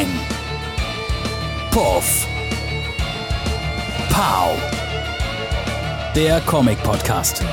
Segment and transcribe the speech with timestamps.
[0.00, 0.08] Peng.
[1.70, 2.26] Puff.
[4.08, 4.56] Pow.
[6.16, 7.44] Der Comic-Podcast.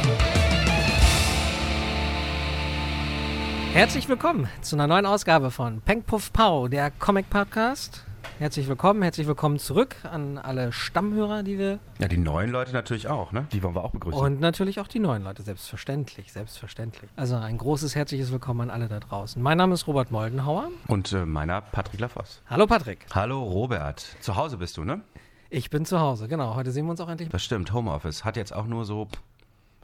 [3.73, 8.06] Herzlich willkommen zu einer neuen Ausgabe von Peng Puff Pow, der Comic Podcast.
[8.39, 11.79] Herzlich willkommen, herzlich willkommen zurück an alle Stammhörer, die wir.
[11.99, 13.47] Ja, die neuen Leute natürlich auch, ne?
[13.51, 14.19] Die wollen wir auch begrüßen.
[14.21, 17.09] Und natürlich auch die neuen Leute, selbstverständlich, selbstverständlich.
[17.15, 19.41] Also ein großes herzliches Willkommen an alle da draußen.
[19.41, 20.69] Mein Name ist Robert Moldenhauer.
[20.87, 22.41] Und äh, meiner Patrick Lafosse.
[22.49, 23.05] Hallo Patrick.
[23.13, 24.05] Hallo Robert.
[24.21, 25.01] Zu Hause bist du, ne?
[25.49, 26.55] Ich bin zu Hause, genau.
[26.55, 27.29] Heute sehen wir uns auch endlich.
[27.29, 28.23] Das stimmt, Homeoffice.
[28.23, 29.07] Hat jetzt auch nur so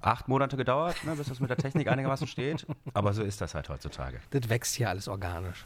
[0.02, 2.68] acht Monate gedauert, ne, bis das mit der Technik einigermaßen steht.
[2.94, 4.20] Aber so ist das halt heutzutage.
[4.32, 5.66] Das wächst hier alles organisch.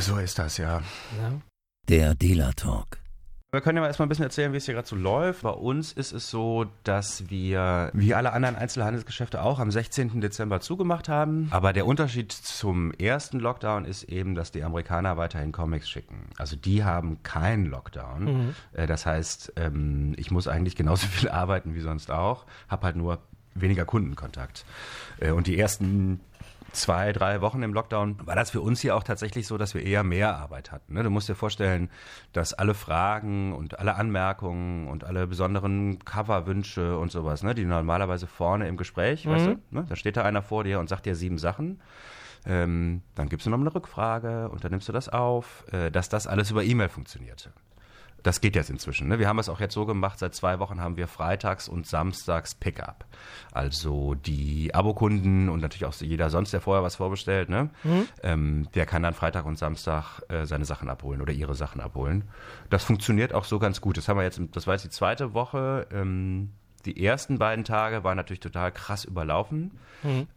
[0.00, 0.82] So ist das, ja.
[1.20, 1.32] Ja?
[1.88, 2.98] Der Dealer Talk.
[3.52, 5.42] Wir können ja mal erstmal ein bisschen erzählen, wie es hier gerade so läuft.
[5.42, 10.20] Bei uns ist es so, dass wir, wie alle anderen Einzelhandelsgeschäfte auch, am 16.
[10.20, 11.46] Dezember zugemacht haben.
[11.52, 16.26] Aber der Unterschied zum ersten Lockdown ist eben, dass die Amerikaner weiterhin Comics schicken.
[16.36, 18.24] Also die haben keinen Lockdown.
[18.24, 18.54] Mhm.
[18.72, 22.96] Äh, Das heißt, ähm, ich muss eigentlich genauso viel arbeiten wie sonst auch, habe halt
[22.96, 23.20] nur
[23.54, 24.64] weniger Kundenkontakt.
[25.20, 26.20] Äh, Und die ersten
[26.76, 29.82] zwei, drei Wochen im Lockdown war das für uns hier auch tatsächlich so, dass wir
[29.82, 30.94] eher mehr Arbeit hatten.
[30.94, 31.02] Ne?
[31.02, 31.90] Du musst dir vorstellen,
[32.32, 38.26] dass alle Fragen und alle Anmerkungen und alle besonderen Coverwünsche und sowas, ne, die normalerweise
[38.26, 39.86] vorne im Gespräch, weißt du, ne?
[39.88, 41.80] da steht da einer vor dir und sagt dir sieben Sachen.
[42.46, 46.08] Ähm, dann gibst du noch eine Rückfrage und dann nimmst du das auf, äh, dass
[46.08, 47.52] das alles über E-Mail funktionierte.
[48.22, 49.08] Das geht jetzt inzwischen.
[49.08, 49.18] Ne?
[49.18, 52.54] Wir haben es auch jetzt so gemacht, seit zwei Wochen haben wir freitags und samstags
[52.54, 53.06] Pickup.
[53.52, 57.70] Also die Abokunden und natürlich auch jeder sonst, der vorher was vorbestellt, ne?
[58.22, 62.24] ähm, der kann dann Freitag und Samstag äh, seine Sachen abholen oder ihre Sachen abholen.
[62.68, 63.96] Das funktioniert auch so ganz gut.
[63.96, 65.86] Das haben wir jetzt, das war jetzt die zweite Woche.
[65.92, 66.52] Ähm,
[66.86, 69.72] die ersten beiden Tage waren natürlich total krass überlaufen.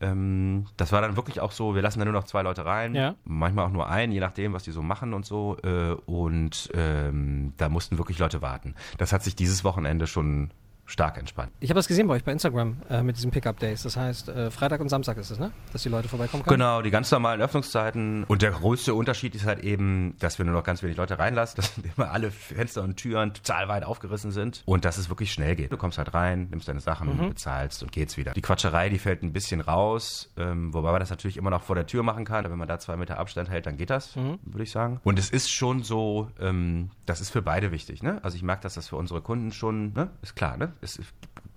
[0.02, 2.96] Ähm, das war dann wirklich auch so, wir lassen da nur noch zwei Leute rein,
[2.96, 3.16] Ja.
[3.24, 5.58] manchmal auch nur einen, je nachdem, was die so machen und so.
[5.64, 8.74] Äh, und ähm, da mussten wirklich Leute warten.
[8.98, 10.50] Das hat sich dieses Wochenende schon
[10.90, 11.52] stark entspannt.
[11.60, 13.84] Ich habe das gesehen bei euch bei Instagram äh, mit diesen Pickup Days.
[13.84, 15.52] Das heißt, äh, Freitag und Samstag ist es, ne?
[15.72, 16.58] Dass die Leute vorbeikommen können.
[16.58, 18.24] Genau, die ganz normalen Öffnungszeiten.
[18.26, 21.56] Und der größte Unterschied ist halt eben, dass wir nur noch ganz wenig Leute reinlassen,
[21.58, 25.56] dass immer alle Fenster und Türen total weit aufgerissen sind und dass es wirklich schnell
[25.56, 25.72] geht.
[25.72, 28.34] Du kommst halt rein, nimmst deine Sachen, bezahlst und geht's wieder.
[28.34, 31.76] Die Quatscherei, die fällt ein bisschen raus, ähm, wobei man das natürlich immer noch vor
[31.76, 32.44] der Tür machen kann.
[32.50, 35.00] Wenn man da zwei Meter Abstand hält, dann geht das, würde ich sagen.
[35.04, 38.04] Und es ist schon so, ähm, das ist für beide wichtig.
[38.04, 38.20] Ne?
[38.24, 40.10] Also ich merke, dass das für unsere Kunden schon, ne?
[40.22, 40.74] ist klar, ne?
[40.82, 41.00] Es,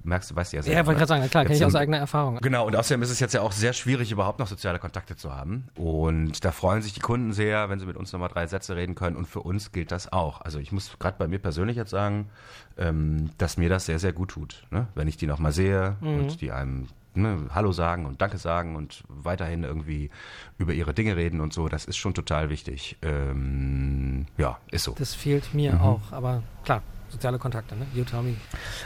[0.05, 0.81] merkst du, weißt du ja Ja, selber.
[0.81, 2.39] ich wollte gerade sagen, klar, kenne ich aus eigener Erfahrung.
[2.43, 5.35] Genau, und außerdem ist es jetzt ja auch sehr schwierig, überhaupt noch soziale Kontakte zu
[5.35, 5.69] haben.
[5.77, 8.95] Und da freuen sich die Kunden sehr, wenn sie mit uns nochmal drei Sätze reden
[8.95, 9.17] können.
[9.17, 10.41] Und für uns gilt das auch.
[10.41, 12.31] Also ich muss gerade bei mir persönlich jetzt sagen,
[12.79, 14.67] ähm, dass mir das sehr, sehr gut tut.
[14.71, 14.89] Ne?
[14.95, 19.05] Wenn ich die nochmal sehe und die einem ne, Hallo sagen und Danke sagen und
[19.09, 20.11] weiterhin irgendwie
[20.59, 22.97] über ihre Dinge reden und so, das ist schon total wichtig.
[23.03, 24.95] Ähm, ja, ist so.
[24.99, 27.87] Das fehlt mir auch, aber klar, soziale Kontakte, ne?
[27.95, 28.37] Me.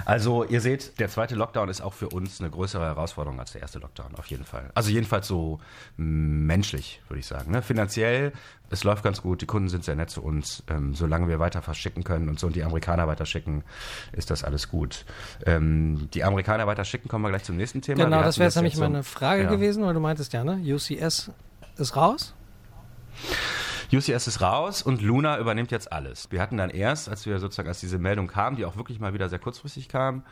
[0.05, 3.63] Also ihr seht, der zweite Lockdown ist auch für uns eine größere Herausforderung als der
[3.63, 4.71] erste Lockdown, auf jeden Fall.
[4.75, 5.61] Also jedenfalls so
[5.97, 7.53] mm, menschlich, würde ich sagen.
[7.53, 7.63] Ne?
[7.63, 8.33] Finanziell,
[8.69, 10.65] es läuft ganz gut, die Kunden sind sehr nett zu uns.
[10.69, 13.63] Ähm, solange wir weiter verschicken können und so und die Amerikaner weiter schicken,
[14.13, 15.05] ist das alles gut.
[15.45, 18.05] Ähm, die Amerikaner weiter schicken, kommen wir gleich zum nächsten Thema.
[18.05, 19.51] Genau, das wäre jetzt nämlich meine Frage Ja.
[19.51, 20.61] gewesen, weil du meintest ja, ne?
[20.65, 21.31] UCS
[21.79, 22.35] ist raus.
[23.93, 26.31] UCS ist raus und Luna übernimmt jetzt alles.
[26.31, 29.15] Wir hatten dann erst, als wir sozusagen, als diese Meldung kam, die auch wirklich mal
[29.15, 30.25] wieder sehr kurzfristig kam,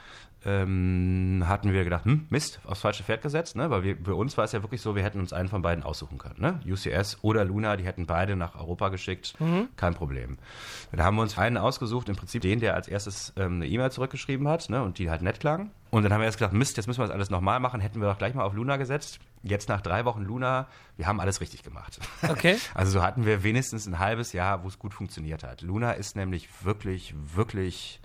[0.44, 3.70] ähm, hatten wir gedacht, hm, Mist, aufs falsche Pferd gesetzt, ne?
[3.70, 5.84] weil wir, für uns war es ja wirklich so, wir hätten uns einen von beiden
[5.84, 6.36] aussuchen können.
[6.38, 6.60] Ne?
[6.66, 9.34] UCS oder Luna, die hätten beide nach Europa geschickt,
[9.76, 10.36] kein Problem.
[10.92, 13.90] Da haben wir uns einen ausgesucht, im Prinzip den, der als erstes ähm, eine E-Mail
[13.90, 14.82] zurückgeschrieben hat ne?
[14.82, 15.70] und die halt nett klang.
[15.90, 18.00] Und dann haben wir erst gedacht, Mist, jetzt müssen wir das alles nochmal machen, hätten
[18.00, 19.20] wir doch gleich mal auf Luna gesetzt.
[19.46, 20.66] Jetzt nach drei Wochen Luna,
[20.96, 22.00] wir haben alles richtig gemacht.
[22.28, 22.56] Okay.
[22.74, 25.60] Also so hatten wir wenigstens ein halbes Jahr, wo es gut funktioniert hat.
[25.60, 28.00] Luna ist nämlich wirklich, wirklich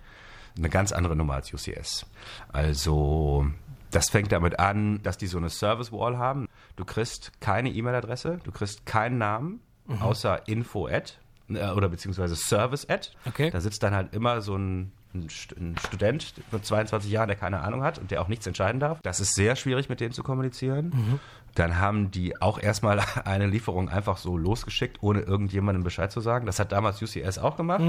[0.56, 2.06] eine ganz andere Nummer als UCS.
[2.52, 3.46] Also
[3.90, 6.48] das fängt damit an, dass die so eine Service Wall haben.
[6.76, 9.60] Du kriegst keine E-Mail-Adresse, du kriegst keinen Namen,
[10.00, 11.18] außer info at
[11.48, 13.12] äh, oder beziehungsweise service at.
[13.26, 13.50] Okay.
[13.50, 15.28] Da sitzt dann halt immer so ein ein
[15.58, 19.00] ein Student mit 22 Jahren, der keine Ahnung hat und der auch nichts entscheiden darf.
[19.02, 21.20] Das ist sehr schwierig, mit denen zu kommunizieren.
[21.54, 26.46] Dann haben die auch erstmal eine Lieferung einfach so losgeschickt, ohne irgendjemandem Bescheid zu sagen.
[26.46, 27.82] Das hat damals UCS auch gemacht.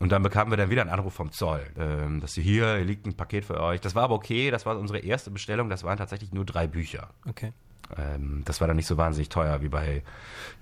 [0.00, 2.84] Und dann bekamen wir dann wieder einen Anruf vom Zoll, ähm, dass sie hier, hier
[2.84, 3.80] liegt ein Paket für euch.
[3.80, 7.10] Das war aber okay, das war unsere erste Bestellung, das waren tatsächlich nur drei Bücher.
[7.28, 7.52] Okay.
[7.96, 10.02] Ähm, das war dann nicht so wahnsinnig teuer wie bei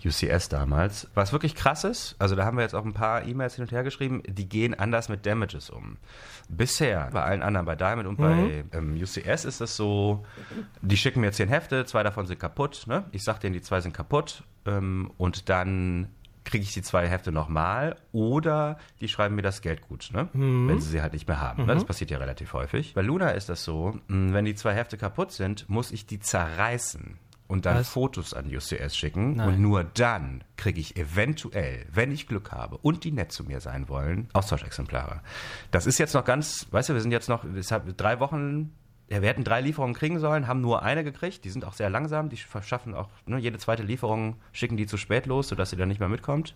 [0.04, 1.08] UCS damals.
[1.14, 3.72] Was wirklich krass ist, also da haben wir jetzt auch ein paar E-Mails hin und
[3.72, 5.98] her geschrieben, die gehen anders mit Damages um.
[6.48, 10.24] Bisher, bei allen anderen, bei Diamond und bei ähm, UCS ist es so,
[10.80, 12.84] die schicken mir zehn Hefte, zwei davon sind kaputt.
[12.86, 13.04] Ne?
[13.12, 16.08] Ich sag denen, die zwei sind kaputt ähm, und dann
[16.44, 20.28] kriege ich die zwei Hefte nochmal oder die schreiben mir das Geld gut, ne?
[20.32, 21.66] wenn sie sie halt nicht mehr haben.
[21.66, 21.74] Ne?
[21.74, 22.94] Das passiert ja relativ häufig.
[22.94, 26.20] Bei Luna ist das so, mh, wenn die zwei Hefte kaputt sind, muss ich die
[26.20, 27.18] zerreißen
[27.52, 27.90] und dann Was?
[27.90, 29.48] Fotos an UCS schicken Nein.
[29.48, 33.60] und nur dann kriege ich eventuell, wenn ich Glück habe und die nett zu mir
[33.60, 35.20] sein wollen, Austauschexemplare.
[35.70, 38.72] Das ist jetzt noch ganz, weißt du, wir sind jetzt noch, es hat drei Wochen,
[39.12, 41.90] ja, wir hätten drei Lieferungen kriegen sollen, haben nur eine gekriegt, die sind auch sehr
[41.90, 45.76] langsam, die verschaffen auch, ne, jede zweite Lieferung schicken die zu spät los, sodass sie
[45.76, 46.54] dann nicht mehr mitkommt.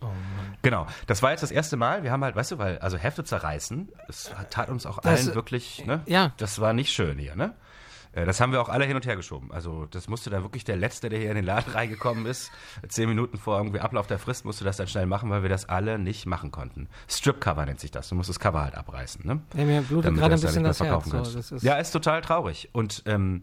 [0.63, 3.25] Genau, das war jetzt das erste Mal, wir haben halt, weißt du, weil, also Hefte
[3.25, 6.01] zerreißen, das tat uns auch Das- allen wirklich, ne?
[6.07, 6.33] ja.
[6.39, 7.53] Das war nicht schön hier, ne?
[8.17, 9.53] Äh, Das haben wir auch alle hin und her geschoben.
[9.53, 12.51] Also das musste dann wirklich der Letzte, der hier in den Laden reingekommen ist,
[12.89, 15.69] zehn Minuten vor irgendwie Ablauf der Frist, musste das dann schnell machen, weil wir das
[15.69, 16.89] alle nicht machen konnten.
[17.09, 18.09] Strip-Cover nennt sich das.
[18.09, 19.25] Du musst das Cover halt abreißen.
[19.25, 19.41] Ne?
[19.55, 21.05] Ja, mir blutet gerade ein bisschen das Herz.
[21.05, 22.71] So, das ist, ja, ist total traurig.
[22.73, 23.43] Und ähm,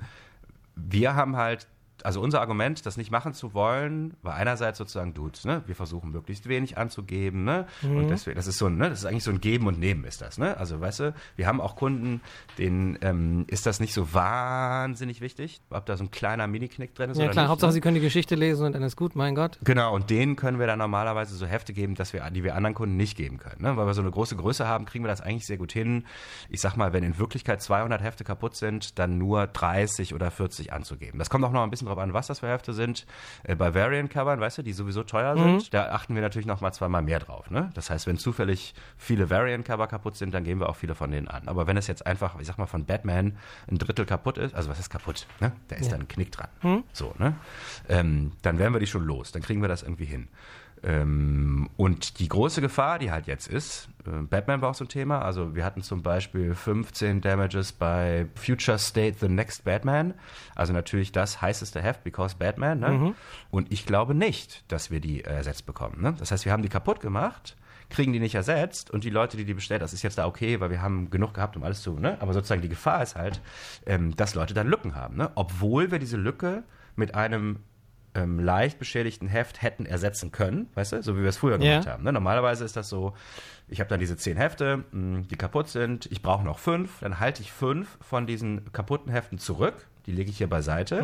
[0.76, 1.68] wir haben halt,
[2.04, 6.12] also unser Argument, das nicht machen zu wollen, war einerseits sozusagen, Dude, ne, wir versuchen
[6.12, 7.98] möglichst wenig anzugeben, ne, Mhm.
[7.98, 10.04] und deswegen, das ist so ein, ne, das ist eigentlich so ein Geben und Nehmen
[10.06, 12.22] ist das, ne, also weißt du, wir haben auch Kunden,
[12.58, 17.10] denen ähm, ist das nicht so wahnsinnig wichtig, ob da so ein kleiner Mini-Knick drin
[17.10, 17.74] ist ja klar, nicht, Hauptsache ne?
[17.74, 19.60] sie können die Geschichte lesen und dann ist gut, mein Gott.
[19.64, 22.74] Genau, und denen können wir dann normalerweise so Hefte geben, dass wir, die wir anderen
[22.74, 23.62] Kunden nicht geben können.
[23.62, 23.78] Ne?
[23.78, 26.06] Weil wir so eine große Größe haben, kriegen wir das eigentlich sehr gut hin.
[26.50, 30.74] Ich sag mal, wenn in Wirklichkeit 200 Hefte kaputt sind, dann nur 30 oder 40
[30.74, 31.20] anzugeben.
[31.20, 33.06] Das kommt auch noch ein bisschen drauf an, was das für Hefte sind.
[33.44, 36.72] Äh, bei Variant-Covern, weißt du, die sowieso teuer sind, da achten wir natürlich noch mal
[36.72, 37.50] zweimal mehr drauf.
[37.50, 37.70] Ne?
[37.74, 41.28] Das heißt, wenn zufällig viele Variant-Cover kaputt sind, dann geben wir auch viele von denen
[41.28, 41.48] an.
[41.48, 43.38] Aber wenn es jetzt einfach, ich sag mal, von Batman
[43.70, 45.28] ein Drittel kaputt ist, also was ist kaputt?
[45.40, 45.52] Ne?
[45.68, 46.50] Da ist dann ein Knick dran.
[46.94, 47.36] So, ne?
[47.90, 49.32] Ähm, dann werden wir die schon los.
[49.32, 50.28] Dann kriegen wir das irgendwie hin.
[50.84, 55.22] Ähm, und die große Gefahr, die halt jetzt ist, Batman war auch so ein Thema.
[55.22, 60.14] Also wir hatten zum Beispiel 15 Damages bei Future State The Next Batman.
[60.56, 62.80] Also natürlich das heißeste Heft, because Batman.
[62.80, 63.16] Ne?
[63.52, 66.02] Und ich glaube nicht, dass wir die ersetzt bekommen.
[66.02, 66.16] Ne?
[66.18, 67.56] Das heißt, wir haben die kaputt gemacht
[67.90, 70.60] kriegen die nicht ersetzt und die Leute, die die bestellt, das ist jetzt da okay,
[70.60, 72.18] weil wir haben genug gehabt, um alles zu, ne?
[72.22, 73.40] Aber sozusagen die Gefahr ist halt,
[73.86, 75.32] ähm, dass Leute dann Lücken haben, ne?
[75.36, 76.64] Obwohl wir diese Lücke
[76.96, 77.60] mit einem
[78.16, 81.88] ähm, leicht beschädigten Heft hätten ersetzen können, weißt du, so wie wir es früher gemacht
[81.88, 82.04] haben.
[82.04, 82.14] Ne?
[82.14, 83.14] Normalerweise ist das so,
[83.68, 87.20] ich habe dann diese zehn Hefte, mh, die kaputt sind, ich brauche noch fünf, dann
[87.20, 91.02] halte ich fünf von diesen kaputten Heften zurück, die lege ich hier beiseite.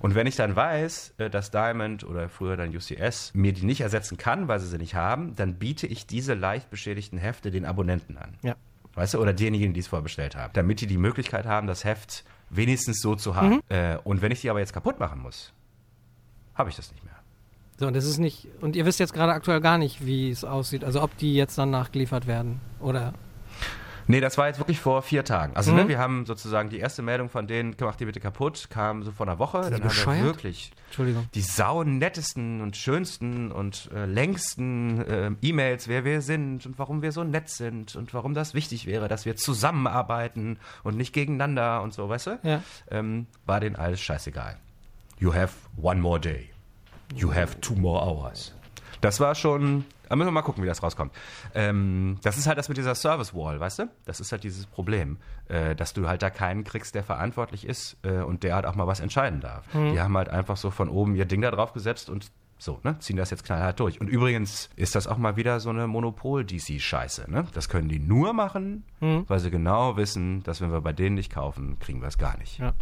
[0.00, 3.82] Und wenn ich dann weiß, äh, dass Diamond oder früher dann UCS mir die nicht
[3.82, 7.64] ersetzen kann, weil sie sie nicht haben, dann biete ich diese leicht beschädigten Hefte den
[7.66, 8.38] Abonnenten an.
[8.42, 8.56] Ja.
[8.94, 10.52] Weißt du, oder denjenigen, die es vorbestellt haben.
[10.54, 13.60] Damit die die Möglichkeit haben, das Heft wenigstens so zu haben.
[13.68, 15.52] Äh, und wenn ich die aber jetzt kaputt machen muss,
[16.58, 17.14] habe ich das nicht mehr.
[17.78, 20.42] So, und das ist nicht, und ihr wisst jetzt gerade aktuell gar nicht, wie es
[20.44, 23.14] aussieht, also ob die jetzt dann nachgeliefert werden oder.
[24.10, 25.54] Nee, das war jetzt wirklich vor vier Tagen.
[25.54, 25.76] Also, Mhm.
[25.76, 29.12] ne, wir haben sozusagen die erste Meldung von denen, macht die bitte kaputt, kam so
[29.12, 29.60] vor einer Woche.
[29.60, 30.18] Dann haben bescheuert?
[30.20, 31.28] wir wirklich Entschuldigung.
[31.34, 37.12] die saunettesten und schönsten und äh, längsten äh, E-Mails, wer wir sind und warum wir
[37.12, 41.92] so nett sind und warum das wichtig wäre, dass wir zusammenarbeiten und nicht gegeneinander und
[41.92, 42.38] so, weißt du?
[42.44, 42.62] Ja.
[42.90, 44.56] Ähm, war denen alles scheißegal.
[45.18, 46.50] You have one more day.
[47.14, 48.54] You have two more hours.
[49.00, 49.84] Das war schon.
[50.08, 51.12] Da müssen wir mal gucken, wie das rauskommt.
[51.54, 53.90] Ähm, das ist halt das mit dieser Service Wall, weißt du?
[54.06, 55.18] Das ist halt dieses Problem,
[55.48, 58.74] äh, dass du halt da keinen kriegst, der verantwortlich ist äh, und der halt auch
[58.74, 59.66] mal was entscheiden darf.
[59.74, 62.98] Die haben halt einfach so von oben ihr Ding da drauf gesetzt und so, ne?
[63.00, 64.00] Ziehen das jetzt knallhart durch.
[64.00, 67.44] Und übrigens ist das auch mal wieder so eine Monopol-DC-Scheiße, ne?
[67.52, 68.84] Das können die nur machen,
[69.28, 72.36] weil sie genau wissen, dass wenn wir bei denen nicht kaufen, kriegen wir es gar
[72.38, 72.58] nicht.
[72.58, 72.72] Ja.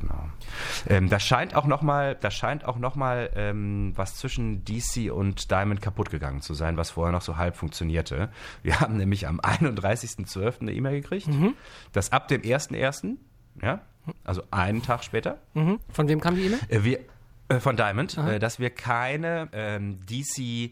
[0.00, 0.28] Genau.
[0.88, 5.12] Ähm, da scheint auch noch mal, da scheint auch noch mal ähm, was zwischen DC
[5.12, 8.28] und Diamond kaputt gegangen zu sein, was vorher noch so halb funktionierte.
[8.62, 10.60] Wir haben nämlich am 31.12.
[10.60, 11.28] eine E-Mail gekriegt,
[11.92, 13.16] dass ab dem 1.1.,
[13.62, 13.80] ja,
[14.24, 15.80] also einen Tag später, Mhm.
[15.90, 16.60] Von wem kam die E-Mail?
[16.68, 17.00] äh, wir
[17.48, 20.70] äh, von Diamond, äh, dass wir keine ähm, DC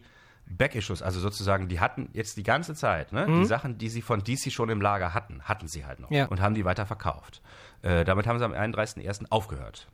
[0.49, 4.23] Back-Issues, also sozusagen, die hatten jetzt die ganze Zeit, ne, die Sachen, die sie von
[4.23, 6.25] DC schon im Lager hatten, hatten sie halt noch Ja.
[6.27, 7.41] und haben die weiter verkauft.
[7.81, 9.25] Äh, damit haben sie am 31.01.
[9.29, 9.87] aufgehört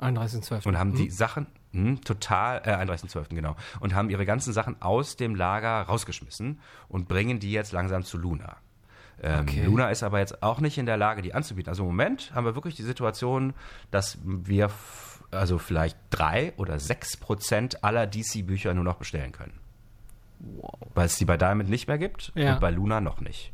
[0.00, 0.66] 31.12.
[0.66, 3.28] und haben die Sachen mh, total, äh, 31.12.
[3.34, 8.02] genau, und haben ihre ganzen Sachen aus dem Lager rausgeschmissen und bringen die jetzt langsam
[8.02, 8.56] zu Luna.
[9.22, 9.64] Ähm, Okay.
[9.64, 11.68] Luna ist aber jetzt auch nicht in der Lage, die anzubieten.
[11.68, 13.54] Also im Moment haben wir wirklich die Situation,
[13.92, 14.70] dass wir
[15.30, 19.54] also vielleicht drei oder sechs Prozent aller DC-Bücher nur noch bestellen können.
[20.94, 22.54] Weil es die bei Diamond nicht mehr gibt Ja.
[22.54, 23.52] und bei Luna noch nicht.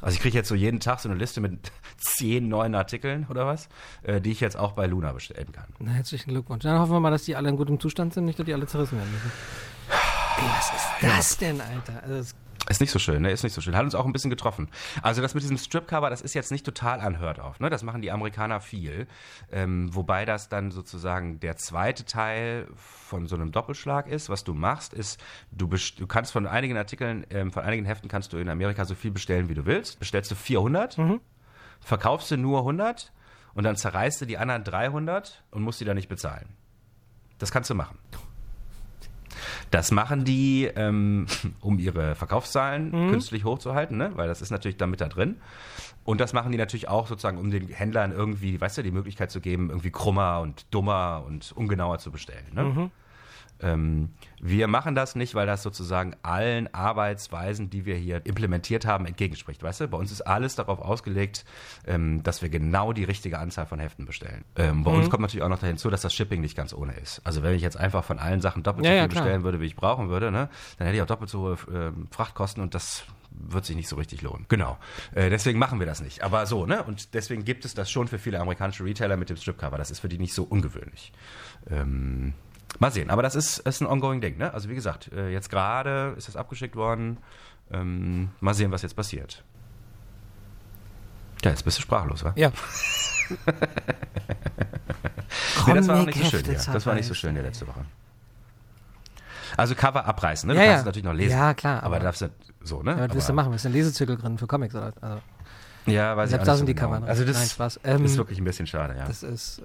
[0.00, 3.46] Also ich kriege jetzt so jeden Tag so eine Liste mit zehn neuen Artikeln oder
[3.46, 3.68] was,
[4.02, 5.66] äh, die ich jetzt auch bei Luna bestellen kann.
[5.78, 6.62] Na, herzlichen Glückwunsch.
[6.62, 8.66] Dann hoffen wir mal, dass die alle in gutem Zustand sind, nicht, dass die alle
[8.66, 9.32] zerrissen werden müssen.
[10.38, 12.02] Ey, was ist das denn, Alter?
[12.02, 12.34] Also das,
[12.68, 13.30] Ist nicht so schön, ne?
[13.30, 13.76] Ist nicht so schön.
[13.76, 14.68] Hat uns auch ein bisschen getroffen.
[15.02, 17.70] Also das mit diesem Stripcover, das ist jetzt nicht total unheard of, ne?
[17.70, 19.06] Das machen die Amerikaner viel.
[19.52, 24.28] Ähm, wobei das dann sozusagen der zweite Teil von so einem Doppelschlag ist.
[24.30, 28.32] Was du machst, ist, du, du kannst von einigen Artikeln, ähm, von einigen Heften kannst
[28.32, 30.00] du in Amerika so viel bestellen, wie du willst.
[30.00, 31.20] Bestellst du 400, mhm.
[31.80, 33.12] verkaufst du nur 100
[33.54, 36.56] und dann zerreißt du die anderen 300 und musst die dann nicht bezahlen.
[37.38, 37.98] Das kannst du machen.
[39.70, 41.26] Das machen die, ähm,
[41.60, 43.10] um ihre Verkaufszahlen mhm.
[43.10, 44.12] künstlich hochzuhalten, ne?
[44.14, 45.36] weil das ist natürlich damit da drin.
[46.04, 49.30] Und das machen die natürlich auch sozusagen, um den Händlern irgendwie, weißt du, die Möglichkeit
[49.30, 52.46] zu geben, irgendwie krummer und dummer und ungenauer zu bestellen.
[52.52, 52.62] Ne?
[52.62, 52.90] Mhm.
[53.60, 54.10] Ähm,
[54.40, 59.62] wir machen das nicht, weil das sozusagen allen Arbeitsweisen, die wir hier implementiert haben, entgegenspricht.
[59.62, 61.44] Weißt du, bei uns ist alles darauf ausgelegt,
[61.86, 64.44] ähm, dass wir genau die richtige Anzahl von Heften bestellen.
[64.56, 64.98] Ähm, bei mhm.
[64.98, 67.20] uns kommt natürlich auch noch hinzu, dass das Shipping nicht ganz ohne ist.
[67.24, 69.60] Also wenn ich jetzt einfach von allen Sachen doppelt so ja, viel ja, bestellen würde,
[69.60, 70.48] wie ich brauchen würde, ne,
[70.78, 73.04] dann hätte ich auch doppelt so hohe äh, Frachtkosten und das
[73.38, 74.46] wird sich nicht so richtig lohnen.
[74.48, 74.78] Genau.
[75.14, 76.22] Äh, deswegen machen wir das nicht.
[76.22, 76.82] Aber so, ne?
[76.82, 79.78] Und deswegen gibt es das schon für viele amerikanische Retailer mit dem Stripcover.
[79.78, 81.12] Das ist für die nicht so ungewöhnlich.
[81.70, 82.34] Ähm,
[82.78, 84.36] Mal sehen, aber das ist, ist ein ongoing Ding.
[84.36, 84.52] Ne?
[84.52, 87.18] Also wie gesagt, äh, jetzt gerade ist das abgeschickt worden.
[87.70, 89.42] Ähm, mal sehen, was jetzt passiert.
[91.42, 92.32] Ja, jetzt bist du sprachlos, wa?
[92.36, 92.50] Ja.
[95.66, 96.44] nee, das war auch nicht so schön.
[96.44, 96.72] Ja.
[96.72, 97.84] Das war nicht so schön die letzte Woche.
[99.56, 100.54] Also Cover abreißen, ne?
[100.54, 100.80] Du ja, kannst ja.
[100.80, 101.38] es natürlich noch lesen.
[101.38, 101.82] Ja, klar.
[101.82, 102.30] Aber, aber darfst du
[102.62, 102.92] so, ne?
[102.92, 103.52] Ja, was willst du machen?
[103.52, 104.92] Wir sind Lesezirkel drin für Comics oder?
[105.00, 105.20] Also.
[105.86, 107.06] Ja, weiß Selbst ich da auch sind nicht die so Cover genau.
[107.06, 107.10] drin.
[107.10, 107.80] Also das Nein, Spaß.
[107.84, 109.06] Ähm, ist wirklich ein bisschen schade, ja.
[109.06, 109.60] Das ist.
[109.60, 109.62] Äh,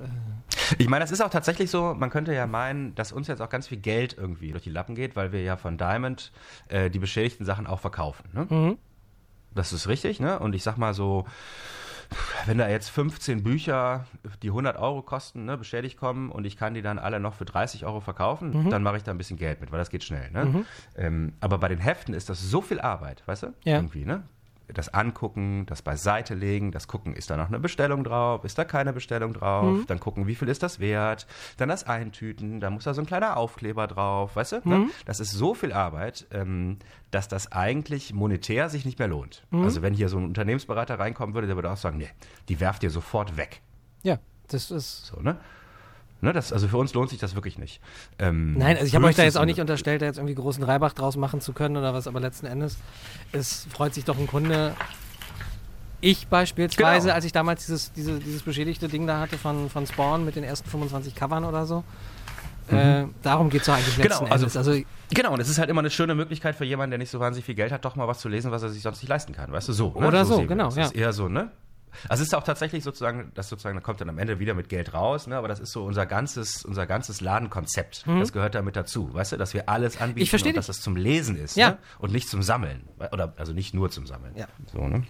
[0.77, 3.49] Ich meine, das ist auch tatsächlich so, man könnte ja meinen, dass uns jetzt auch
[3.49, 6.31] ganz viel Geld irgendwie durch die Lappen geht, weil wir ja von Diamond
[6.69, 8.29] äh, die beschädigten Sachen auch verkaufen.
[8.33, 8.47] Ne?
[8.49, 8.77] mhm.
[9.53, 10.39] Das ist richtig, ne?
[10.39, 11.25] Und ich sag mal so,
[12.45, 14.05] wenn da jetzt 15 Bücher,
[14.43, 17.43] die 100 Euro kosten, ne, beschädigt kommen und ich kann die dann alle noch für
[17.45, 18.69] 30 Euro verkaufen, Mhm.
[18.69, 20.31] dann mache ich da ein bisschen Geld mit, weil das geht schnell.
[20.31, 20.65] Ne?
[20.95, 23.47] Ähm, aber bei den Heften ist das so viel Arbeit, weißt du?
[23.65, 23.75] Ja.
[23.77, 24.23] Irgendwie, ne?
[24.73, 28.63] Das Angucken, das beiseite legen, das Gucken, ist da noch eine Bestellung drauf, ist da
[28.65, 29.85] keine Bestellung drauf, Mhm.
[29.87, 33.05] dann gucken, wie viel ist das wert, dann das Eintüten, da muss da so ein
[33.07, 34.55] kleiner Aufkleber drauf, weißt du?
[34.63, 34.69] Mhm.
[34.69, 34.89] Ne?
[35.05, 36.77] Das ist so viel Arbeit, ähm,
[37.11, 39.43] dass das eigentlich monetär sich nicht mehr lohnt.
[39.51, 39.63] Mhm.
[39.63, 42.09] Also wenn hier so ein Unternehmensberater reinkommen würde, der würde auch sagen, nee,
[42.49, 43.61] die werft ihr sofort weg.
[44.03, 45.05] ja, das ist.
[45.05, 45.37] So, ne?
[46.21, 47.81] Ne, das, also für uns lohnt sich das wirklich nicht.
[48.19, 50.63] Ähm, Nein, also ich habe euch da jetzt auch nicht unterstellt, da jetzt irgendwie großen
[50.63, 52.77] Reibach draus machen zu können oder was, aber letzten Endes,
[53.31, 54.75] es freut sich doch ein Kunde.
[55.99, 57.15] Ich beispielsweise, Genau.
[57.15, 60.43] als ich damals dieses, diese, dieses beschädigte Ding da hatte von, von Spawn mit den
[60.43, 61.83] ersten 25 Covern oder so,
[62.69, 64.57] äh, darum geht es doch eigentlich letzten Genau, also- Endes.
[64.57, 64.81] Also,
[65.13, 67.45] Genau, und es ist halt immer eine schöne Möglichkeit für jemanden, der nicht so wahnsinnig
[67.45, 69.51] viel Geld hat, doch mal was zu lesen, was er sich sonst nicht leisten kann.
[69.51, 69.89] Weißt du, so.
[69.99, 70.07] Ne?
[70.07, 70.83] Oder so, wir genau, Das ja.
[70.85, 71.51] ist eher so, ne?
[72.10, 74.69] Also es ist auch tatsächlich sozusagen, das sozusagen, da kommt dann am Ende wieder mit
[74.69, 75.36] Geld raus, ne?
[75.38, 78.05] aber das ist so unser ganzes, unser ganzes Ladenkonzept.
[78.07, 80.24] Das gehört damit dazu, weißt du, dass wir alles anbieten Mhm.
[80.24, 81.71] Ich versteh und dass das zum Lesen ist Ja.
[81.71, 81.77] ne?
[82.00, 82.88] und nicht zum Sammeln.
[83.12, 84.36] Oder also nicht nur zum Sammeln.
[84.36, 84.48] Ja.
[84.71, 85.03] So, ne?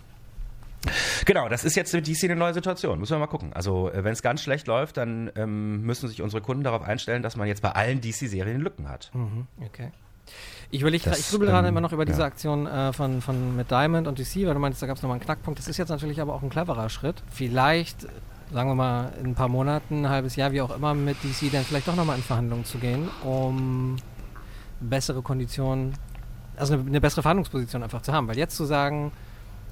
[1.26, 3.00] Genau, das ist jetzt DC eine neue Situation.
[3.00, 3.54] Müssen wir mal gucken.
[3.54, 7.22] Also, äh, wenn es ganz schlecht läuft, dann ähm, müssen sich unsere Kunden darauf einstellen,
[7.22, 9.12] dass man jetzt bei allen DC-Serien Lücken hat.
[9.14, 9.92] mhm, okay.
[10.74, 12.26] Ich überlege, Das, ich grübel gerade ähm, immer noch über diese ja.
[12.26, 15.18] Aktion äh, von, von mit Diamond und DC, weil du meinst, da gab es nochmal
[15.18, 15.60] einen Knackpunkt.
[15.60, 17.22] Das ist jetzt natürlich aber auch ein cleverer Schritt.
[17.30, 18.08] Vielleicht,
[18.54, 21.52] sagen wir mal, in ein paar Monaten, ein halbes Jahr, wie auch immer, mit DC
[21.52, 23.98] dann vielleicht doch nochmal in Verhandlungen zu gehen, um
[24.80, 25.94] bessere Konditionen,
[26.56, 28.30] also eine, eine bessere Verhandlungsposition einfach zu haben.
[28.30, 29.12] Weil jetzt zu sagen,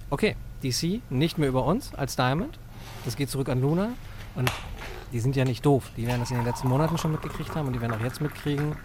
[0.09, 2.59] okay, DC, nicht mehr über uns als Diamond,
[3.05, 3.91] das geht zurück an Luna
[4.35, 4.51] und
[5.13, 5.91] die sind ja nicht doof.
[5.95, 8.19] Die werden das in den letzten Monaten schon mitgekriegt haben und die werden auch jetzt
[8.19, 8.75] mitkriegen,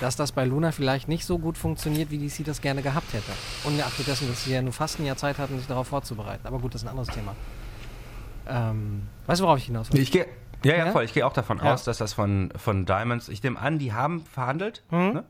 [0.00, 3.30] dass das bei Luna vielleicht nicht so gut funktioniert, wie DC das gerne gehabt hätte.
[3.64, 6.46] Ungeachtet dessen, dass sie ja nur fast ein Jahr Zeit hatten, sich darauf vorzubereiten.
[6.46, 7.34] Aber gut, das ist ein anderes Thema.
[8.46, 10.00] Ähm, weißt du, worauf ich hinaus will?
[10.00, 10.26] Ich gehe
[10.64, 11.04] ja, ja, voll.
[11.04, 11.74] Ich gehe auch davon Ja.
[11.74, 14.98] aus, dass das von, von Diamonds, ich nehme an, die haben verhandelt, Mhm.
[15.12, 15.24] ne?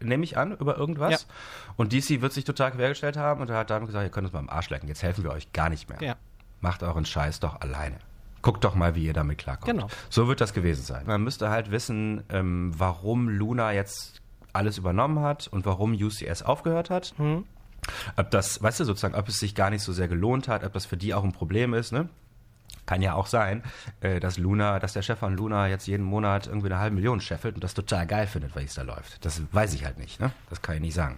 [0.00, 1.10] nehme ich an, über irgendwas.
[1.12, 1.18] Ja.
[1.76, 4.32] Und DC wird sich total quergestellt haben und da hat Diamond gesagt, ihr könnt uns
[4.34, 6.16] mal am Arsch lecken, jetzt helfen wir euch gar nicht mehr.
[6.60, 7.96] Macht euren Scheiß doch alleine.
[8.44, 9.66] Guckt doch mal, wie ihr damit klarkommt.
[9.72, 9.88] Genau.
[10.10, 11.06] So wird das gewesen sein.
[11.06, 14.20] Man müsste halt wissen, ähm, warum Luna jetzt
[14.52, 17.14] alles übernommen hat und warum UCS aufgehört hat.
[17.18, 17.46] Mhm.
[18.16, 20.74] Ob das, weißt du, sozusagen, ob es sich gar nicht so sehr gelohnt hat, ob
[20.74, 22.10] das für die auch ein Problem ist, ne?
[22.84, 23.62] Kann ja auch sein,
[24.02, 27.22] äh, dass Luna, dass der Chef von Luna jetzt jeden Monat irgendwie eine halbe Million
[27.22, 29.24] scheffelt und das total geil findet, weil es da läuft.
[29.24, 30.32] Das weiß ich halt nicht, ne?
[30.50, 31.16] Das kann ich nicht sagen.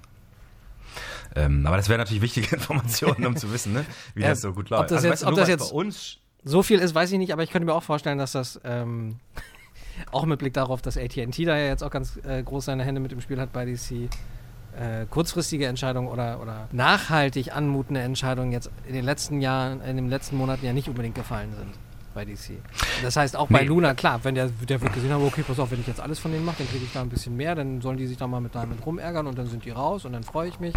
[1.34, 3.84] Ähm, aber das wären natürlich wichtige Informationen, um zu wissen, ne?
[4.14, 4.82] wie Ja, das so gut läuft.
[4.82, 6.18] ob das also, jetzt- weißt du, ob das jetzt- bei uns
[6.48, 9.16] So viel ist, weiß ich nicht, aber ich könnte mir auch vorstellen, dass das ähm,
[10.12, 13.00] auch mit Blick darauf, dass AT&T da ja jetzt auch ganz äh, groß seine Hände
[13.00, 18.70] mit im Spiel hat bei DC, äh, kurzfristige Entscheidungen oder, oder nachhaltig anmutende Entscheidungen jetzt
[18.86, 21.72] in den letzten Jahren, in den letzten Monaten ja nicht unbedingt gefallen sind
[22.14, 22.62] bei DC.
[23.02, 23.66] Das heißt auch bei Nee.
[23.66, 26.20] Luna, klar, wenn der, der wird gesehen haben, okay, pass auf, wenn ich jetzt alles
[26.20, 28.28] von denen mache, dann kriege ich da ein bisschen mehr, dann sollen die sich da
[28.28, 30.74] mal mit Diamond rumärgern und dann sind die raus und dann freue ich mich.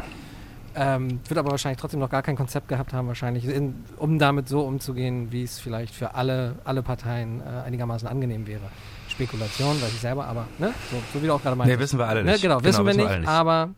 [0.81, 4.47] Ähm, wird aber wahrscheinlich trotzdem noch gar kein Konzept gehabt haben, wahrscheinlich, in, um damit
[4.47, 8.61] so umzugehen, wie es vielleicht für alle, alle Parteien äh, einigermaßen angenehm wäre.
[9.09, 10.73] Spekulation, weiß ich selber, aber ne?
[10.89, 11.73] so, so wie du auch gerade meinst.
[11.73, 12.31] Nee, wissen wir alle Ne?
[12.31, 12.41] nicht.
[12.41, 13.71] Genau, wissen wir nicht, alle aber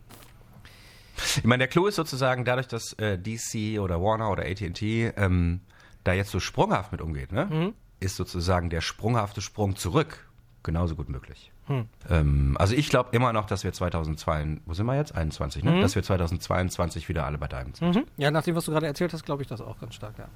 [1.38, 5.62] Ich meine, der Clou ist sozusagen dadurch, dass äh, DC oder Warner oder AT&T ähm,
[6.03, 7.46] da jetzt so sprunghaft mit umgeht, ne?
[7.46, 7.74] Mhm.
[8.00, 10.29] ist sozusagen der sprunghafte Sprung zurück
[10.62, 11.51] genauso gut möglich.
[11.71, 11.85] Hm.
[12.09, 15.15] Ähm, also ich glaube immer noch, dass wir 2002, wo sind wir jetzt?
[15.15, 15.81] 21, ne?
[15.81, 17.95] Dass wir 2022 wieder alle bei Diamond sind.
[17.95, 18.05] mhm.
[18.17, 20.27] ja, nach dem, was du gerade erzählt hast, glaube ich das auch ganz stark, ja.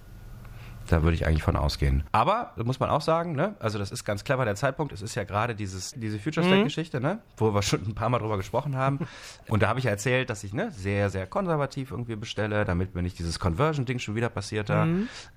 [0.90, 2.04] Da würde ich eigentlich von ausgehen.
[2.12, 3.56] Aber, muss man auch sagen, ne?
[3.60, 4.94] also das ist ganz clever, der Zeitpunkt.
[4.94, 7.20] Es ist ja gerade dieses, diese Future State-Geschichte, ne?
[7.38, 9.00] wo wir schon ein paar Mal drüber gesprochen haben.
[9.48, 12.96] Und da habe ich ja erzählt, dass ich ne, sehr, sehr konservativ irgendwie bestelle, damit
[12.96, 14.88] mir nicht dieses Conversion-Ding schon wieder passiert da.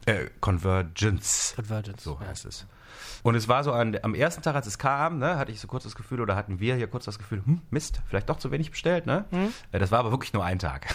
[0.06, 1.54] Äh, Convergence.
[1.56, 2.04] Convergence.
[2.04, 2.28] So ja.
[2.28, 2.66] heißt es.
[3.22, 5.68] Und es war so an, am ersten Tag, als es kam, ne, hatte ich so
[5.68, 8.50] kurz das Gefühl, oder hatten wir hier kurz das Gefühl, hm, Mist, vielleicht doch zu
[8.50, 9.06] wenig bestellt.
[9.06, 9.24] Ne?
[9.72, 10.86] Äh, Das war aber wirklich nur ein Tag.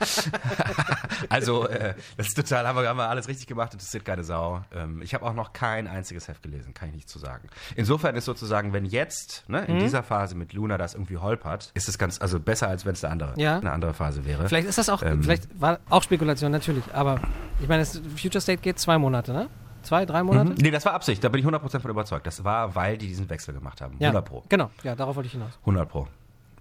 [1.30, 4.62] also, äh, das ist total, haben wir, haben wir alles richtig gemacht, interessiert keine Sau.
[4.74, 7.48] Ähm, ich habe auch noch kein einziges Heft gelesen, kann ich nicht zu sagen.
[7.76, 11.88] Insofern ist sozusagen, wenn jetzt ne, in dieser Phase mit Luna das irgendwie holpert, ist
[11.88, 13.58] es ganz, also besser, als wenn es eine andere, Ja.
[13.58, 14.48] eine andere Phase wäre.
[14.48, 15.22] Vielleicht ist das auch, Ähm.
[15.22, 17.20] vielleicht war auch Spekulation, natürlich, aber
[17.60, 19.48] ich meine, Future State geht zwei Monate, ne?
[19.82, 20.50] Zwei, drei Monate?
[20.52, 20.56] Mhm.
[20.60, 22.26] Nee, das war Absicht, da bin ich 100% von überzeugt.
[22.26, 23.96] Das war, weil die diesen Wechsel gemacht haben.
[23.98, 24.42] Ja, 100 Pro.
[24.48, 25.58] Genau, ja, darauf wollte ich hinaus.
[25.60, 26.08] 100 Pro.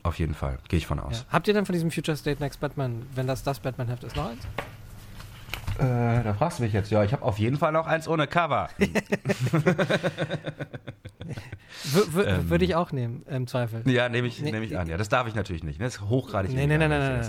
[0.03, 0.57] Auf jeden Fall.
[0.67, 1.05] Gehe ich von Ja.
[1.05, 1.25] aus.
[1.31, 4.29] Habt ihr denn von diesem Future State Next Batman, wenn das das Batman-Heft ist, noch
[4.29, 4.43] eins?
[5.79, 6.91] Äh, da fragst du mich jetzt.
[6.91, 8.69] Ja, ich habe auf jeden Fall noch eins ohne Cover.
[12.15, 12.49] Ähm.
[12.49, 13.81] Würde ich auch nehmen, im Zweifel.
[13.89, 14.87] ja, nehme ich, Nee, nehm ich an.
[14.87, 15.79] Ja, das darf ich natürlich nicht.
[15.79, 15.85] ne?
[15.85, 17.19] Das ist hochgradig Nee, nee, nee, nee, nee, ja,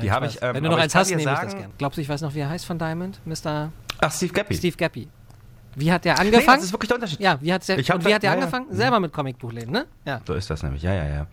[0.00, 1.72] Die ich habe ich, ähm, Wenn du noch eins hast, nehme ich das sagen- gern.
[1.78, 3.20] Glaubst du, ich weiß noch, wie er heißt von Diamond?
[3.26, 3.70] Mr.
[4.00, 4.54] Ach, Steve Gappy.
[4.54, 5.08] Steve Gappy.
[5.76, 6.56] Wie hat der Nee, angefangen?
[6.58, 7.20] das ist wirklich der Unterschied.
[7.20, 8.42] ja, wie, hat's der, Ich hab und wie hat der ja, ja.
[8.42, 8.66] angefangen?
[8.70, 9.86] Selber mit Comicbuchläden, ne?
[10.04, 10.20] Ja.
[10.26, 11.26] So ist das nämlich, ja, ja, ja.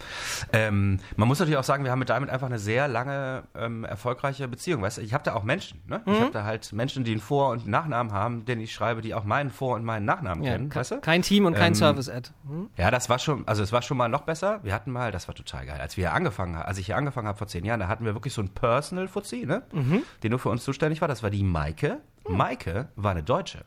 [0.54, 3.84] Ähm, man muss natürlich auch sagen, wir haben mit Diamond einfach eine sehr lange ähm,
[3.84, 4.82] erfolgreiche Beziehung.
[4.82, 6.02] Weißt du, ich habe da auch Menschen, ne?
[6.06, 6.14] Mhm.
[6.14, 9.14] Ich habe da halt Menschen, die einen Vor- und Nachnamen haben, denen ich schreibe, die
[9.14, 10.54] auch meinen Vor- und meinen Nachnamen ja.
[10.54, 11.02] kennen, ke- weißt du?
[11.02, 12.30] Kein Team und kein Ähm, Service-Ad.
[12.48, 12.70] Hm?
[12.78, 14.60] Ja, das war schon, also es war schon mal noch besser.
[14.64, 16.98] Wir hatten mal, das war total geil, als wir hier angefangen haben, als ich hier
[16.98, 19.64] angefangen habe vor zehn Jahren, da hatten wir wirklich so einen Personal Fuzzi, ne?
[19.72, 20.04] Mhm.
[20.24, 21.08] Den nur für uns zuständig war.
[21.08, 21.98] Das war die Maike.
[22.30, 23.60] Maike war eine Deutsche.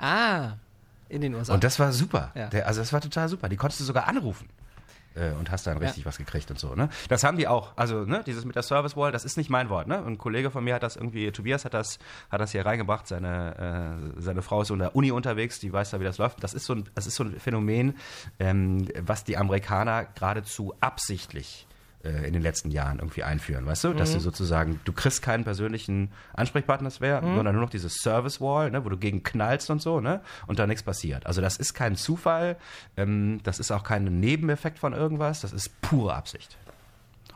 [0.00, 0.54] Ah,
[1.08, 1.54] in den USA.
[1.54, 2.30] Und das war super.
[2.34, 2.48] Ja.
[2.48, 3.48] Der, also das war total super.
[3.48, 4.48] Die konntest du sogar anrufen.
[5.16, 6.88] Äh, und hast dann richtig was gekriegt und so, ne?
[7.08, 7.72] Das haben die auch.
[7.74, 9.98] Also, ne, dieses mit der Service Wall, das ist nicht mein Wort, ne?
[10.06, 11.98] Ein Kollege von mir hat das irgendwie, Tobias hat das,
[12.30, 13.08] hat das hier reingebracht.
[13.08, 16.18] Seine, äh, seine Frau ist so in der Uni unterwegs, die weiß da, wie das
[16.18, 16.44] läuft.
[16.44, 17.96] Das ist so ein, das ist so ein Phänomen,
[18.38, 21.66] ähm, was die Amerikaner geradezu absichtlich
[22.04, 23.92] äh, in den letzten Jahren irgendwie einführen, weißt du?
[23.94, 28.40] Dass du sozusagen, du kriegst keinen persönlichen Ansprechpartner, das wäre, sondern nur noch diese Service
[28.40, 30.20] Wall, ne, wo du gegen knallst und so, ne?
[30.46, 31.26] Und da nichts passiert.
[31.26, 32.56] Also das ist kein Zufall,
[32.96, 36.56] ähm, das ist auch kein Nebeneffekt von irgendwas, das ist pure Absicht.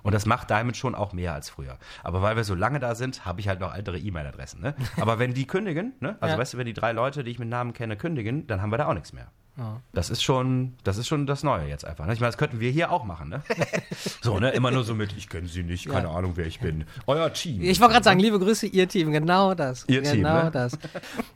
[0.02, 1.78] Und das macht Diamond schon auch mehr als früher.
[2.02, 4.60] Aber weil wir so lange da sind, habe ich halt noch ältere E-Mail-Adressen.
[4.60, 4.74] Ne?
[5.00, 6.16] Aber wenn die kündigen, ne?
[6.20, 6.38] also Ja.
[6.40, 8.76] weißt du, wenn die drei Leute, die ich mit Namen kenne, kündigen, dann haben wir
[8.76, 9.28] da auch nichts mehr.
[9.56, 9.80] Ja.
[9.92, 12.06] Das ist schon, das ist schon das Neue jetzt einfach.
[12.06, 12.12] Ne?
[12.12, 13.28] Ich meine, das könnten wir hier auch machen.
[13.28, 13.42] Ne?
[14.20, 14.50] so, ne?
[14.50, 16.14] Immer nur so mit, ich kenne sie nicht, keine Ja.
[16.14, 16.84] Ahnung, wer ich bin.
[17.06, 17.62] Euer Team.
[17.62, 19.84] Ich wollte gerade sagen, liebe Grüße, ihr Team, genau das.
[19.86, 20.50] Ihr genau Team, ne?
[20.52, 20.72] das.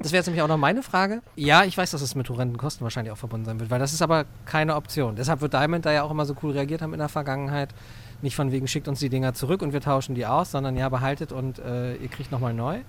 [0.01, 1.23] Das wäre jetzt nämlich auch noch meine Frage.
[1.37, 3.93] Ja, ich weiß, dass es mit horrenden Kosten wahrscheinlich auch verbunden sein wird, weil das
[3.93, 5.15] ist aber keine Option.
[5.15, 7.73] Deshalb wird Diamond da ja auch immer so cool reagiert haben in der Vergangenheit.
[8.21, 10.89] Nicht von wegen, schickt uns die Dinger zurück und wir tauschen die aus, sondern ja,
[10.89, 12.81] behaltet und äh, ihr kriegt nochmal neu.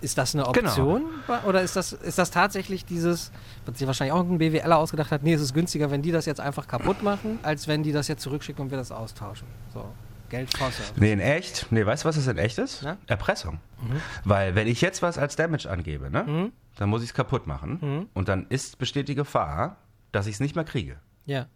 [0.00, 0.68] Ist das eine Genau.
[0.68, 1.02] Option?
[1.46, 3.30] Oder ist das, ist das tatsächlich dieses,
[3.66, 6.26] was sich wahrscheinlich auch ein BWLer ausgedacht hat, nee, es ist günstiger, wenn die das
[6.26, 9.46] jetzt einfach kaputt machen, als wenn die das jetzt zurückschicken und wir das austauschen.
[9.74, 9.84] So,
[10.30, 10.92] Geld kostet.
[10.96, 11.66] Nee, in echt.
[11.70, 12.80] Nee, weißt du, was das in echt ist?
[12.82, 12.96] Na?
[13.08, 13.58] Erpressung.
[14.24, 16.52] Weil wenn ich jetzt was als Damage angebe, ne, Mhm.
[16.76, 17.78] dann muss ich es kaputt machen.
[17.80, 18.06] Mhm.
[18.14, 19.76] Und dann ist, besteht die Gefahr,
[20.12, 20.96] dass ich es nicht mehr kriege.
[21.26, 21.46] Ja.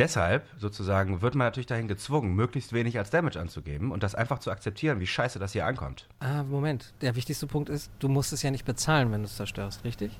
[0.00, 4.38] Deshalb sozusagen wird man natürlich dahin gezwungen, möglichst wenig als Damage anzugeben und das einfach
[4.38, 6.08] zu akzeptieren, wie scheiße das hier ankommt.
[6.20, 6.94] Ah, Moment.
[7.02, 10.18] Der wichtigste Punkt ist, du musst es ja nicht bezahlen, wenn du es zerstörst, richtig?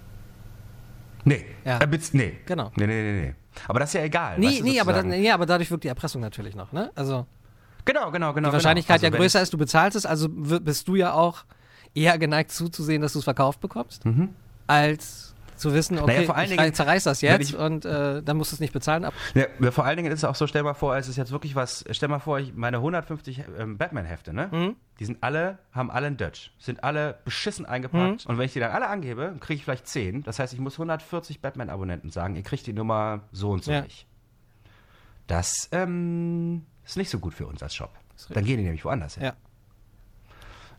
[1.24, 1.46] Nee.
[1.64, 1.78] Ja.
[1.78, 2.38] Äh, nee.
[2.44, 2.70] Genau.
[2.76, 3.34] Nee, nee, nee, nee.
[3.68, 4.38] Aber das ist ja egal.
[4.38, 5.20] Nee, weißt du, nee, aber, sozusagen.
[5.22, 6.90] nee, aber dadurch wirkt die Erpressung natürlich noch, ne?
[6.94, 7.26] Also
[7.86, 8.50] Genau, genau, genau.
[8.50, 9.06] die Wahrscheinlichkeit genau.
[9.06, 11.44] ja Also, wenn größer ist, du bezahlst es, also bist du ja auch
[11.94, 14.04] eher geneigt zuzusehen, dass du es verkauft bekommst,
[14.66, 16.14] als zu wissen, okay, Mhm.
[16.16, 18.60] Naja, vor allen ich Dingen, zerreiß das jetzt ich- und äh, dann musst du es
[18.60, 19.04] nicht bezahlen.
[19.04, 21.30] Ab Ja, vor allen Dingen ist es auch so, stell mal vor, es ist jetzt
[21.30, 24.48] wirklich was, stell mal vor, ich, meine 150 ähm, Batman-Hefte, ne?
[24.50, 24.76] Mhm.
[24.98, 28.26] Die sind alle, haben alle einen Dutch, sind alle beschissen eingepackt.
[28.26, 30.22] Und wenn ich die dann alle angebe, kriege ich vielleicht 10.
[30.24, 33.82] Das heißt, ich muss 140 Batman-Abonnenten sagen, ihr kriegt die Nummer so und so Ja.
[33.82, 34.06] nicht.
[35.26, 37.92] Das ähm, ist nicht so gut für uns als Shop.
[38.30, 39.22] Dann gehen die nämlich woanders hin.
[39.24, 39.32] Ja.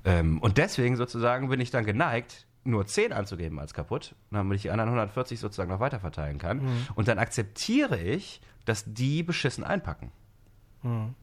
[0.04, 4.62] Ähm, und deswegen sozusagen bin ich dann geneigt, nur 10 anzugeben als kaputt, damit ich
[4.64, 6.62] die anderen 140 sozusagen noch weiter verteilen kann.
[6.96, 10.12] Und dann akzeptiere ich, dass die beschissen einpacken.
[10.84, 11.16] Mhm.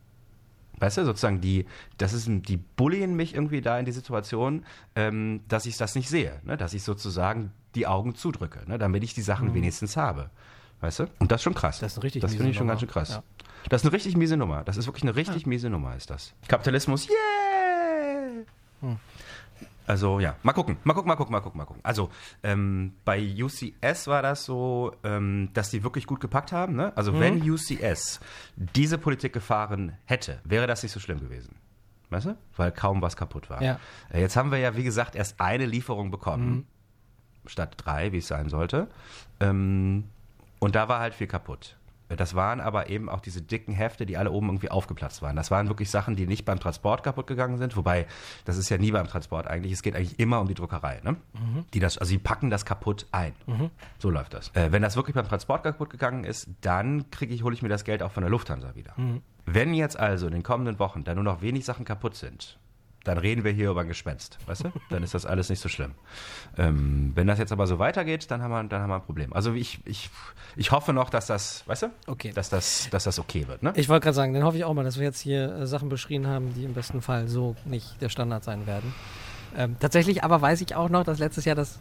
[0.81, 5.41] Weißt du, sozusagen die, das ist die bullien mich irgendwie da in die Situation, ähm,
[5.49, 6.57] dass ich das nicht sehe, ne?
[6.57, 8.79] dass ich sozusagen die Augen zudrücke, ne?
[8.79, 10.31] damit ich die Sachen wenigstens habe.
[10.81, 11.07] Weißt du?
[11.19, 11.81] Und das ist schon krass.
[11.81, 12.75] Das ist eine richtig Das finde ich schon Nummer.
[12.75, 13.11] ganz schön krass.
[13.11, 13.23] Ja.
[13.69, 14.63] Das ist eine richtig miese Nummer.
[14.63, 16.35] Das ist wirklich eine richtig miese Nummer, ist das.
[16.47, 18.45] Kapitalismus, yeah!
[18.81, 18.97] Hm.
[19.89, 21.81] Also ja, mal gucken, mal gucken, mal gucken, mal gucken, mal gucken.
[21.85, 22.11] Also
[22.43, 26.77] ähm, bei UCS war das so, ähm, dass die wirklich gut gepackt haben.
[26.77, 26.93] Ne?
[26.95, 27.21] Also Mhm.
[27.21, 28.21] wenn UCS
[28.57, 31.57] diese Politik gefahren hätte, wäre das nicht so schlimm gewesen.
[32.11, 32.37] Weißt du?
[32.57, 33.63] Weil kaum was kaputt war.
[33.63, 33.81] Ja.
[34.13, 36.67] Äh, Jetzt haben wir ja, wie gesagt, erst eine Lieferung bekommen, Mhm.
[37.47, 38.89] statt drei, wie es sein sollte.
[39.41, 40.05] Ähm,
[40.59, 41.78] und da war halt viel kaputt.
[42.17, 45.37] Das waren aber eben auch diese dicken Hefte, die alle oben irgendwie aufgeplatzt waren.
[45.37, 47.77] Das waren wirklich Sachen, die nicht beim Transport kaputt gegangen sind.
[47.77, 48.07] Wobei,
[48.45, 49.73] das ist ja nie beim Transport eigentlich.
[49.73, 51.01] Es geht eigentlich immer um die Druckerei.
[51.05, 51.17] Ne?
[51.75, 53.35] Die das, also die packen das kaputt ein.
[53.99, 54.49] So läuft das.
[54.55, 57.69] Äh, wenn das wirklich beim Transport kaputt gegangen ist, dann kriege ich, hole ich mir
[57.69, 58.95] das Geld auch von der Lufthansa wieder.
[59.45, 62.59] Wenn jetzt also in den kommenden Wochen da nur noch wenig Sachen kaputt sind,
[63.05, 64.73] dann reden wir hier über ein Gespenst, weißt du?
[64.91, 65.93] Dann ist das alles nicht so schlimm.
[66.57, 69.33] Ähm, wenn das jetzt aber so weitergeht, dann haben wir, dann haben wir ein Problem.
[69.33, 70.11] Also ich, ich,
[70.57, 71.91] ich hoffe noch, dass das, weißt du?
[72.07, 72.33] Okay.
[72.35, 73.73] Dass das, dass das okay wird, ne?
[73.77, 75.89] Ich wollte gerade sagen, dann hoffe ich auch mal, dass wir jetzt hier äh, Sachen
[75.89, 78.93] beschrieben haben, die im besten Fall so nicht der Standard sein werden.
[79.57, 81.79] Ähm, tatsächlich aber weiß ich auch noch, dass letztes Jahr das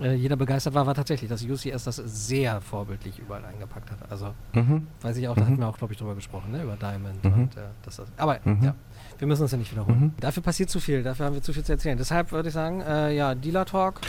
[0.00, 4.10] äh, jeder begeistert war, war tatsächlich, dass UCS das sehr vorbildlich überall eingepackt hat.
[4.10, 4.86] Also Mhm.
[5.02, 6.62] weiß ich auch, da hatten wir auch, glaube ich, drüber gesprochen, ne?
[6.62, 8.08] über Diamond und äh, das, das.
[8.16, 8.74] Aber ja,
[9.24, 10.00] wir müssen uns ja nicht wiederholen.
[10.00, 10.12] Mhm.
[10.20, 11.96] Dafür passiert zu viel, dafür haben wir zu viel zu erzählen.
[11.96, 14.02] Deshalb würde ich sagen, äh, ja, Dealer Talk,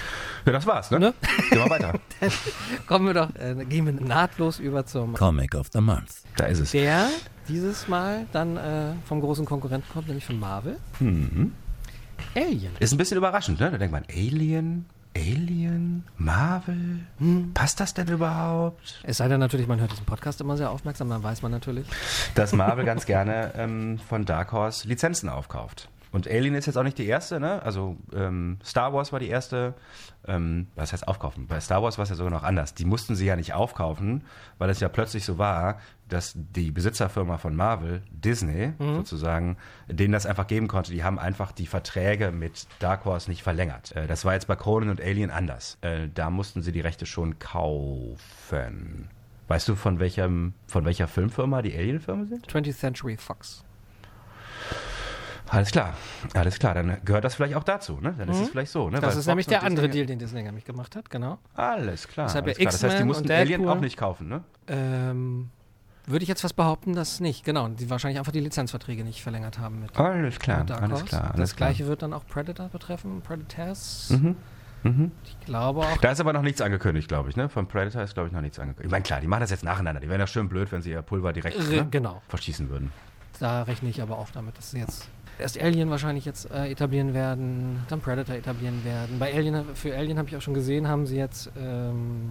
[0.45, 0.99] Ja, das war's, ne?
[0.99, 1.13] Ne?
[1.49, 1.93] Gehen wir weiter.
[2.88, 6.23] kommen wir doch, äh, gehen wir nahtlos über zum Comic of the Month.
[6.36, 6.71] Da ist es.
[6.71, 7.08] der
[7.47, 10.75] dieses Mal dann äh, vom großen Konkurrenten kommt, nämlich von Marvel.
[10.99, 11.54] Mhm.
[12.36, 12.73] Alien.
[12.80, 13.71] Ist ein bisschen überraschend, ne?
[13.71, 16.99] Da denkt man, Alien, Alien, Marvel,
[17.54, 18.99] passt das denn überhaupt?
[19.04, 21.88] Es sei denn natürlich, man hört diesen Podcast immer sehr aufmerksam, dann weiß man natürlich.
[22.36, 25.89] dass Marvel ganz gerne ähm, von Dark Horse Lizenzen aufkauft.
[26.12, 27.62] Und Alien ist jetzt auch nicht die erste, ne?
[27.63, 29.73] Also ähm, Star Wars war die erste.
[30.28, 31.48] Ähm, was heißt aufkaufen?
[31.48, 32.74] Bei Star Wars war es ja sogar noch anders.
[32.74, 34.24] Die mussten sie ja nicht aufkaufen,
[34.58, 39.58] weil es ja plötzlich so war, dass die Besitzerfirma von Marvel, Disney sozusagen,
[39.88, 40.92] denen das einfach geben konnte.
[40.92, 43.96] Die haben einfach die Verträge mit Dark Horse nicht verlängert.
[43.96, 45.78] Äh, das war jetzt bei Conan und Alien anders.
[45.82, 49.10] Äh, da mussten sie die Rechte schon kaufen.
[49.48, 52.48] Weißt du, von welchem, von welcher Filmfirma die Alien-Firmen sind?
[52.48, 53.64] 20th Century Fox.
[55.49, 55.93] Alles klar,
[56.34, 56.73] alles klar.
[56.73, 58.13] Dann gehört das vielleicht auch dazu, ne?
[58.17, 58.99] Dann ist es vielleicht so, ne?
[58.99, 61.38] Das Weil ist nämlich der andere Deal, den Disney nämlich gemacht hat, genau.
[61.53, 62.27] Alles klar.
[62.27, 62.71] Deshalb alles klar.
[62.71, 64.43] Das heißt, die mussten Alien auch nicht kaufen, ne?
[64.67, 65.49] Ähm,
[66.08, 67.43] würde ich jetzt fast behaupten, dass nicht.
[67.45, 71.23] Genau, die wahrscheinlich einfach die Lizenzverträge nicht verlängert haben mit, Alles klar, mit alles klar.
[71.25, 71.69] Alles das klar.
[71.69, 74.10] gleiche wird dann auch Predator betreffen, Predators.
[74.12, 74.36] Mhm.
[74.84, 75.12] Mhm.
[75.23, 75.97] Ich glaube auch.
[75.97, 77.49] Da ist aber noch nichts angekündigt, glaube ich, ne?
[77.49, 78.86] Von Predator ist, glaube ich, noch nichts angekündigt.
[78.86, 79.99] Ich meine, klar, die machen das jetzt nacheinander.
[79.99, 81.88] Die wären ja schön blöd, wenn sie ihr Pulver direkt Re- ne?
[81.89, 82.91] Genau, verschießen würden.
[83.39, 85.08] da rechne ich aber auch damit, dass sie jetzt
[85.39, 89.19] erst Alien wahrscheinlich jetzt äh, etablieren werden, dann Predator etablieren werden.
[89.19, 92.30] Bei Alien, für Alien habe ich auch schon gesehen, haben sie jetzt ähm,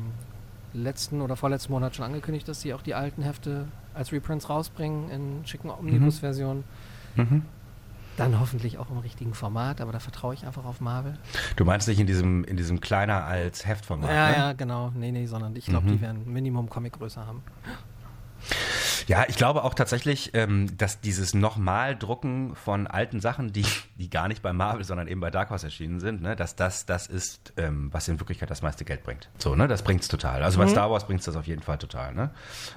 [0.72, 5.10] letzten oder vorletzten Monat schon angekündigt, dass sie auch die alten Hefte als Reprints rausbringen
[5.10, 6.64] in schicken Omnibus-Versionen.
[7.16, 7.42] Mhm.
[8.16, 11.14] Dann hoffentlich auch im richtigen Format, aber da vertraue ich einfach auf Marvel.
[11.56, 14.36] Du meinst nicht in diesem, in diesem kleiner als Heftformat, ja, ne?
[14.36, 14.92] ja, genau.
[14.94, 15.92] Nee, nee, sondern ich glaube, Mhm.
[15.92, 17.42] die werden Minimum Comic-Größe haben.
[19.06, 24.08] Ja, ich glaube auch tatsächlich, ähm, dass dieses nochmal Drucken von alten Sachen, die, die
[24.08, 27.06] gar nicht bei Marvel, sondern eben bei Dark Horse erschienen sind, ne, dass das das
[27.06, 29.28] ist, ähm, was in Wirklichkeit das meiste Geld bringt.
[29.38, 30.42] So, ne, das bringt's total.
[30.42, 32.14] Also bei Star Wars bringt's das auf jeden Fall total.
[32.14, 32.30] Ne?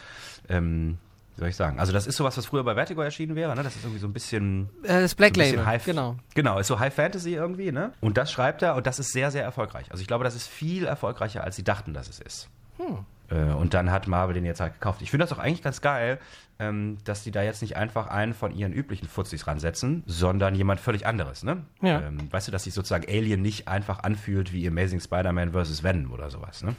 [0.49, 0.99] ähm,
[1.39, 1.79] wie soll ich sagen?
[1.79, 3.55] Also das ist sowas, was früher bei Vertigo erschienen wäre.
[3.55, 3.63] Ne?
[3.63, 6.17] Das ist irgendwie so ein bisschen äh, das Black so Label, High, genau.
[6.35, 7.93] Genau, ist so High Fantasy irgendwie, ne?
[8.01, 9.87] Und das schreibt er und das ist sehr, sehr erfolgreich.
[9.91, 12.49] Also ich glaube, das ist viel erfolgreicher, als sie dachten, dass es ist.
[13.31, 15.01] Äh, Und dann hat Marvel den jetzt halt gekauft.
[15.03, 16.19] Ich finde das auch eigentlich ganz geil,
[16.61, 20.81] ähm, dass die da jetzt nicht einfach einen von ihren üblichen Fuzis ransetzen, sondern jemand
[20.81, 21.59] völlig anderes, ne?
[21.83, 22.01] Ja.
[22.01, 25.83] Ähm, weißt du, dass sich sozusagen Alien nicht einfach anfühlt wie Amazing Spider-Man vs.
[25.83, 26.75] Venom oder sowas, ne?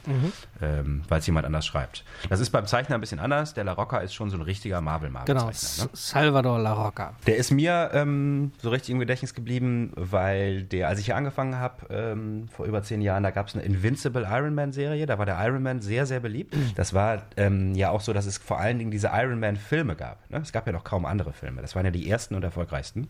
[0.60, 2.04] Ähm, Weil es jemand anders schreibt.
[2.28, 3.54] Das ist beim Zeichner ein bisschen anders.
[3.54, 5.50] Der La Rocca ist schon so ein richtiger Marvel-Marvel-Zeichner.
[5.50, 5.90] Genau, Ne?
[5.92, 7.14] Salvador La Rocca.
[7.26, 11.56] Der ist mir ähm, so richtig im Gedächtnis geblieben, weil der, als ich hier angefangen
[11.56, 15.18] habe, ähm, vor über zehn Jahren, da gab es eine Invincible Iron Man Serie, da
[15.18, 16.54] war der Iron Man sehr, sehr beliebt.
[16.76, 19.94] Das war ähm, ja auch so, dass es vor allen Dingen diese Iron Man Filme
[19.94, 20.28] gab.
[20.30, 20.38] Ne?
[20.38, 21.62] Es gab ja noch kaum andere Filme.
[21.62, 23.06] Das waren ja die ersten und erfolgreichsten.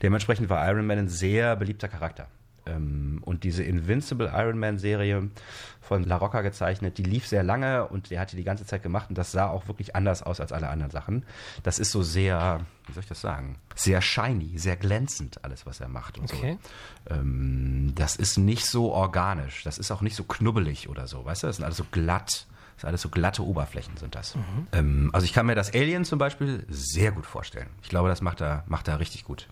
[0.00, 2.28] Dementsprechend war Iron Man ein sehr beliebter Charakter.
[2.66, 5.28] Ähm, und diese Invincible Iron Man Serie
[5.80, 8.82] von La Rocca gezeichnet, die lief sehr lange und der hat die die ganze Zeit
[8.84, 11.26] gemacht und das sah auch wirklich anders aus als alle anderen Sachen.
[11.64, 15.80] Das ist so sehr, wie soll ich das sagen, sehr shiny, sehr glänzend alles, was
[15.80, 16.58] er macht und Okay.
[17.08, 17.14] so.
[17.16, 21.42] Ähm, das ist nicht so organisch, das ist auch nicht so knubbelig oder so, weißt
[21.42, 22.46] du, das sind alles so glatt.
[22.74, 24.36] Das sind alles so glatte Oberflächen sind das.
[24.72, 27.68] Ähm, also ich kann mir das Alien zum Beispiel sehr gut vorstellen.
[27.82, 29.48] Ich glaube, das macht er, macht er richtig gut.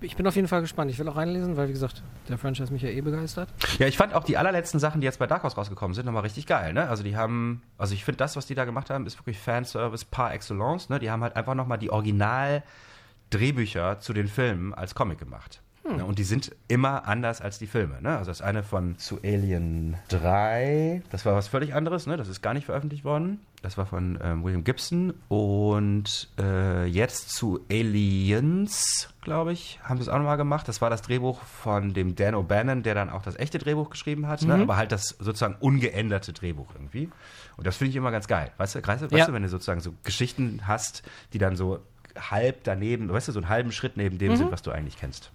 [0.00, 0.90] Ich bin auf jeden Fall gespannt.
[0.90, 3.48] Ich will auch reinlesen, weil wie gesagt, der Franchise mich ja eh begeistert.
[3.78, 6.22] Ja, ich fand auch die allerletzten Sachen, die jetzt bei Dark Horse rausgekommen sind, nochmal
[6.22, 6.72] richtig geil.
[6.72, 6.88] Ne?
[6.88, 10.04] Also die haben, also ich finde das, was die da gemacht haben, ist wirklich Fanservice
[10.04, 10.88] par excellence.
[10.88, 10.98] Ne?
[10.98, 15.61] Die haben halt einfach nochmal die Original-Drehbücher zu den Filmen als Comic gemacht.
[15.84, 16.04] Ne?
[16.04, 18.00] Und die sind immer anders als die Filme.
[18.00, 18.16] Ne?
[18.16, 22.16] Also das eine von zu Alien 3, das war was völlig anderes, ne?
[22.16, 23.40] das ist gar nicht veröffentlicht worden.
[23.62, 25.14] Das war von ähm, William Gibson.
[25.28, 30.66] Und äh, jetzt zu Aliens, glaube ich, haben sie es auch nochmal gemacht.
[30.68, 34.26] Das war das Drehbuch von dem Dan O'Bannon, der dann auch das echte Drehbuch geschrieben
[34.26, 34.54] hat, ne?
[34.54, 37.08] aber halt das sozusagen ungeänderte Drehbuch irgendwie.
[37.56, 38.50] Und das finde ich immer ganz geil.
[38.56, 39.26] Weißt du, weißt, du, weißt Ja.
[39.26, 41.80] du, wenn du sozusagen so Geschichten hast, die dann so
[42.18, 45.30] halb daneben, weißt du, so einen halben Schritt neben dem sind, was du eigentlich kennst.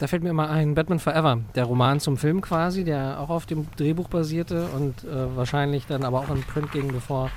[0.00, 3.44] Da fällt mir immer ein Batman Forever, der Roman zum Film quasi, der auch auf
[3.44, 7.30] dem Drehbuch basierte und äh, wahrscheinlich dann aber auch in Print ging, bevor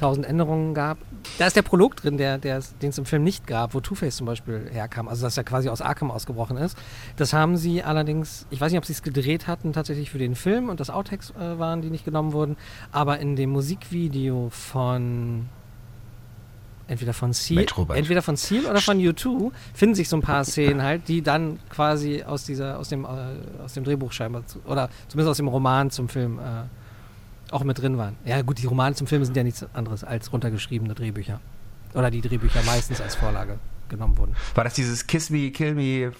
[0.00, 0.98] tausend Änderungen gab.
[1.38, 4.16] Da ist der Prolog drin, der, der, den es im Film nicht gab, wo Two-Face
[4.16, 6.76] zum Beispiel herkam, also dass er quasi aus Arkham ausgebrochen ist.
[7.14, 10.34] Das haben sie allerdings, ich weiß nicht, ob sie es gedreht hatten tatsächlich für den
[10.34, 12.56] Film und das Outtakes äh, waren, die nicht genommen wurden,
[12.90, 15.48] aber in dem Musikvideo von
[16.92, 20.82] entweder von Seal, entweder von Seal oder von U2 finden sich so ein paar Szenen
[20.88, 23.08] halt, die dann quasi aus dieser, aus dem, äh,
[23.64, 27.80] aus dem Drehbuch scheinbar, zu, oder zumindest aus dem Roman zum Film äh, auch mit
[27.80, 28.16] drin waren.
[28.24, 31.40] Ja gut, die Romane zum Film sind ja nichts anderes als runtergeschriebene Drehbücher.
[31.94, 34.34] Oder die Drehbücher meistens als Vorlage genommen wurden.
[34.54, 36.12] War das dieses Kiss Me, Kill Me,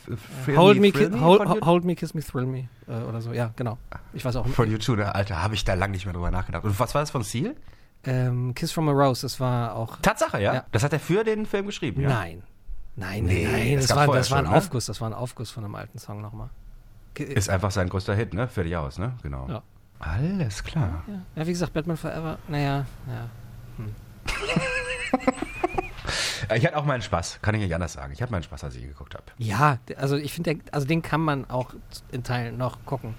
[0.45, 3.03] Thrill Hold Me, me, Thrill ki- Me hold, hold me, kiss me, thrill me äh,
[3.09, 3.33] oder so.
[3.33, 3.79] Ja, genau.
[4.13, 4.47] Ich weiß auch.
[4.49, 5.15] von YouTube, ne?
[5.15, 6.65] Alter, habe ich da lange nicht mehr drüber nachgedacht.
[6.65, 7.55] Und was war das von Seal?
[8.05, 9.97] Ähm, Kiss from a Rose, das war auch.
[9.99, 10.55] Tatsache, ja?
[10.55, 10.65] Ja.
[10.73, 12.09] Das hat er für den Film geschrieben, ja?
[12.09, 12.43] Nein.
[12.97, 13.77] Nein, Nee, nein, nein.
[13.77, 14.59] das Das, war, das war ein schon, ne?
[14.59, 14.87] Aufguss.
[14.87, 16.51] Das war ein Aufguss von einem alten Song nochmal.
[17.17, 18.49] Ist einfach sein größter Hit, ne?
[18.49, 19.12] Fertig aus, ne?
[19.23, 19.49] Genau.
[19.49, 19.62] Ja.
[19.99, 21.05] Alles klar.
[21.07, 21.15] Ja.
[21.37, 23.29] ja, wie gesagt, Batman Forever, naja, ja.
[26.57, 28.12] Ich hatte auch meinen Spaß, kann ich nicht anders sagen.
[28.12, 29.25] Ich hatte meinen Spaß, als ich ihn geguckt habe.
[29.38, 31.73] Ja, also ich finde, also den kann man auch
[32.11, 33.15] in Teilen noch gucken.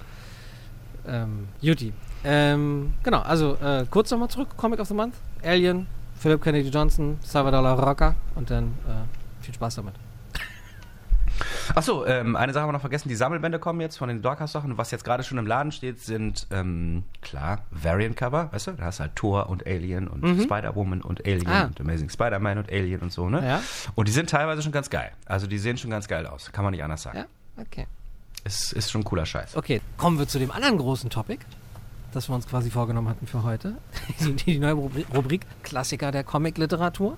[1.07, 1.93] Ähm, Juti.
[2.23, 5.87] Ähm, genau, also äh, kurz nochmal zurück, Comic of the Month, Alien,
[6.19, 9.93] Philip Kennedy Johnson, Salvador La Rocca und dann äh, viel Spaß damit.
[11.75, 13.09] Achso, ähm, eine Sache haben wir noch vergessen.
[13.09, 14.77] Die Sammelbände kommen jetzt von den Dorcas-Sachen.
[14.77, 18.71] Was jetzt gerade schon im Laden steht, sind, ähm, klar, Variant-Cover, weißt du?
[18.73, 21.65] Da hast du halt Thor und Alien und Spider-Woman und Alien Ah.
[21.65, 23.45] und Amazing Spider-Man und Alien und so, ne?
[23.45, 23.61] Ja.
[23.95, 25.11] Und die sind teilweise schon ganz geil.
[25.25, 26.51] Also die sehen schon ganz geil aus.
[26.51, 27.17] Kann man nicht anders sagen.
[27.17, 27.25] Ja,
[27.61, 27.87] okay.
[28.43, 29.55] Es ist schon cooler Scheiß.
[29.55, 31.39] Okay, kommen wir zu dem anderen großen Topic,
[32.15, 33.75] das wir uns quasi vorgenommen hatten für heute.
[34.19, 37.17] Die, die neue Rubri- Rubrik Klassiker der Comic-Literatur.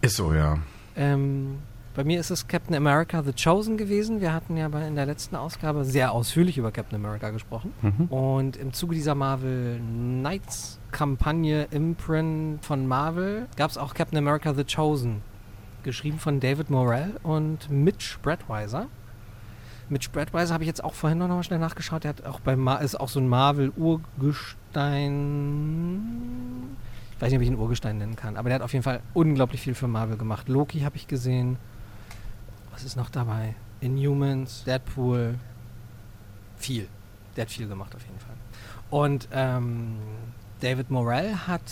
[0.00, 0.58] Ist so, ja.
[0.96, 1.58] Ähm,
[1.94, 4.20] bei mir ist es Captain America The Chosen gewesen.
[4.20, 7.72] Wir hatten ja bei, in der letzten Ausgabe sehr ausführlich über Captain America gesprochen.
[8.10, 14.52] Und im Zuge dieser Marvel Knights Kampagne Imprint von Marvel gab es auch Captain America
[14.54, 15.22] The Chosen.
[15.84, 18.86] Geschrieben von David Morrell und Mitch Bradweiser.
[19.88, 22.04] Mitch Bradweiser habe ich jetzt auch vorhin noch mal schnell nachgeschaut.
[22.04, 25.10] Der hat auch bei Ma ist auch so ein Marvel Urgestein.
[27.14, 29.00] Ich weiß nicht, ob ich ihn Urgestein nennen kann, aber der hat auf jeden Fall
[29.12, 30.48] unglaublich viel für Marvel gemacht.
[30.48, 31.58] Loki habe ich gesehen.
[32.72, 33.54] Was ist noch dabei?
[33.80, 35.36] Inhumans, Deadpool.
[36.56, 36.88] Viel.
[37.36, 38.34] Der hat viel gemacht auf jeden Fall.
[38.90, 39.96] Und ähm,
[40.60, 41.62] David Morrell hat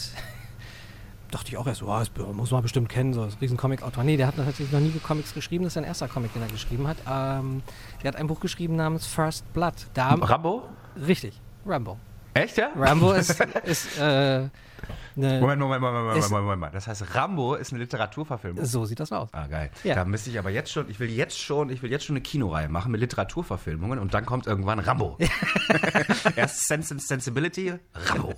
[1.32, 4.04] dachte ich auch erst, oh, das muss man bestimmt kennen, so ein riesen Comic-Autor.
[4.04, 6.48] Nee, der hat tatsächlich noch nie Comics geschrieben, das ist sein erster Comic, den er
[6.48, 6.98] geschrieben hat.
[7.10, 7.62] Ähm,
[8.02, 9.74] der hat ein Buch geschrieben namens First Blood.
[9.94, 10.68] Da, Rambo?
[11.06, 11.98] richtig, Rambo.
[12.34, 12.70] Echt, ja?
[12.76, 14.48] Rambo ist, ist äh,
[15.16, 16.74] eine, Moment, Moment, Moment, Moment, Moment, Moment, Moment.
[16.74, 18.64] Das heißt, Rambo ist eine Literaturverfilmung.
[18.64, 19.28] so sieht das aus.
[19.32, 19.70] Ah, geil.
[19.84, 19.94] Ja.
[19.94, 22.22] Da müsste ich aber jetzt schon, ich will jetzt schon, ich will jetzt schon eine
[22.22, 25.18] Kinoreihe machen mit Literaturverfilmungen und dann kommt irgendwann Rambo.
[26.36, 28.34] Erst Sense and Sensibility, Rambo.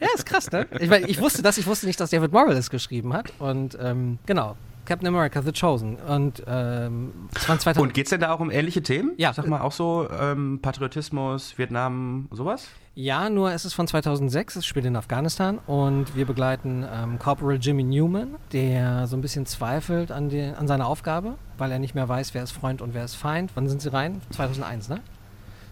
[0.00, 0.66] Ja, ist krass, ne?
[0.80, 3.32] Ich, mein, ich wusste das, ich wusste nicht, dass David Morrell es geschrieben hat.
[3.38, 4.56] Und ähm, genau,
[4.86, 5.96] Captain America, The Chosen.
[5.96, 9.12] Und ähm, es waren 2000 Und geht's denn da auch um ähnliche Themen?
[9.18, 9.32] Ja.
[9.32, 12.68] Sag mal, auch so ähm, Patriotismus, Vietnam, sowas?
[12.94, 17.58] Ja, nur es ist von 2006, es spielt in Afghanistan und wir begleiten ähm, Corporal
[17.60, 21.94] Jimmy Newman, der so ein bisschen zweifelt an, die, an seiner Aufgabe, weil er nicht
[21.94, 23.50] mehr weiß, wer ist Freund und wer ist Feind.
[23.54, 24.22] Wann sind sie rein?
[24.30, 25.00] 2001, ne?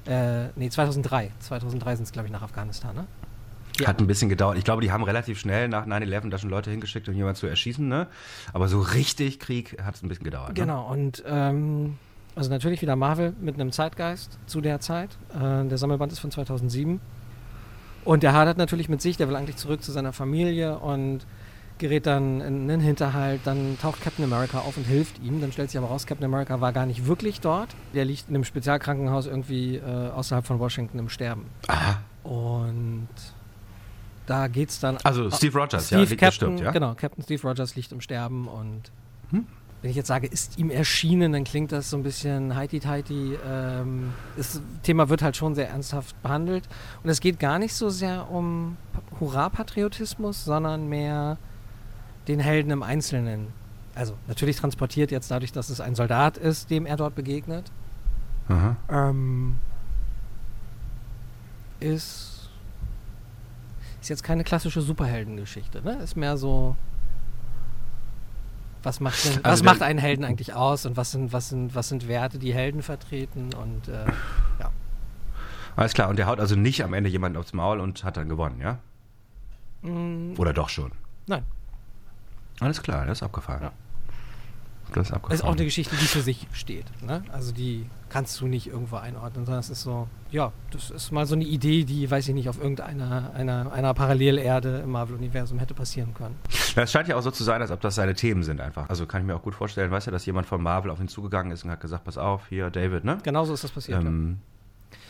[0.06, 1.30] Äh, nee, 2003.
[1.38, 3.06] 2003 sind sie, glaube ich, nach Afghanistan, ne?
[3.80, 3.88] Ja.
[3.88, 4.56] Hat ein bisschen gedauert.
[4.56, 7.46] Ich glaube, die haben relativ schnell nach 9-11 da schon Leute hingeschickt, um jemanden zu
[7.46, 8.06] erschießen, ne?
[8.52, 10.50] Aber so richtig Krieg hat es ein bisschen gedauert.
[10.50, 10.54] Ne?
[10.54, 11.98] Genau, und ähm,
[12.36, 15.10] also natürlich wieder Marvel mit einem Zeitgeist zu der Zeit.
[15.34, 17.00] Äh, der Sammelband ist von 2007.
[18.04, 21.26] Und der hadert natürlich mit sich, der will eigentlich zurück zu seiner Familie und
[21.78, 23.40] gerät dann in einen Hinterhalt.
[23.44, 25.40] Dann taucht Captain America auf und hilft ihm.
[25.40, 27.74] Dann stellt sich aber raus, Captain America war gar nicht wirklich dort.
[27.94, 31.46] Der liegt in einem Spezialkrankenhaus irgendwie äh, außerhalb von Washington im Sterben.
[31.68, 32.00] Aha.
[32.24, 33.08] Und
[34.26, 34.96] da geht's dann.
[35.04, 36.70] Also Steve Rogers, ja, Steve liegt- der Captain, stirbt, ja?
[36.72, 38.90] Genau, Captain Steve Rogers liegt im Sterben und
[39.30, 39.46] Hm?
[39.82, 43.36] wenn ich jetzt sage, ist ihm erschienen, dann klingt das so ein bisschen heiti-teiti.
[43.46, 46.66] Ähm, das Thema wird halt schon sehr ernsthaft behandelt
[47.02, 51.36] und es geht gar nicht so sehr um Pa- Hurra-Patriotismus, sondern mehr
[52.28, 53.48] den Helden im Einzelnen.
[53.94, 57.70] Also natürlich transportiert jetzt dadurch, dass es ein Soldat ist, dem er dort begegnet.
[58.90, 59.56] Ähm,
[61.80, 62.33] ist,
[64.04, 65.94] ist jetzt keine klassische Superheldengeschichte, ne?
[65.96, 66.76] Ist mehr so.
[68.82, 71.48] Was macht, denn, was Also macht der- einen Helden eigentlich aus und was sind, was
[71.48, 74.04] sind, was sind Werte, die Helden vertreten und äh,
[74.60, 74.70] ja.
[75.74, 78.28] Alles klar, und der haut also nicht am Ende jemanden aufs Maul und hat dann
[78.28, 78.78] gewonnen, ja?
[79.82, 80.92] Mm, Oder doch schon?
[81.26, 81.42] nein,
[82.60, 83.62] Alles klar, das ist abgefahren.
[83.62, 83.72] Ja.
[84.94, 85.34] Das ist abgefahren.
[85.34, 86.86] ist auch eine Geschichte, die für sich steht.
[87.02, 87.22] Ne?
[87.32, 91.26] Also die kannst du nicht irgendwo einordnen, sondern es ist so, ja, das ist mal
[91.26, 95.74] so eine Idee, die, weiß ich nicht, auf irgendeiner einer, einer Parallelerde im Marvel-Universum hätte
[95.74, 96.36] passieren können.
[96.76, 98.88] Ja, es scheint ja auch so zu sein, als ob das seine Themen sind einfach.
[98.88, 101.08] Also kann ich mir auch gut vorstellen, weißt du, dass jemand von Marvel auf ihn
[101.08, 103.18] zugegangen ist und hat gesagt, pass auf, hier, David, ne?
[103.22, 104.02] Genauso ist das passiert.
[104.02, 104.10] ja.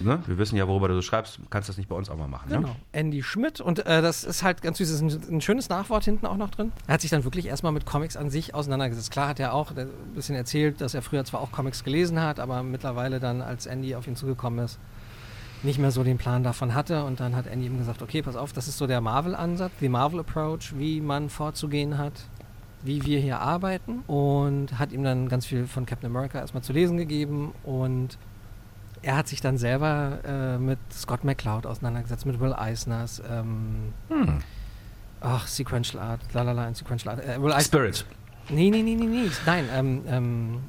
[0.00, 0.22] Ne?
[0.26, 2.50] Wir wissen ja, worüber du so schreibst, kannst das nicht bei uns auch mal machen,
[2.50, 2.56] ne?
[2.56, 2.76] Genau.
[2.92, 3.60] Andy Schmidt.
[3.60, 4.90] Und äh, das ist halt ganz süß.
[4.90, 6.72] Es ist ein, ein schönes Nachwort hinten auch noch drin.
[6.86, 9.10] Er hat sich dann wirklich erstmal mit Comics an sich auseinandergesetzt.
[9.10, 12.20] Klar hat er auch äh, ein bisschen erzählt, dass er früher zwar auch Comics gelesen
[12.20, 14.78] hat, aber mittlerweile dann, als Andy auf ihn zugekommen ist,
[15.62, 17.04] nicht mehr so den Plan davon hatte.
[17.04, 19.88] Und dann hat Andy ihm gesagt, okay, pass auf, das ist so der Marvel-Ansatz, die
[19.88, 22.12] Marvel-Approach, wie man vorzugehen hat,
[22.82, 24.00] wie wir hier arbeiten.
[24.06, 28.18] Und hat ihm dann ganz viel von Captain America erstmal zu lesen gegeben und
[29.04, 34.38] er hat sich dann selber äh, mit Scott McCloud auseinandergesetzt, mit Will Eisners, ähm, Hm.
[35.20, 37.24] ach, Sequential Art, lalala, in Sequential Art.
[37.26, 38.04] Äh, Will Spirit.
[38.48, 40.60] nee, nee, nee, nee, nee, nein, ähm, ähm,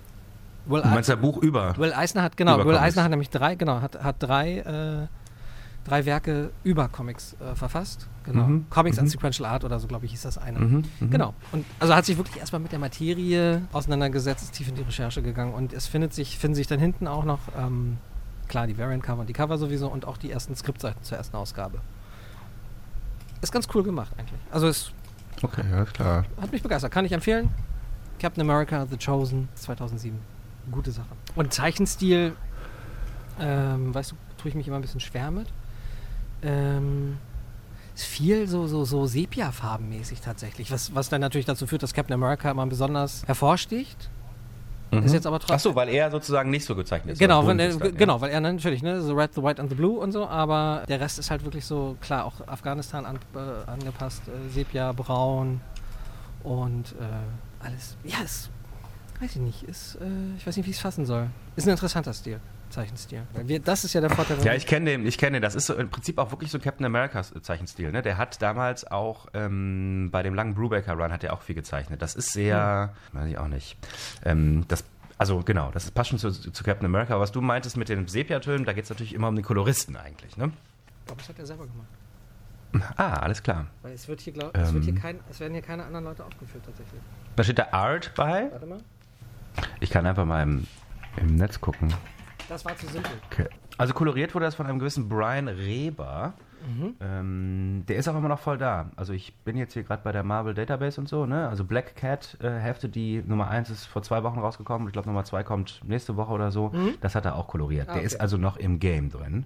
[0.65, 1.78] Will, Du meinst Eis ein Buch über?
[1.78, 2.78] Will Eisner hat, genau, Will.
[2.78, 5.08] Eisner hat nämlich drei, genau, hat, hat drei, äh,
[5.88, 8.48] drei Werke über Comics äh, verfasst, genau.
[8.48, 9.12] Mhm, Comics and mhm.
[9.12, 10.60] Sequential Art oder so, glaube ich, hieß das eine.
[10.60, 11.10] Mhm, mhm.
[11.12, 11.34] Genau.
[11.52, 15.21] Und also hat sich wirklich erstmal mit der Materie auseinandergesetzt, ist tief in die Recherche
[15.21, 17.98] gegangen und es findet sich, finden sich dann hinten auch noch, ähm,
[18.47, 21.79] klar, die Variant-Cover und die Cover sowieso und auch die ersten Skriptseiten zur ersten Ausgabe.
[23.41, 24.39] Ist ganz cool gemacht eigentlich.
[24.51, 24.91] Also es
[25.41, 26.25] Okay, alles klar.
[26.41, 26.91] hat mich begeistert.
[26.91, 27.49] Kann ich empfehlen.
[28.19, 30.17] Captain America, The Chosen, 2007.
[30.71, 31.08] Gute Sache.
[31.36, 32.36] Und Zeichenstil,
[33.39, 35.47] ähm, weißt du, tue ich mich immer ein bisschen schwer mit.
[36.41, 37.17] Ähm,
[37.93, 40.71] ist viel so, so, so Sepia-farbenmäßig tatsächlich.
[40.71, 44.10] Was, was dann natürlich dazu führt, dass Captain America immer besonders hervorsticht.
[45.03, 45.55] Ist jetzt aber trotzdem.
[45.55, 47.19] Ach so, weil er sozusagen nicht so gezeichnet ist.
[47.19, 47.97] Genau, bunt äh, ist dann, ja.
[47.97, 50.84] genau, weil er natürlich, ne, so Red, the White and the Blue und so, aber
[50.88, 55.62] der Rest ist halt wirklich so, klar, auch Afghanistan an, äh, angepasst, äh, Sepia, Braun
[56.43, 57.97] und äh, alles.
[58.03, 58.49] Ja, ist,
[59.19, 61.27] weiß ich nicht, ist, äh, ich weiß nicht, wie ich es fassen soll.
[61.55, 62.39] Ist ein interessanter Stil,
[62.76, 63.22] Zeichenstil.
[63.46, 64.38] Wir, das ist ja der Vorteil.
[64.44, 65.42] Ja, ich kenne den, ich kenne den.
[65.42, 67.92] Das ist so im Prinzip auch wirklich so Captain Americas Zeichenstil.
[67.94, 68.02] Ne?
[68.02, 72.02] Der hat damals auch ähm, bei dem langen Brubaker Run hat er auch viel gezeichnet.
[72.02, 73.78] Das ist sehr, weiß ich auch nicht.
[74.26, 74.84] Ähm, das,
[75.17, 77.17] also genau, das passt schon zu, zu Captain America.
[77.17, 80.36] Was du meintest mit den Sepiatönen, da geht es natürlich immer um den Koloristen eigentlich.
[80.36, 80.52] Ne?
[81.00, 81.88] ich glaube, das hat er selber gemacht.
[82.98, 83.67] Ah, alles klar.
[83.84, 85.02] Weil es wird hier, glaub, es, wird hier Ähm.
[85.02, 87.02] kein, es werden hier keine anderen Leute aufgeführt tatsächlich.
[87.38, 88.52] Da steht da Art bei.
[88.52, 88.80] Warte mal.
[89.80, 90.67] Ich kann einfach mal im,
[91.15, 91.94] im Netz gucken.
[92.50, 93.12] Das war zu simpel.
[93.31, 93.48] Okay.
[93.77, 96.33] Also koloriert wurde das von einem gewissen Brian Reber.
[97.00, 98.89] Ähm, der ist auch immer noch voll da.
[98.96, 101.48] Also ich bin jetzt hier gerade bei der Marvel Database und so, ne?
[101.48, 104.87] Also Black Cat äh, Hefte, die Nummer 1 ist vor zwei Wochen rausgekommen.
[104.87, 106.71] Ich glaube Nummer 2 kommt nächste Woche oder so.
[107.02, 107.87] Das hat er auch koloriert.
[107.87, 108.06] Der okay.
[108.06, 109.46] ist also noch im Game drin.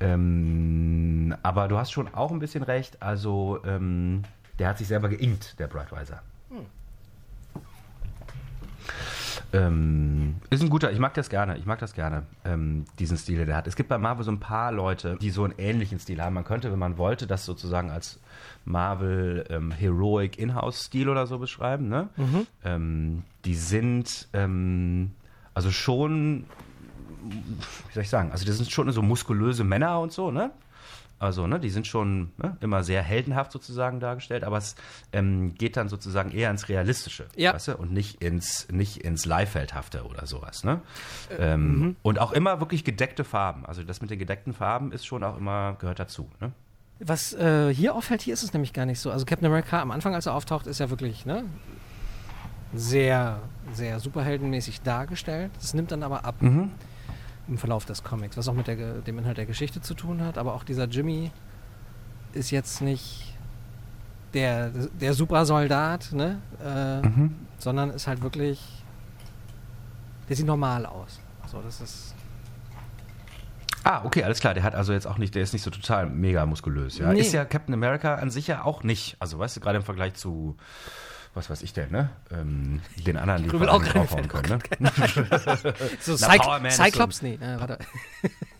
[0.00, 3.02] Ähm, aber du hast schon auch ein bisschen recht.
[3.02, 4.22] Also ähm,
[4.58, 6.22] der hat sich selber geinkt, der Brightweiser.
[9.52, 13.38] Ähm, ist ein guter, ich mag das gerne, ich mag das gerne, ähm, diesen Stil,
[13.38, 13.66] den der hat.
[13.66, 16.34] Es gibt bei Marvel so ein paar Leute, die so einen ähnlichen Stil haben.
[16.34, 18.18] Man könnte, wenn man wollte, das sozusagen als
[18.64, 21.88] Marvel ähm, Heroic In-House-Stil oder so beschreiben.
[21.88, 22.08] Ne?
[22.64, 25.12] Ähm, die sind ähm,
[25.54, 26.46] also schon,
[27.22, 30.50] wie soll ich sagen, also das sind schon so muskulöse Männer und so, ne?
[31.18, 34.74] Also, ne, die sind schon ne, immer sehr heldenhaft sozusagen dargestellt, aber es
[35.12, 37.54] ähm, geht dann sozusagen eher ins Realistische, Ja.
[37.54, 37.76] weißt du?
[37.76, 40.80] Und nicht ins, nicht ins Leifeldhafte oder sowas, ne?
[41.38, 43.64] ähm, Und auch immer wirklich gedeckte Farben.
[43.64, 46.52] Also das mit den gedeckten Farben ist schon auch immer, gehört dazu, ne?
[47.00, 49.10] Was äh, hier auffällt, hier ist es nämlich gar nicht so.
[49.10, 51.44] Also Captain America am Anfang, als er auftaucht, ist ja wirklich ne,
[52.74, 53.38] sehr,
[53.72, 55.50] sehr superheldenmäßig dargestellt.
[55.60, 56.36] Das nimmt dann aber ab
[57.48, 60.38] im Verlauf des Comics, was auch mit der, dem Inhalt der Geschichte zu tun hat.
[60.38, 61.30] Aber auch dieser Jimmy
[62.32, 63.34] ist jetzt nicht
[64.32, 64.70] der,
[65.00, 66.40] der Supersoldat, ne?
[66.60, 67.08] Äh,
[67.58, 68.60] sondern ist halt wirklich.
[70.28, 71.20] Der sieht normal aus.
[71.46, 72.14] So, das ist.
[73.84, 74.54] Ah, okay, alles klar.
[74.54, 77.12] Der hat also jetzt auch nicht, der ist nicht so total mega muskulös, ja.
[77.12, 77.20] Nee.
[77.20, 79.16] Ist ja Captain America an sich ja auch nicht.
[79.20, 80.56] Also, weißt du, gerade im Vergleich zu,
[81.34, 82.10] was weiß ich denn, ne?
[82.30, 84.90] Ähm, den anderen, vor auch draufhauen können, ne?
[86.00, 87.22] So, Na, Cyc Power Man ist so ein- Cyclops?
[87.22, 87.78] Nee, äh, warte.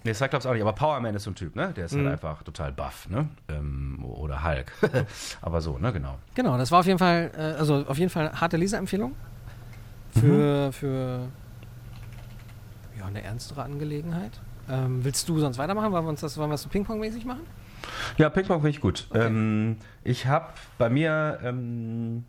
[0.06, 1.72] Nee, Cyclops auch nicht, aber Power Man ist so ein Typ, ne?
[1.74, 2.00] Der ist Mhm.
[2.04, 3.26] halt einfach total buff, ne?
[3.48, 4.70] Ähm, oder Hulk.
[5.40, 5.92] aber so, ne?
[5.94, 6.18] Genau.
[6.34, 9.14] Genau, das war auf jeden Fall, äh, also auf jeden Fall harte Leserempfehlung
[10.10, 11.28] für, für
[12.98, 14.32] ja, eine ernstere Angelegenheit.
[14.68, 15.90] Ähm, willst du sonst weitermachen?
[15.92, 17.40] Wollen wir uns das, wollen wir das so Ping-Pong-mäßig machen?
[18.18, 19.06] Ja, Ping-Pong finde ich gut.
[19.10, 19.26] Okay.
[19.26, 20.48] Ähm, ich habe
[20.78, 22.24] bei mir ähm,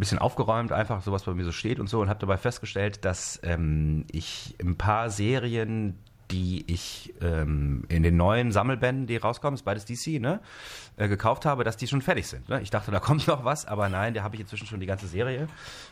[0.00, 3.04] bisschen aufgeräumt, einfach so was bei mir so steht und so und habe dabei festgestellt,
[3.04, 5.98] dass ähm, ich ein paar Serien,
[6.30, 10.40] die ich ähm, in den neuen Sammelbänden, die rauskommen, ist beides DC, ne,
[10.96, 12.48] äh, gekauft habe, dass die schon fertig sind.
[12.48, 12.60] Ne?
[12.60, 15.06] Ich dachte, da kommt noch was, aber nein, da habe ich inzwischen schon die ganze
[15.06, 15.48] Serie.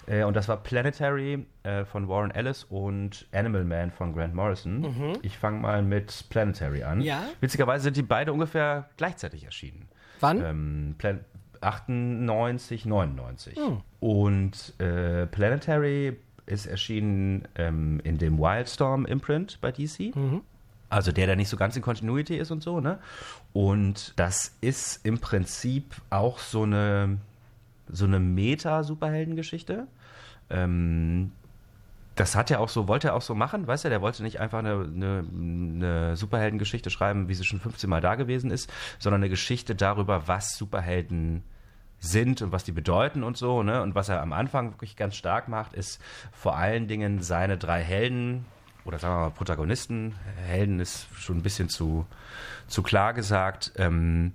[0.07, 5.19] Äh, und das war Planetary äh, von Warren Ellis und Animal Man von Grant Morrison.
[5.23, 7.01] Ich fange mal mit Planetary an.
[7.01, 7.25] Ja.
[7.41, 9.89] Witzigerweise sind die beide ungefähr gleichzeitig erschienen.
[10.21, 10.45] Wann?
[10.45, 11.21] Ähm, Plan
[11.63, 13.57] 98, 99.
[14.01, 20.15] Und äh, Planetary ist erschienen ähm, in dem Wildstorm Imprint bei DC.
[20.89, 23.01] Also der, der nicht so ganz in Continuity ist und so, ne?
[23.53, 27.19] Und das ist im Prinzip auch so eine,
[27.89, 29.89] so eine Meta-Superheldengeschichte.
[30.49, 31.33] Ähm,
[32.17, 34.41] das hat er auch so, wollte er auch so machen, weißt du, der wollte nicht
[34.41, 39.21] einfach eine, eine, eine Superheldengeschichte schreiben, wie sie schon 15 Mal da gewesen ist, sondern
[39.21, 41.45] eine Geschichte darüber, was Superhelden
[41.99, 43.83] sind und was die bedeuten und so, ne?
[43.83, 46.01] Und was er am Anfang wirklich ganz stark macht, ist
[46.33, 48.47] vor allen Dingen seine drei Helden
[48.85, 50.15] oder sagen wir mal Protagonisten.
[50.47, 52.07] Helden ist schon ein bisschen zu,
[52.67, 53.73] zu klar gesagt.
[53.77, 54.33] Ähm,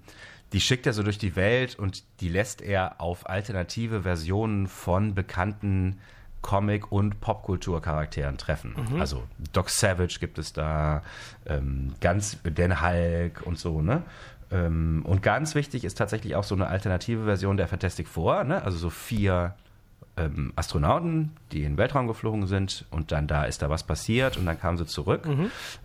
[0.54, 5.16] die schickt er so durch die Welt und die lässt er auf alternative Versionen von
[5.16, 6.00] bekannten
[6.42, 8.76] Comic- und Popkulturcharakteren treffen.
[9.00, 9.24] Also
[9.54, 11.04] Doc Savage gibt es da,
[11.46, 14.04] ähm, ganz Den Hulk und so, ne?
[14.52, 18.64] Ähm, und ganz wichtig ist tatsächlich auch so eine alternative Version der Fantastic Four, ne?
[18.64, 19.56] Also so vier
[20.18, 24.36] ähm, Astronauten, die in den Weltraum geflogen sind und dann da ist da was passiert
[24.38, 25.26] und dann kamen sie zurück.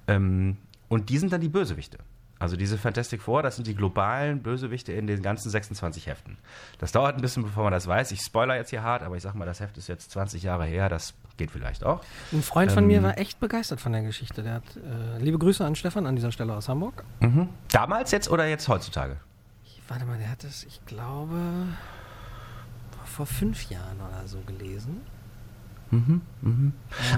[0.08, 0.56] Ähm,
[0.88, 1.98] und die sind dann die Bösewichte.
[2.38, 6.36] Also diese Fantastic Four, das sind die globalen Bösewichte in den ganzen 26 Heften.
[6.78, 8.10] Das dauert ein bisschen, bevor man das weiß.
[8.12, 10.66] Ich spoiler jetzt hier hart, aber ich sag mal, das Heft ist jetzt 20 Jahre
[10.66, 12.02] her, das geht vielleicht auch.
[12.32, 14.42] Ein Freund von Ähm, mir war echt begeistert von der Geschichte.
[14.42, 17.04] Der hat, äh, liebe Grüße an Stefan an dieser Stelle aus Hamburg.
[17.72, 19.16] Damals jetzt oder jetzt heutzutage?
[19.64, 21.36] Ich, warte mal, der hat es, ich glaube,
[23.06, 25.00] vor fünf Jahren oder so gelesen.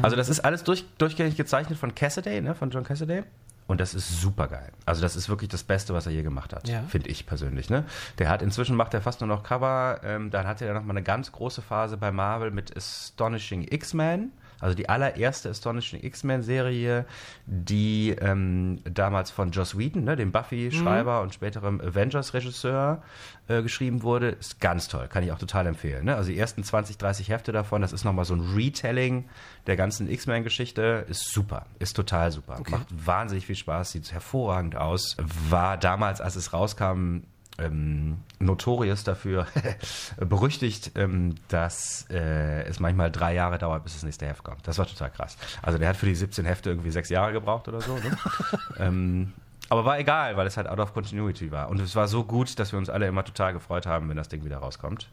[0.03, 3.23] Also das ist alles durch, durchgängig gezeichnet von Cassidy, ne, von John Cassidy.
[3.69, 4.73] Und das ist super geil.
[4.87, 6.83] Also das ist wirklich das Beste, was er je gemacht hat, Ja.
[6.89, 7.69] finde ich persönlich.
[7.71, 7.85] Ne?
[8.19, 10.01] Der hat inzwischen macht er fast nur noch Cover.
[10.03, 14.33] Ähm, dann hatte er noch mal eine ganz große Phase bei Marvel mit Astonishing X-Men.
[14.61, 17.07] Also die allererste Astonishing X-Men-Serie,
[17.47, 23.03] die ähm, damals von Joss Whedon, ne, dem Buffy-Schreiber und späterem Avengers-Regisseur,
[23.49, 24.31] äh, geschrieben wurde.
[24.31, 26.05] Ist ganz toll, kann ich auch total empfehlen.
[26.05, 26.17] Ne?
[26.17, 29.29] Also die ersten 20, 30 Hefte davon, das ist nochmal so ein Retelling
[29.67, 31.07] der ganzen X-Men-Geschichte.
[31.09, 32.61] Ist super, ist total super.
[32.69, 35.17] Macht wahnsinnig viel Spaß, sieht hervorragend aus.
[35.49, 37.21] War damals, als es rauskam,
[37.59, 39.47] ähm, notorious dafür
[40.17, 44.67] berüchtigt, ähm, dass äh, es manchmal drei Jahre dauert, bis das nächste Heft kommt.
[44.67, 45.37] Das war total krass.
[45.63, 47.95] Also der hat für die 17 Hefte irgendwie sechs Jahre gebraucht oder so.
[47.95, 48.19] Ne?
[48.79, 49.33] ähm,
[49.71, 51.69] aber war egal, weil es halt out of continuity war.
[51.69, 54.29] Und es war so gut, dass wir uns alle immer total gefreut haben, wenn das
[54.29, 55.09] Ding wieder rauskommt.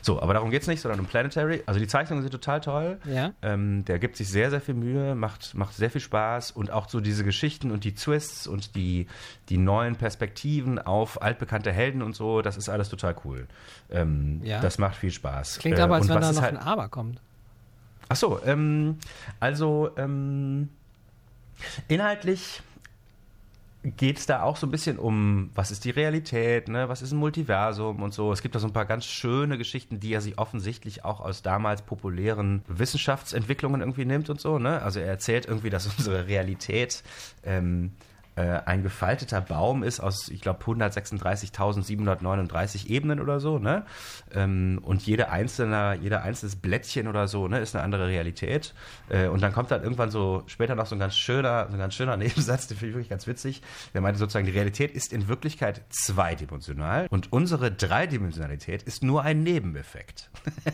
[0.00, 1.62] So, aber darum geht es nicht, sondern um Planetary.
[1.66, 2.98] Also die Zeichnungen sind total toll.
[3.04, 3.32] Ja.
[3.42, 6.88] Ähm, der gibt sich sehr, sehr viel Mühe, macht, macht sehr viel Spaß und auch
[6.88, 9.06] so diese Geschichten und die Twists und die,
[9.48, 13.46] die neuen Perspektiven auf altbekannte Helden und so, das ist alles total cool.
[13.90, 14.60] Ähm, Ja.
[14.60, 15.58] Das macht viel Spaß.
[15.60, 17.20] Klingt Äh, aber, als und wenn da noch halt- ein Aber kommt.
[18.08, 18.98] Ach so, ähm,
[19.40, 20.68] also ähm,
[21.88, 22.62] inhaltlich
[23.84, 26.88] geht es da auch so ein bisschen um, was ist die Realität, ne?
[26.88, 28.32] was ist ein Multiversum und so.
[28.32, 31.42] Es gibt da so ein paar ganz schöne Geschichten, die er sich offensichtlich auch aus
[31.42, 34.58] damals populären Wissenschaftsentwicklungen irgendwie nimmt und so.
[34.58, 34.80] Ne?
[34.82, 37.02] Also er erzählt irgendwie, dass unsere Realität
[37.42, 37.92] ähm,
[38.36, 43.84] äh, ein gefalteter Baum ist aus, ich glaube, 136.739 Ebenen oder so, ne?
[44.34, 48.72] Ähm, und jede einzelne, jeder einzelnes Blättchen oder so, ne, ist eine andere Realität.
[49.10, 51.78] Äh, und dann kommt dann irgendwann so später noch so ein ganz schöner, so ein
[51.78, 53.60] ganz schöner Nebensatz, den finde ich wirklich ganz witzig.
[53.92, 59.42] Der meinte sozusagen, die Realität ist in Wirklichkeit zweidimensional und unsere Dreidimensionalität ist nur ein
[59.42, 60.30] Nebeneffekt.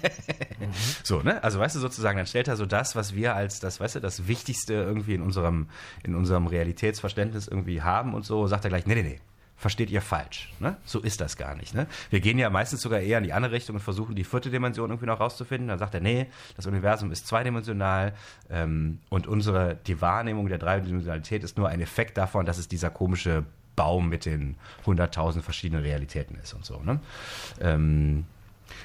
[1.02, 1.42] So, ne?
[1.42, 4.00] Also weißt du sozusagen, dann stellt er so das, was wir als das, weißt du,
[4.00, 5.68] das Wichtigste irgendwie in unserem,
[6.02, 9.20] in unserem Realitätsverständnis irgendwie haben und so, sagt er gleich, nee, nee, nee.
[9.57, 10.53] Versteht ihr falsch.
[10.61, 10.76] Ne?
[10.84, 11.74] So ist das gar nicht.
[11.74, 11.88] Ne?
[12.11, 14.88] Wir gehen ja meistens sogar eher in die andere Richtung und versuchen die vierte Dimension
[14.88, 15.66] irgendwie noch rauszufinden.
[15.66, 18.12] Dann sagt er, nee, das Universum ist zweidimensional
[18.51, 22.90] ähm, und unsere, die Wahrnehmung der Dreidimensionalität ist nur ein Effekt davon, dass es dieser
[22.90, 24.55] komische Baum mit den
[24.86, 26.80] 100.000 verschiedenen Realitäten ist und so.
[26.80, 27.01] Ne?
[27.61, 28.26] Ähm,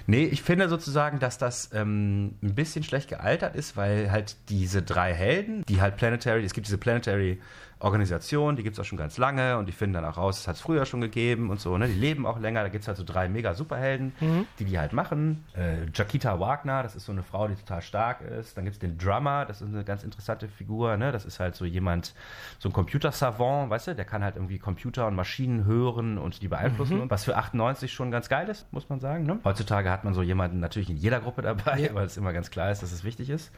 [0.07, 4.81] Nee, ich finde sozusagen, dass das ähm, ein bisschen schlecht gealtert ist, weil halt diese
[4.81, 7.41] drei Helden, die halt Planetary, es gibt diese Planetary
[7.83, 10.47] Organisation, die gibt es auch schon ganz lange und die finden dann auch raus, es
[10.47, 11.87] hat es früher schon gegeben und so, ne?
[11.87, 14.13] Die leben auch länger, da gibt es halt so drei mega Superhelden,
[14.59, 15.43] die die halt machen.
[15.55, 18.57] Äh, Jaquita Wagner, das ist so eine Frau, die total stark ist.
[18.57, 21.11] Dann gibt es den Drummer, das ist eine ganz interessante Figur, ne?
[21.11, 22.13] Das ist halt so jemand,
[22.59, 26.47] so ein Computersavant, weißt du, der kann halt irgendwie Computer und Maschinen hören und die
[26.47, 29.25] beeinflussen, und was für 98 schon ganz geil ist, muss man sagen.
[29.25, 29.39] Ne?
[29.43, 31.93] Heutzutage hat man so jemanden natürlich in jeder Gruppe dabei, Ja.
[31.93, 33.51] weil es immer ganz klar ist, dass es wichtig ist.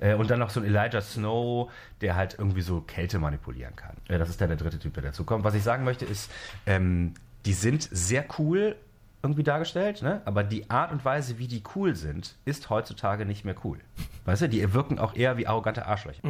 [0.00, 1.70] Äh, und dann noch so ein Elijah Snow,
[2.00, 3.96] der halt irgendwie so Kälte manipulieren kann.
[4.08, 5.44] Äh, das ist dann der dritte Typ, der dazu kommt.
[5.44, 6.30] Was ich sagen möchte ist,
[6.66, 7.14] ähm,
[7.46, 8.76] die sind sehr cool
[9.22, 10.22] irgendwie dargestellt, ne?
[10.26, 13.78] aber die Art und Weise, wie die cool sind, ist heutzutage nicht mehr cool.
[14.24, 16.22] Weißt du, die wirken auch eher wie arrogante Arschlöcher.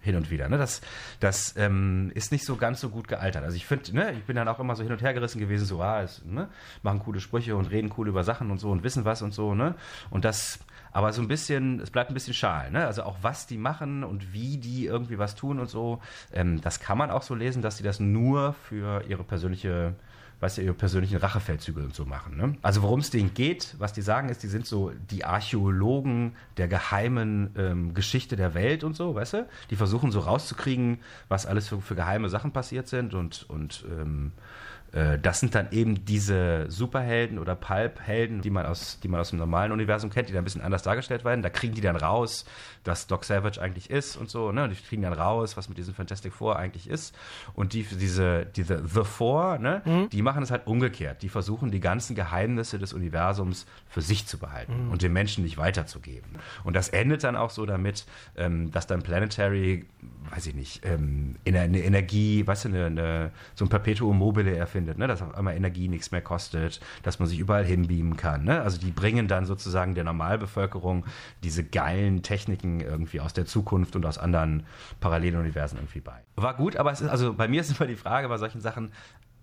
[0.00, 0.48] Hin und wieder.
[0.48, 0.58] Ne?
[0.58, 0.80] Das,
[1.20, 3.44] das ähm, ist nicht so ganz so gut gealtert.
[3.44, 5.66] Also ich finde, ne, ich bin dann auch immer so hin und her gerissen gewesen,
[5.66, 6.48] so, ah, es, ne,
[6.82, 9.54] machen coole Sprüche und reden cool über Sachen und so und wissen was und so,
[9.54, 9.74] ne?
[10.10, 10.58] Und das,
[10.92, 12.86] aber so ein bisschen, es bleibt ein bisschen schal, ne?
[12.86, 16.00] Also auch was die machen und wie die irgendwie was tun und so,
[16.32, 19.94] ähm, das kann man auch so lesen, dass die das nur für ihre persönliche
[20.42, 22.36] weißt du, ihre persönlichen Rachefeldzüge und so machen.
[22.36, 22.56] Ne?
[22.62, 26.66] Also worum es denen geht, was die sagen ist, die sind so die Archäologen der
[26.66, 29.48] geheimen ähm, Geschichte der Welt und so, weißt du?
[29.70, 34.32] Die versuchen so rauszukriegen, was alles für, für geheime Sachen passiert sind und, und ähm,
[34.32, 39.30] äh, das sind dann eben diese Superhelden oder Pulp-Helden, die man aus, die man aus
[39.30, 41.40] dem normalen Universum kennt, die dann ein bisschen anders dargestellt werden.
[41.40, 42.44] Da kriegen die dann raus,
[42.84, 44.68] dass Doc Savage eigentlich ist und so, ne?
[44.68, 47.14] Die kriegen dann raus, was mit diesem Fantastic Four eigentlich ist.
[47.54, 49.80] Und die, diese, diese The Four, ne?
[50.12, 51.22] Die machen es halt umgekehrt.
[51.22, 55.56] Die versuchen, die ganzen Geheimnisse des Universums für sich zu behalten und den Menschen nicht
[55.56, 56.32] weiterzugeben.
[56.64, 58.04] Und das endet dann auch so damit,
[58.36, 59.86] ähm, dass dann Planetary,
[60.30, 64.54] weiß ich nicht, ähm, in eine Energie, weißt du, eine, eine, so ein Perpetuum mobile
[64.54, 65.06] erfindet, ne?
[65.06, 68.44] dass auf einmal Energie nichts mehr kostet, dass man sich überall hinbeamen kann.
[68.44, 68.60] Ne?
[68.62, 71.04] Also die bringen dann sozusagen der Normalbevölkerung
[71.42, 74.64] diese geilen Techniken irgendwie aus der Zukunft und aus anderen
[75.00, 76.20] parallelen Universen irgendwie bei.
[76.36, 78.92] War gut, aber es ist, also bei mir ist immer die Frage bei solchen Sachen,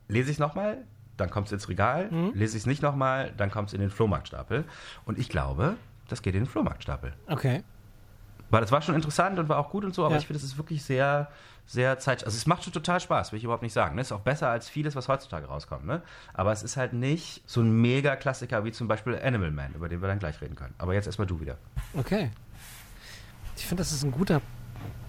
[0.07, 0.77] lese ich es nochmal,
[1.17, 3.89] dann kommt es ins Regal, lese ich es nicht nochmal, dann kommt es in den
[3.89, 4.63] Flohmarktstapel.
[5.05, 5.75] Und ich glaube,
[6.07, 7.13] das geht in den Flohmarktstapel.
[7.27, 7.63] Okay.
[8.49, 10.19] Weil das war schon interessant und war auch gut und so, aber Ja.
[10.21, 11.29] ich finde, es ist wirklich sehr,
[11.71, 12.23] sehr zeit.
[12.25, 13.93] Also es macht schon total Spaß, will ich überhaupt nicht sagen.
[13.93, 14.01] Ne?
[14.01, 15.85] Ist auch besser als vieles, was heutzutage rauskommt.
[15.85, 16.01] Ne?
[16.33, 20.01] Aber es ist halt nicht so ein Mega-Klassiker wie zum Beispiel Animal Man, über den
[20.01, 20.73] wir dann gleich reden können.
[20.79, 21.57] Aber jetzt erstmal du wieder.
[21.95, 22.31] Okay.
[23.55, 24.41] Ich finde, das ist ein guter,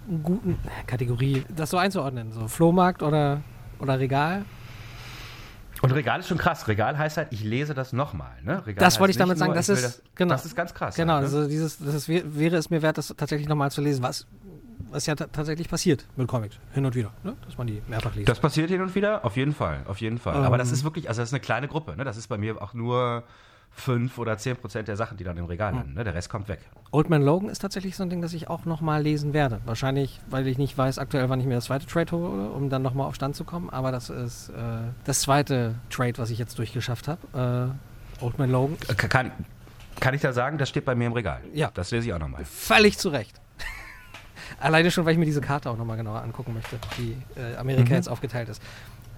[0.07, 2.31] einen guten Kategorie, das so einzuordnen.
[2.31, 3.41] So Flohmarkt oder,
[3.79, 4.45] oder Regal.
[5.81, 6.69] Und Regal ist schon krass.
[6.69, 8.33] Regal heißt halt, ich lese das nochmal.
[8.43, 8.67] Ne?
[8.67, 10.35] Regal Das wollte ich damit nicht sagen, nur, das ich ist- will genau.
[10.35, 10.95] Das ist ganz krass.
[10.95, 11.37] Genau, halt, ne?
[11.39, 14.27] also dieses, das ist, wär- wäre es mir wert, das tatsächlich nochmal zu lesen, was,
[14.91, 16.57] was ja ta- tatsächlich passiert mit Comics.
[16.72, 17.37] Hin und wieder, ne?
[17.47, 18.28] dass man die mehrfach liest.
[18.28, 20.35] Das passiert hin und wieder, auf jeden Fall, auf jeden Fall.
[20.45, 20.74] Aber das Ähm.
[20.74, 21.97] ist wirklich, also das ist eine kleine Gruppe.
[21.97, 22.05] Ne?
[22.05, 23.24] Das ist bei mir auch nur
[23.72, 25.95] fünf oder zehn Prozent der Sachen, die dann im Regal landen.
[25.95, 26.03] Ne?
[26.03, 26.59] Der Rest kommt weg.
[26.91, 29.61] Old Man Logan ist tatsächlich so ein Ding, das ich auch nochmal lesen werde.
[29.64, 32.83] Wahrscheinlich, weil ich nicht weiß aktuell, wann ich mir das zweite Trade hole, um dann
[32.83, 33.70] nochmal auf Stand zu kommen.
[33.70, 34.53] Aber das ist äh,
[35.05, 37.72] das zweite Trade, was ich jetzt durchgeschafft habe.
[38.20, 38.76] Äh, Old Man Logan.
[38.89, 39.31] Äh, Kann,
[40.01, 41.41] kann ich da sagen, das steht bei mir im Regal.
[41.55, 41.70] Ja.
[41.72, 42.45] Das lese ich auch nochmal.
[42.45, 43.41] Völlig zu Recht.
[44.61, 47.89] Alleine schon, weil ich mir diese Karte auch nochmal genauer angucken möchte, wie äh, Amerika
[47.91, 47.95] Mhm.
[47.97, 48.63] jetzt aufgeteilt ist.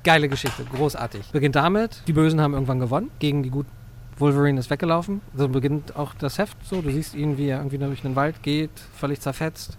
[0.05, 1.31] Geile Geschichte, großartig.
[1.33, 3.71] Beginnt damit, die Bösen haben irgendwann gewonnen gegen die guten.
[4.19, 5.21] Wolverine ist weggelaufen.
[5.35, 6.81] So beginnt auch das Heft so.
[6.83, 9.79] Du siehst ihn, wie er irgendwie durch den Wald geht, völlig zerfetzt.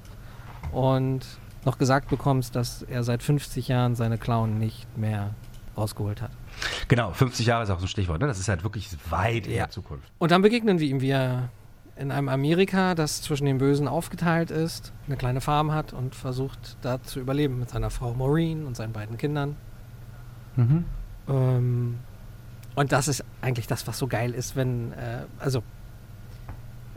[0.71, 1.21] Und
[1.65, 5.31] noch gesagt bekommst, dass er seit 50 Jahren seine Clown nicht mehr
[5.77, 6.31] rausgeholt hat.
[6.87, 8.19] Genau, 50 Jahre ist auch so ein Stichwort.
[8.21, 8.27] Ne?
[8.27, 9.63] Das ist halt wirklich weit in Ja.
[9.63, 10.07] der Zukunft.
[10.19, 11.49] Und dann begegnen wir ihm, wie er
[11.95, 16.77] in einem Amerika, das zwischen den Bösen aufgeteilt ist, eine kleine Farm hat und versucht,
[16.81, 19.55] da zu überleben mit seiner Frau Maureen und seinen beiden Kindern.
[21.27, 21.99] Ähm,
[22.75, 25.61] und das ist eigentlich das, was so geil ist, wenn, äh, also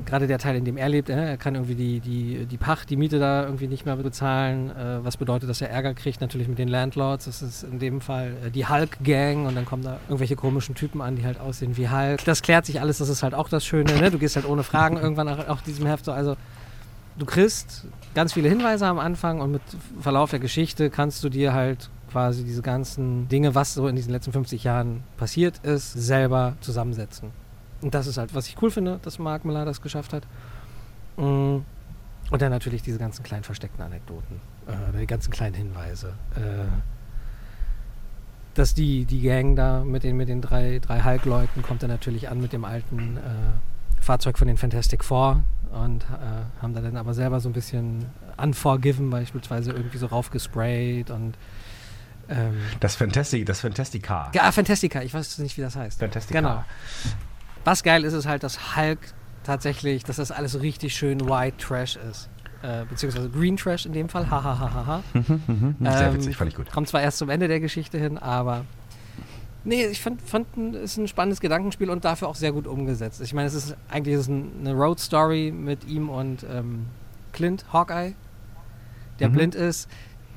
[0.05, 2.90] gerade der Teil, in dem er lebt, äh, er kann irgendwie die, die, die Pacht,
[2.90, 6.49] die Miete da irgendwie nicht mehr bezahlen, äh, was bedeutet, dass er Ärger kriegt, natürlich
[6.49, 7.24] mit den Landlords.
[7.24, 11.01] Das ist in dem Fall äh, die Hulk-Gang und dann kommen da irgendwelche komischen Typen
[11.01, 12.24] an, die halt aussehen wie Hulk.
[12.24, 14.11] Das klärt sich alles, das ist halt auch das Schöne, ne?
[14.11, 16.36] Du gehst halt ohne Fragen irgendwann nach auch diesem Heft so, also
[17.18, 19.62] du kriegst ganz viele Hinweise am Anfang und mit
[20.01, 24.12] Verlauf der Geschichte kannst du dir halt quasi diese ganzen Dinge, was so in diesen
[24.12, 27.30] letzten 50 Jahren passiert ist, selber zusammensetzen.
[27.83, 30.24] Und das ist halt, was ich cool finde, dass Mark Millar das geschafft hat.
[31.16, 31.59] Mm.
[32.29, 36.14] Und dann natürlich diese ganzen kleinen versteckten Anekdoten, äh, die ganzen kleinen Hinweise.
[36.35, 36.64] Äh,
[38.55, 42.29] dass die, die Gang da mit den, mit den drei, drei Hulk-Leuten kommt dann natürlich
[42.29, 46.97] an mit dem alten äh, Fahrzeug von den Fantastic Four und äh, haben da dann
[46.97, 48.07] aber selber so ein bisschen
[48.37, 51.37] Unforgiven beispielsweise irgendwie so raufgesprayt und
[52.29, 54.31] ähm, Das Fantastic, das Fantastica.
[54.35, 56.01] ja, Fantastica, ich weiß nicht, wie das heißt.
[56.01, 56.41] Fantastica.
[56.41, 56.64] Genau.
[57.67, 58.99] Was geil ist, ist halt, dass Hulk
[59.43, 62.29] tatsächlich, dass das alles so richtig schön White Trash ist.
[62.62, 64.31] Äh, beziehungsweise Green Trash in dem Fall.
[64.31, 65.03] Hahaha.
[65.12, 66.71] Mhm, Sehr Ähm, witzig, fand ich gut.
[66.71, 68.64] Kommt zwar erst zum Ende der Geschichte hin, aber.
[69.64, 73.21] Nee, ich fand, fand ein- ist ein spannendes Gedankenspiel und dafür auch sehr gut umgesetzt.
[73.21, 76.87] Ich meine, es ist eigentlich ist eine Road Story mit ihm und ähm,
[77.33, 78.14] Clint, Hawkeye,
[79.19, 79.33] der Mhm.
[79.33, 79.89] blind ist,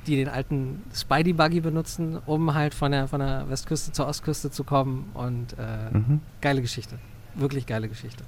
[0.07, 4.49] die den alten Spidey Buggy benutzen, um halt von der, von der Westküste zur Ostküste
[4.49, 6.21] zu kommen und äh, Mhm.
[6.41, 6.97] geile Geschichte.
[7.35, 8.23] Wirklich geile Geschichte.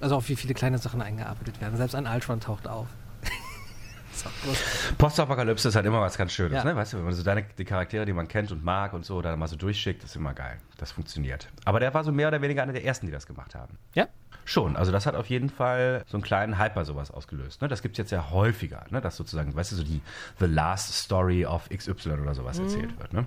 [0.00, 1.76] Also auch wie viele kleine Sachen eingearbeitet werden.
[1.76, 2.88] Selbst ein Ultron taucht auf.
[4.98, 6.64] Postapokalypse ist halt immer was ganz Schönes, Ja.
[6.64, 6.76] ne?
[6.76, 9.22] Weißt du, wenn man so deine, die Charaktere, die man kennt und mag und so,
[9.22, 10.58] da mal so durchschickt, ist immer geil.
[10.76, 11.48] Das funktioniert.
[11.64, 13.78] Aber der war so mehr oder weniger einer der ersten, die das gemacht haben.
[13.94, 14.08] Ja,
[14.44, 17.62] Schon, also das hat auf jeden Fall so einen kleinen Hype bei sowas ausgelöst.
[17.62, 17.68] Ne?
[17.68, 19.00] Das gibt es jetzt ja häufiger, ne?
[19.00, 20.00] dass sozusagen, weißt du, so die
[20.40, 22.64] The Last Story of XY oder sowas Mhm.
[22.64, 23.12] erzählt wird.
[23.12, 23.24] Ne?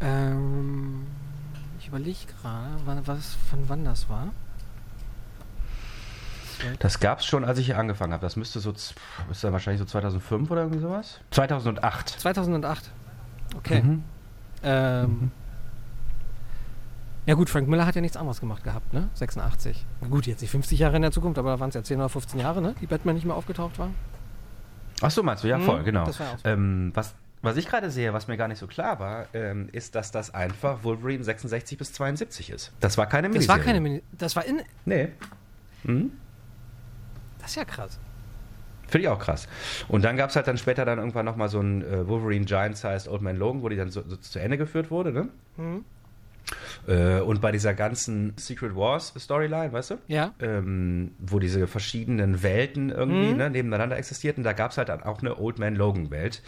[0.00, 1.06] Ähm,
[1.80, 4.28] ich überlege gerade, wann, was, von wann das war.
[6.78, 8.20] Das gab es schon, als ich hier angefangen habe.
[8.22, 8.94] Das müsste so, z-
[9.30, 11.20] ist dann wahrscheinlich so 2005 oder irgendwie sowas?
[11.30, 12.08] 2008.
[12.20, 12.90] 2008.
[13.56, 13.82] Okay.
[13.82, 14.04] Mhm.
[14.62, 15.30] Ähm,
[17.24, 19.08] ja gut, Frank Miller hat ja nichts anderes gemacht gehabt, ne?
[19.14, 19.86] 86.
[20.02, 21.96] Na Gut, jetzt nicht 50 Jahre in der Zukunft, aber da waren es ja 10
[21.98, 22.74] oder 15 Jahre, ne?
[22.80, 23.88] Die Batman nicht mehr aufgetaucht war.
[25.00, 25.48] Ach so, meinst du?
[25.48, 26.04] Ja, Mhm, voll, genau.
[26.04, 26.46] das war auch so.
[26.48, 29.94] Ähm, was, was ich gerade sehe, was mir gar nicht so klar war, ähm, ist,
[29.94, 32.72] dass das einfach Wolverine 66 bis 72 ist.
[32.80, 33.58] Das war keine Das Miniserie.
[33.58, 34.60] war keine Mini Das war in.
[34.84, 35.08] Nee.
[35.84, 36.12] Mhm.
[37.38, 37.98] Das ist ja krass.
[38.88, 39.46] Finde ich auch krass.
[39.88, 43.08] Und dann gab es halt dann später dann irgendwann nochmal so ein äh, Wolverine Giant-Sized
[43.08, 45.28] Old Man Logan, wo die dann so, so zu Ende geführt wurde, ne?
[45.56, 45.84] Mhm.
[46.88, 49.98] Äh, und bei dieser ganzen Secret Wars Storyline, weißt du?
[50.08, 50.32] Ja.
[50.40, 53.36] Ähm, wo diese verschiedenen Welten irgendwie Mhm.
[53.36, 56.42] ne, nebeneinander existierten, da gab es halt dann auch eine Old Man Logan Welt.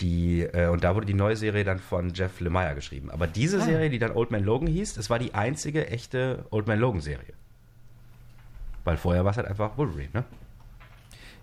[0.00, 3.10] Die, äh, und da wurde die neue Serie dann von Jeff Lemire geschrieben.
[3.10, 3.64] Aber diese Ah.
[3.64, 7.00] Serie, die dann Old Man Logan hieß, das war die einzige echte Old Man Logan
[7.00, 7.32] Serie.
[8.84, 10.24] Weil vorher war es halt einfach Wolverine, ne?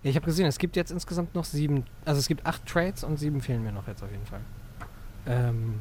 [0.02, 1.84] Ja, ich habe gesehen, es gibt jetzt insgesamt noch sieben.
[2.04, 4.40] Also es gibt acht Trades und sieben fehlen mir noch jetzt auf jeden Fall.
[5.26, 5.80] Ähm.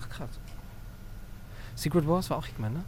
[0.00, 0.40] Ach krass.
[1.74, 2.84] Secret Wars war auch Hickman, ne?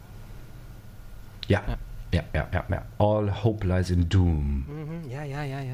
[1.47, 1.61] Ja.
[1.67, 1.77] Ja.
[2.13, 2.81] Ja, ja, ja, ja.
[2.99, 5.09] All hope lies in doom Mhm.
[5.09, 5.65] Ja, ja, ja, ja,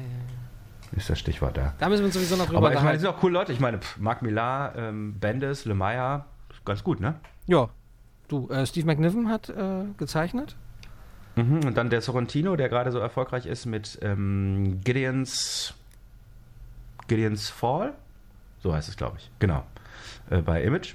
[0.92, 1.74] Ist das Stichwort da.
[1.78, 3.00] Da müssen wir uns sowieso noch drüber Aber ich meine, die unterhalten.
[3.00, 3.52] sind auch coole Leute.
[3.52, 6.24] Ich meine, pff, Mark Millar, ähm, Bendis, Lemire,
[6.64, 7.14] ganz gut, ne?
[7.46, 7.68] Ja.
[8.28, 10.56] Du, äh, Steve McNiven hat äh, gezeichnet.
[11.36, 11.64] Mhm.
[11.64, 15.74] Und dann der Sorrentino, der gerade so erfolgreich ist mit ähm, Gideons
[17.08, 17.92] Gideons Fall.
[18.62, 19.30] So heißt es, glaube ich.
[19.38, 19.64] Genau.
[20.30, 20.94] Äh, bei Image.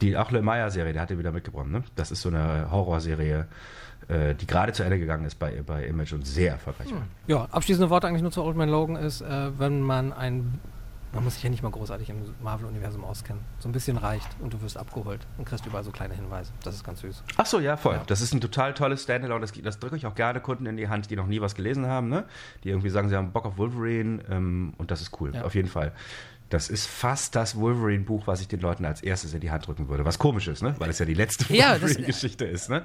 [0.00, 1.68] Die auch Lemire-Serie, der hat die wieder mitgebracht.
[1.68, 1.82] Ne?
[1.96, 3.44] Das ist so eine Horrorserie, äh,
[4.08, 7.02] die gerade zu Ende gegangen ist bei, bei Image und sehr erfolgreich war.
[7.26, 10.60] Ja, abschließende Worte eigentlich nur zu Old Man Logan ist, äh, wenn man ein.
[11.12, 13.40] Man muss sich ja nicht mal großartig im Marvel-Universum auskennen.
[13.58, 16.52] So ein bisschen reicht und du wirst abgeholt und kriegst überall so kleine Hinweise.
[16.62, 17.22] Das ist ganz süß.
[17.38, 17.94] Ach so, ja, voll.
[17.94, 18.02] Ja.
[18.06, 19.40] Das ist ein total tolles Standalone.
[19.40, 21.86] Das, das drücke ich auch gerne Kunden in die Hand, die noch nie was gelesen
[21.86, 22.24] haben, ne?
[22.64, 25.42] Die irgendwie sagen, sie haben Bock auf Wolverine ähm, und das ist cool, Ja.
[25.44, 25.92] auf jeden Fall.
[26.50, 29.88] Das ist fast das Wolverine-Buch, was ich den Leuten als erstes in die Hand drücken
[29.88, 30.04] würde.
[30.04, 30.74] Was komisch ist, ne?
[30.78, 32.84] Weil es ja die letzte Ja, Wolverine-Geschichte ist, ne?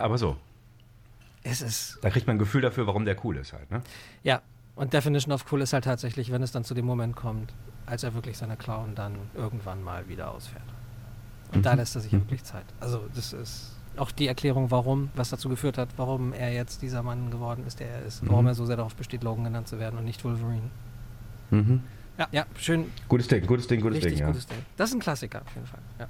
[0.00, 0.36] Aber so,
[1.42, 1.98] Es ist.
[2.02, 3.82] da kriegt man ein Gefühl dafür, warum der cool ist halt, ne?
[4.22, 4.42] Ja,
[4.76, 7.52] Und Definition of Cool ist halt tatsächlich, wenn es dann zu dem Moment kommt,
[7.86, 10.62] als er wirklich seine Klauen dann irgendwann mal wieder ausfährt.
[11.52, 11.62] Und Mhm.
[11.62, 12.20] da lässt er sich Mhm.
[12.20, 12.64] wirklich Zeit.
[12.78, 17.02] Also das ist auch die Erklärung, warum, was dazu geführt hat, warum er jetzt dieser
[17.02, 18.22] Mann geworden ist, der er ist.
[18.26, 18.48] Warum Mhm.
[18.48, 20.70] er so sehr darauf besteht, Logan genannt zu werden und nicht Wolverine.
[21.50, 21.82] Mhm.
[22.16, 22.90] Ja, ja, schön.
[23.08, 24.26] Gutes Ding, gutes Ding, gutes richtig Ding, ja.
[24.28, 24.58] gutes Ding.
[24.78, 25.80] Das ist ein Klassiker auf jeden Fall.
[25.98, 26.06] Ja,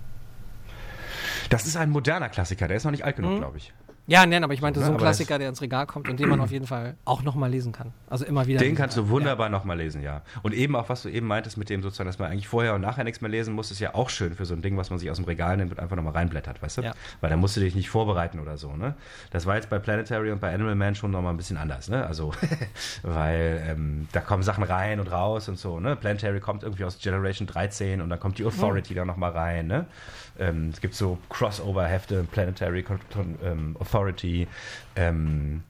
[1.48, 3.38] Das ist ein moderner Klassiker, der ist noch nicht alt genug, Mhm.
[3.38, 3.72] glaube ich.
[4.10, 6.28] Ja nein, aber ich meinte So, ne, ein Klassiker, der ins Regal kommt und den
[6.28, 7.92] man auf jeden Fall auch nochmal lesen kann.
[8.08, 8.58] Also immer wieder.
[8.58, 10.22] Den kannst du wunderbar nochmal lesen, ja.
[10.42, 12.80] Und eben auch, was du eben meintest mit dem sozusagen, dass man eigentlich vorher und
[12.80, 14.98] nachher nichts mehr lesen muss, ist ja auch schön für so ein Ding, was man
[14.98, 16.82] sich aus dem Regal nimmt und einfach nochmal reinblättert, weißt du?
[16.82, 16.92] Ja.
[17.20, 18.94] Weil da musst du dich nicht vorbereiten oder so, ne?
[19.30, 22.04] Das war jetzt bei Planetary und bei Animal Man schon nochmal ein bisschen anders, ne?
[22.04, 22.32] Also,
[23.02, 25.96] weil ähm, da kommen Sachen rein und raus und so, ne?
[25.96, 29.86] Planetary kommt irgendwie aus Generation 13 und dann kommt die Authority da nochmal rein, ne?
[30.40, 32.84] Ähm, es gibt so Crossover-Hefte, Planetary
[33.44, 34.48] ähm, Authority.
[34.96, 35.62] Ähm,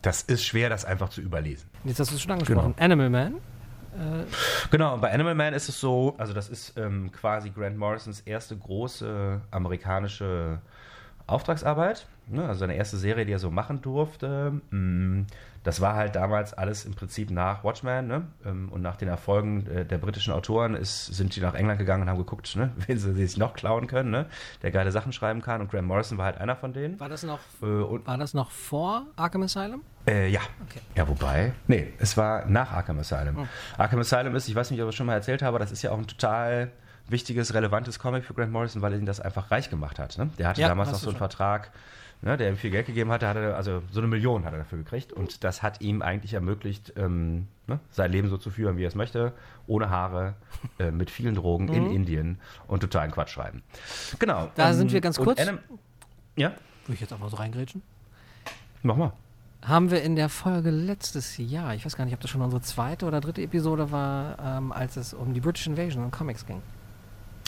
[0.00, 1.68] das ist schwer, das einfach zu überlesen.
[1.84, 2.74] Jetzt hast du es schon angesprochen.
[2.74, 2.84] Genau.
[2.84, 3.34] Animal Man.
[3.34, 4.24] Äh,
[4.70, 8.56] Genau, bei Animal Man ist es so, also das ist ähm, quasi Grant Morrisons erste
[8.56, 10.60] große amerikanische
[11.26, 12.46] Auftragsarbeit, ne?
[12.46, 14.60] also seine erste Serie, die er so machen durfte.
[15.64, 18.26] Das war halt damals alles im Prinzip nach Watchmen ne?
[18.44, 22.02] Ähm, und nach den Erfolgen äh, der britischen Autoren ist, sind die nach England gegangen
[22.02, 22.72] und haben geguckt, ne?
[22.86, 24.26] wen sie sich noch klauen können, ne?
[24.62, 26.98] der geile Sachen schreiben kann und Grant Morrison war halt einer von denen.
[26.98, 29.82] war, das noch, Äh, und, war das noch vor Arkham Asylum?
[30.08, 30.40] äh, ja.
[30.68, 30.80] Okay.
[30.96, 33.46] Ja, wobei, nee, es war nach Arkham Asylum.
[33.78, 35.82] Arkham Asylum ist, ich weiß nicht, ob ich es schon mal erzählt habe, das ist
[35.82, 36.72] ja auch ein total
[37.08, 40.18] wichtiges, relevantes Comic für Grant Morrison, weil er ihn das einfach reich gemacht hat.
[40.18, 40.30] Ne?
[40.38, 41.18] Der hatte Ja, damals noch so einen schon.
[41.18, 41.70] Vertrag,
[42.22, 44.60] ne, der ihm viel Geld gegeben hatte, hatte er- also so eine Million hat er
[44.60, 48.76] dafür gekriegt und das hat ihm eigentlich ermöglicht, ähm, ne, sein Leben so zu führen,
[48.76, 49.32] wie er es möchte,
[49.66, 50.34] ohne Haare,
[50.78, 53.62] äh, mit vielen Drogen in Indien und totalen Quatsch schreiben.
[54.18, 54.46] Genau.
[54.46, 54.50] Mhm.
[54.54, 55.38] Da ähm, sind wir ganz kurz.
[55.40, 55.58] Anim-
[56.36, 56.48] ja,
[56.86, 57.82] Würde ich jetzt einfach so reingrätschen?
[58.82, 59.12] mach mal.
[59.64, 62.62] Haben wir in der Folge letztes Jahr, ich weiß gar nicht, ob das schon unsere
[62.62, 66.60] zweite oder dritte Episode war, ähm, als es um die British Invasion und Comics ging.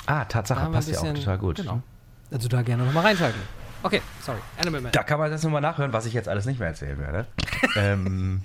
[0.07, 1.57] Ah, Tatsache, passt ja auch total gut.
[1.57, 1.83] Genau.
[2.31, 3.41] Also da gerne nochmal reinschalten.
[3.85, 4.39] Okay, sorry.
[4.59, 4.93] Animal Man.
[4.93, 7.27] Da kann man das nochmal nachhören, was ich jetzt alles nicht mehr erzählen werde.
[7.77, 8.41] ähm,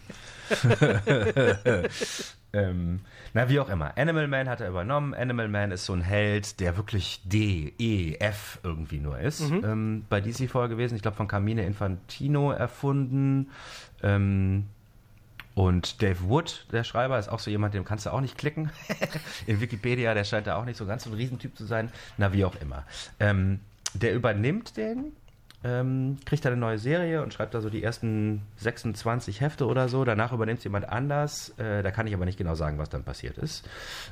[2.54, 3.00] ähm,
[3.34, 3.98] na, wie auch immer.
[3.98, 5.14] Animal Man hat er übernommen.
[5.14, 9.40] Animal Man ist so ein Held, der wirklich D, E, F irgendwie nur ist.
[9.40, 13.50] Ähm, bei DC vorher gewesen, ich glaube von Carmine Infantino erfunden.
[14.04, 14.66] Ähm,
[15.56, 18.72] und Dave Wood, der Schreiber, ist auch so jemand, dem kannst du auch nicht klicken.
[19.48, 21.92] In Wikipedia, der scheint da auch nicht so ganz so ein Riesentyp zu sein.
[22.18, 22.84] Na, wie auch immer.
[23.22, 23.62] Ähm,
[23.94, 25.14] der übernimmt den,
[25.64, 29.89] ähm, kriegt da eine neue Serie und schreibt da so die ersten 26 Hefte oder
[29.89, 30.05] so.
[30.05, 31.49] Danach übernimmt jemand anders.
[31.57, 33.68] Äh, da kann ich aber nicht genau sagen, was dann passiert ist.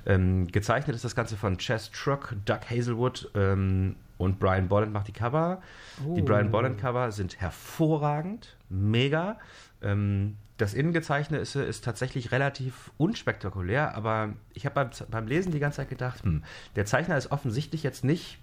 [0.05, 5.07] Ähm, gezeichnet ist das Ganze von Chess Truck, Doug Hazelwood ähm, und Brian Bolland macht
[5.07, 5.61] die Cover.
[5.99, 6.25] Die Oh.
[6.25, 9.37] Brian Bolland Cover sind hervorragend, mega.
[9.81, 15.59] Ähm, das Innengezeichnet ist, ist tatsächlich relativ unspektakulär, aber ich habe beim, beim Lesen die
[15.59, 16.43] ganze Zeit gedacht, hm,
[16.75, 18.39] der Zeichner ist offensichtlich jetzt nicht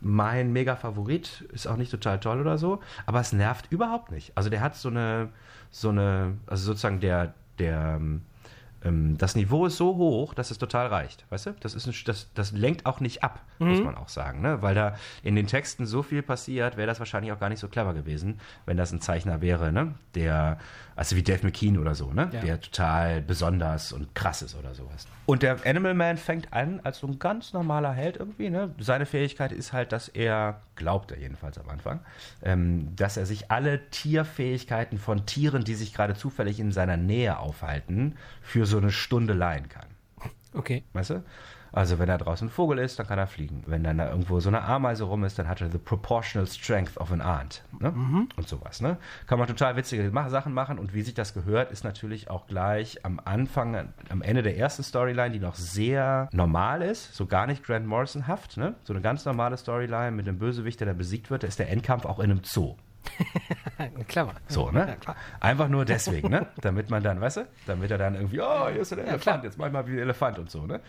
[0.00, 4.32] mein Mega-Favorit, ist auch nicht total toll oder so, aber es nervt überhaupt nicht.
[4.36, 5.30] Also der hat so eine,
[5.70, 8.22] so eine, also sozusagen der, der, ähm,
[8.84, 11.54] ähm, das Niveau ist so hoch, dass es total reicht, weißt du?
[11.60, 14.62] Das, ist ein, das, das lenkt auch nicht ab, muss man auch sagen, ne?
[14.62, 14.94] Weil da
[15.24, 18.40] in den Texten so viel passiert, wäre das wahrscheinlich auch gar nicht so clever gewesen,
[18.66, 19.94] wenn das ein Zeichner wäre, ne?
[20.14, 20.58] Der,
[20.98, 22.28] also wie Dave McKean oder so, ne?
[22.32, 22.40] Ja.
[22.40, 25.06] Der total besonders und krass ist oder sowas.
[25.26, 28.74] Und der Animal Man fängt an als so ein ganz normaler Held irgendwie, ne?
[28.80, 32.00] Seine Fähigkeit ist halt, dass er, glaubt er jedenfalls am Anfang,
[32.42, 37.38] ähm, dass er sich alle Tierfähigkeiten von Tieren, die sich gerade zufällig in seiner Nähe
[37.38, 39.86] aufhalten, für so eine Stunde leihen kann.
[40.52, 40.82] Okay.
[40.94, 41.22] Weißt du?
[41.72, 43.62] Also wenn da draußen ein Vogel ist, dann kann er fliegen.
[43.66, 46.96] Wenn dann da irgendwo so eine Ameise rum ist, dann hat er the proportional strength
[46.98, 47.62] of an ant.
[47.78, 47.92] Ne?
[48.36, 48.80] Und sowas.
[48.80, 48.96] Ne?
[49.26, 50.78] Kann man total witzige Sachen machen.
[50.78, 54.82] Und wie sich das gehört, ist natürlich auch gleich am Anfang, am Ende der ersten
[54.82, 58.56] Storyline, die noch sehr normal ist, so gar nicht Grant Morrison-haft.
[58.56, 58.74] Ne?
[58.84, 61.70] So eine ganz normale Storyline mit einem Bösewicht, der da besiegt wird, da ist der
[61.70, 62.76] Endkampf auch in einem Zoo.
[64.08, 64.34] Clever.
[64.48, 64.96] So, Ja, ne?
[65.00, 65.16] klar.
[65.40, 66.46] Einfach nur deswegen, ne?
[66.60, 69.22] Damit man dann, weißt du, damit er dann irgendwie, oh, hier ist der Ja, Elefant,
[69.22, 69.44] klar.
[69.44, 70.80] jetzt mach ich mal wie ein Elefant und so, ne?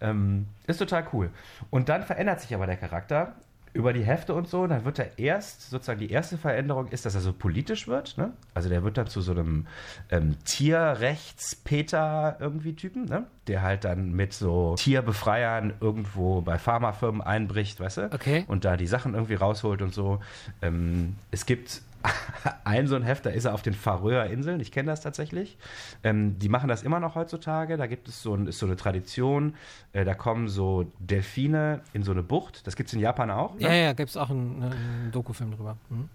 [0.00, 1.30] Ähm, ist total cool.
[1.70, 3.34] Und dann verändert sich aber der Charakter
[3.74, 7.14] über die Hefte und so, dann wird er erst, sozusagen die erste Veränderung ist, dass
[7.14, 8.32] er so politisch wird, ne?
[8.52, 9.66] Also der wird dann zu so einem
[10.10, 13.24] ähm, Tierrechts-Peter irgendwie Typen, ne?
[13.46, 18.12] Der halt dann mit so Tierbefreiern irgendwo bei Pharmafirmen einbricht, weißt du?
[18.12, 18.44] Okay.
[18.46, 20.20] Und da die Sachen irgendwie rausholt und so.
[20.60, 21.80] Ähm, es gibt
[22.64, 25.58] ein so ein Heft, da ist er auf den Färöer Inseln, ich kenne das tatsächlich.
[26.02, 27.76] Ähm, die machen das immer noch heutzutage.
[27.76, 29.54] Da gibt es so, ein, ist so eine Tradition,
[29.92, 32.66] äh, da kommen so Delfine in so eine Bucht.
[32.66, 33.54] Das gibt es in Japan auch.
[33.54, 33.62] Ne?
[33.62, 35.76] Ja, ja, gibt es auch einen, einen Dokufilm drüber.
[35.90, 36.08] Mhm.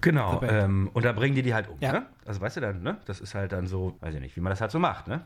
[0.00, 1.76] Genau, ähm, und da bringen die die halt um.
[1.80, 1.92] Ja.
[1.92, 2.06] Ne?
[2.24, 2.96] Also weißt du dann, ne?
[3.04, 5.24] Das ist halt dann so, weiß ich nicht, wie man das halt so macht, ne?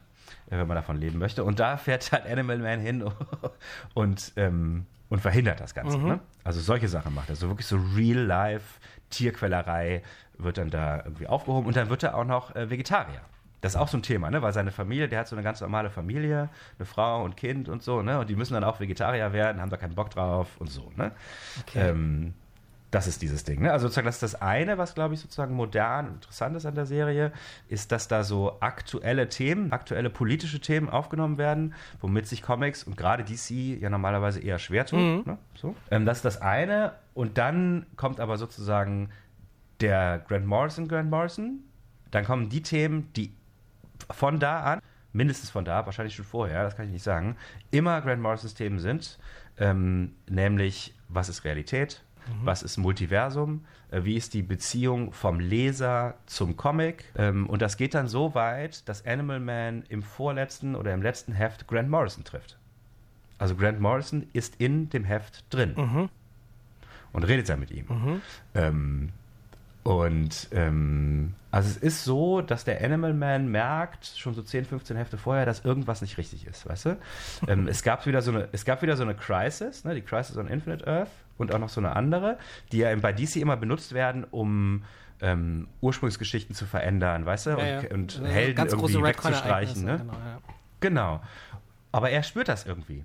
[0.48, 1.44] Äh, Wenn man davon leben möchte.
[1.44, 3.04] Und da fährt halt Animal Man hin
[3.94, 5.98] und, ähm, und verhindert das Ganze.
[5.98, 6.08] Mhm.
[6.08, 6.20] Ne?
[6.42, 7.36] Also solche Sachen macht er.
[7.36, 8.80] So wirklich so Real-Life
[9.10, 10.02] Tierquälerei
[10.38, 11.66] wird dann da irgendwie aufgehoben.
[11.66, 13.20] Und dann wird er auch noch äh, Vegetarier.
[13.60, 14.42] Das ist auch so ein Thema, ne?
[14.42, 17.82] Weil seine Familie, der hat so eine ganz normale Familie, eine Frau und Kind und
[17.82, 18.20] so, ne?
[18.20, 21.12] Und die müssen dann auch Vegetarier werden, haben da keinen Bock drauf und so, ne?
[21.62, 21.90] Okay.
[21.90, 22.34] Ähm,
[22.96, 23.60] das ist dieses Ding.
[23.60, 23.70] Ne?
[23.70, 26.74] Also sozusagen, das ist das eine, was glaube ich sozusagen modern und interessant ist an
[26.74, 27.30] der Serie,
[27.68, 32.96] ist, dass da so aktuelle Themen, aktuelle politische Themen aufgenommen werden, womit sich Comics und
[32.96, 33.50] gerade DC
[33.82, 35.24] ja normalerweise eher schwer tun.
[35.26, 35.36] Ne?
[35.56, 35.76] So.
[35.90, 36.92] Ähm, das ist das eine.
[37.12, 39.10] Und dann kommt aber sozusagen
[39.82, 41.60] der Grant Morrison, Grant Morrison.
[42.10, 43.30] Dann kommen die Themen, die
[44.10, 44.80] von da an,
[45.12, 47.36] mindestens von da, wahrscheinlich schon vorher, das kann ich nicht sagen,
[47.70, 49.18] immer Grant Morrisons Themen sind,
[49.58, 52.02] ähm, nämlich was ist Realität,
[52.42, 57.04] was ist Multiversum, äh, wie ist die Beziehung vom Leser zum Comic?
[57.16, 61.32] Ähm, und das geht dann so weit, dass Animal Man im vorletzten oder im letzten
[61.32, 62.58] Heft Grant Morrison trifft.
[63.38, 65.74] Also Grant Morrison ist in dem Heft drin.
[67.12, 67.86] Und redet dann mit ihm.
[68.54, 69.10] Ähm,
[69.86, 74.96] und ähm, also es ist so, dass der Animal Man merkt, schon so 10, 15
[74.96, 76.96] Hefte vorher, dass irgendwas nicht richtig ist, weißt du?
[77.46, 80.36] ähm, es, gab wieder so eine, es gab wieder so eine Crisis, ne, die Crisis
[80.38, 82.36] on Infinite Earth und auch noch so eine andere,
[82.72, 84.82] die ja bei DC immer benutzt werden, um
[85.20, 87.50] ähm, Ursprungsgeschichten zu verändern, weißt du?
[87.50, 87.90] Und, Ja, ja.
[87.92, 89.84] und Helden irgendwie wegzustreichen.
[89.84, 89.98] Ne?
[89.98, 90.38] Genau, ja.
[90.80, 91.20] Genau.
[91.92, 93.04] Aber er spürt das irgendwie.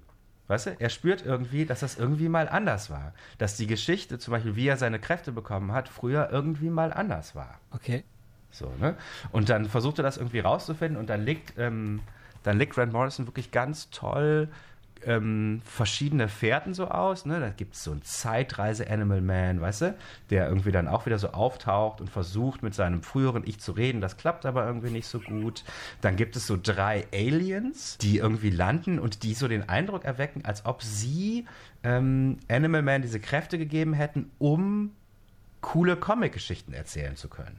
[0.52, 3.14] Weißt du, er spürt irgendwie, dass das irgendwie mal anders war.
[3.38, 7.36] Dass die Geschichte, zum Beispiel, wie er seine Kräfte bekommen hat, früher irgendwie mal anders
[7.36, 7.58] war.
[7.72, 8.04] Okay.
[8.50, 8.98] So, ne?
[9.32, 12.02] Und dann versucht er das irgendwie rauszufinden und dann legt, ähm,
[12.44, 14.50] dann legt Grant Morrison wirklich ganz toll
[15.06, 17.26] ähm, verschiedene Fährten so aus.
[17.26, 17.40] Ne?
[17.40, 19.98] Da gibt es so einen Zeitreise-Animal Man, weißt du,
[20.30, 24.02] der irgendwie dann auch wieder so auftaucht und versucht mit seinem früheren Ich zu reden.
[24.02, 25.64] Das klappt aber irgendwie nicht so gut.
[26.02, 30.46] Dann gibt es so drei Aliens, die irgendwie landen und die so den Eindruck erwecken,
[30.46, 31.46] als ob sie
[31.84, 34.92] ähm, Animal Man diese Kräfte gegeben hätten, um
[35.62, 37.58] coole Comic-Geschichten erzählen zu können.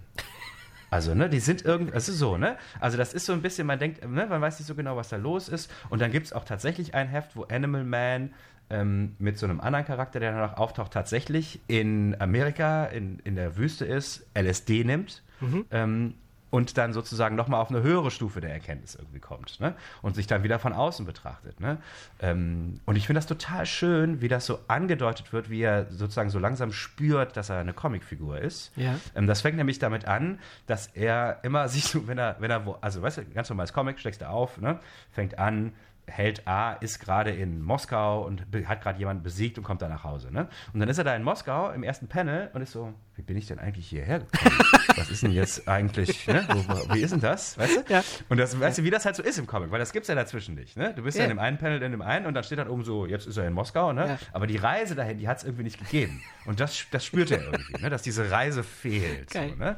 [0.93, 2.59] Also, ne, die sind irgendwie, es ist so, ne?
[2.78, 5.09] Also, das ist so ein bisschen, man denkt, ne, man weiß nicht so genau, was
[5.09, 5.72] da los ist.
[5.88, 8.34] Und dann gibt es auch tatsächlich ein Heft, wo Animal Man
[8.68, 13.57] ähm, mit so einem anderen Charakter, der danach auftaucht, tatsächlich in Amerika, in, in der
[13.57, 15.22] Wüste ist, LSD nimmt.
[15.70, 16.14] Ähm,
[16.53, 19.74] und dann sozusagen nochmal auf eine höhere Stufe der Erkenntnis irgendwie kommt ne?
[20.03, 21.61] und sich dann wieder von außen betrachtet.
[21.61, 21.78] Ne?
[22.20, 26.28] Ähm, und ich finde das total schön, wie das so angedeutet wird, wie er sozusagen
[26.28, 28.70] so langsam spürt, dass er eine Comicfigur ist.
[28.76, 28.96] Ja.
[29.14, 32.66] Ähm, das fängt nämlich damit an, dass er immer sich so, wenn er, wenn er
[32.66, 34.78] wo, also weißt du, ganz normales Comic, steckst du auf, ne?
[35.11, 35.72] fängt an,
[36.07, 40.03] Held A ist gerade in Moskau und hat gerade jemanden besiegt und kommt dann nach
[40.05, 40.32] Hause.
[40.32, 40.48] Ne?
[40.74, 43.36] Und dann ist er da in Moskau im ersten Panel und ist so, wie bin
[43.36, 44.59] ich denn eigentlich hierher gekommen?
[44.96, 46.44] Was ist denn jetzt eigentlich, ne?
[46.48, 47.57] wo, wo, wie ist denn das?
[47.57, 47.92] Weißt du?
[47.92, 48.03] Ja.
[48.28, 50.14] Und das, weißt du, wie das halt so ist im Comic, weil das gibt's ja
[50.14, 50.76] dazwischen nicht.
[50.76, 50.92] Ne?
[50.92, 51.30] Du bist ja Ja.
[51.30, 53.36] in dem einen Panel, in dem einen und dann steht dann oben so, jetzt ist
[53.36, 54.07] er in Moskau, ne?
[54.07, 54.18] Ja.
[54.32, 56.20] aber die Reise dahin, die hat es irgendwie nicht gegeben.
[56.46, 57.90] Und das, das spürt er irgendwie, ne?
[57.90, 59.30] dass diese Reise fehlt.
[59.30, 59.50] Geil.
[59.50, 59.76] So, ne?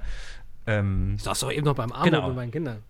[0.67, 2.27] ähm, Ich saß doch eben noch beim Arm Genau.
[2.29, 2.83] mit meinen Kindern.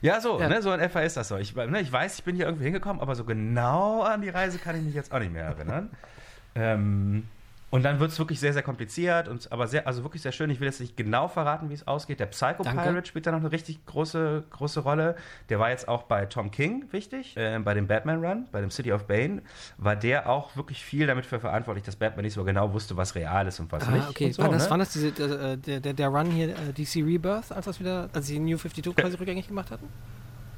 [0.00, 0.48] Ja, so, Ja.
[0.48, 1.36] Ne, so in etwa ist das so.
[1.36, 4.58] Ich, ne, ich weiß, ich bin hier irgendwie hingekommen, aber so genau an die Reise
[4.58, 5.90] kann ich mich jetzt auch nicht mehr erinnern.
[6.54, 7.28] ähm,
[7.70, 10.48] und dann wird es wirklich sehr, sehr kompliziert, und, aber sehr, also wirklich sehr schön.
[10.50, 12.18] Ich will jetzt nicht genau verraten, wie es ausgeht.
[12.20, 12.82] Der Psycho Danke.
[12.82, 15.16] Pirate spielt da noch eine richtig große, große Rolle.
[15.50, 18.70] Der war jetzt auch bei Tom King wichtig, äh, bei dem Batman Run, bei dem
[18.70, 19.42] City of Bane,
[19.76, 23.14] war der auch wirklich viel damit für verantwortlich, dass Batman nicht so genau wusste, was
[23.14, 24.08] real ist und was Ah, nicht.
[24.08, 24.32] okay.
[24.32, 24.70] So, war, das, ne?
[24.70, 28.08] war das diese, äh, der, der, der Run hier, äh, DC Rebirth, als das wieder,
[28.12, 29.88] als sie New 52 quasi rückgängig gemacht hatten?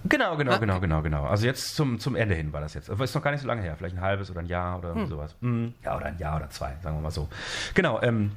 [0.09, 0.81] Genau, genau, Ah, genau, okay.
[0.83, 1.25] genau, genau.
[1.27, 2.89] Also jetzt zum, zum Ende hin war das jetzt.
[2.91, 3.77] Aber ist noch gar nicht so lange her.
[3.77, 5.07] Vielleicht ein halbes oder ein Jahr oder Hm.
[5.07, 5.37] sowas.
[5.41, 7.29] Mm, Ja, oder ein Jahr oder zwei, sagen wir mal so.
[7.75, 8.33] Genau, ähm,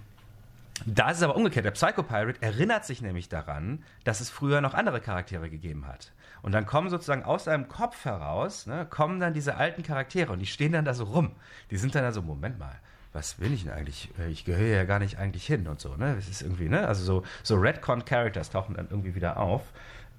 [0.86, 1.66] da ist es aber umgekehrt.
[1.66, 6.12] Der Psycho Pirate erinnert sich nämlich daran, dass es früher noch andere Charaktere gegeben hat.
[6.42, 10.40] Und dann kommen sozusagen aus seinem Kopf heraus, ne, kommen dann diese alten Charaktere und
[10.40, 11.32] die stehen dann da so rum.
[11.72, 12.76] Die sind dann da so, Moment mal,
[13.14, 14.10] was will ich denn eigentlich?
[14.20, 16.16] Äh, Ich gehöre ja gar nicht eigentlich hin und so, ne?
[16.16, 16.86] Das ist irgendwie, ne?
[16.86, 19.62] Also so, so Redcon-Characters tauchen dann irgendwie wieder auf.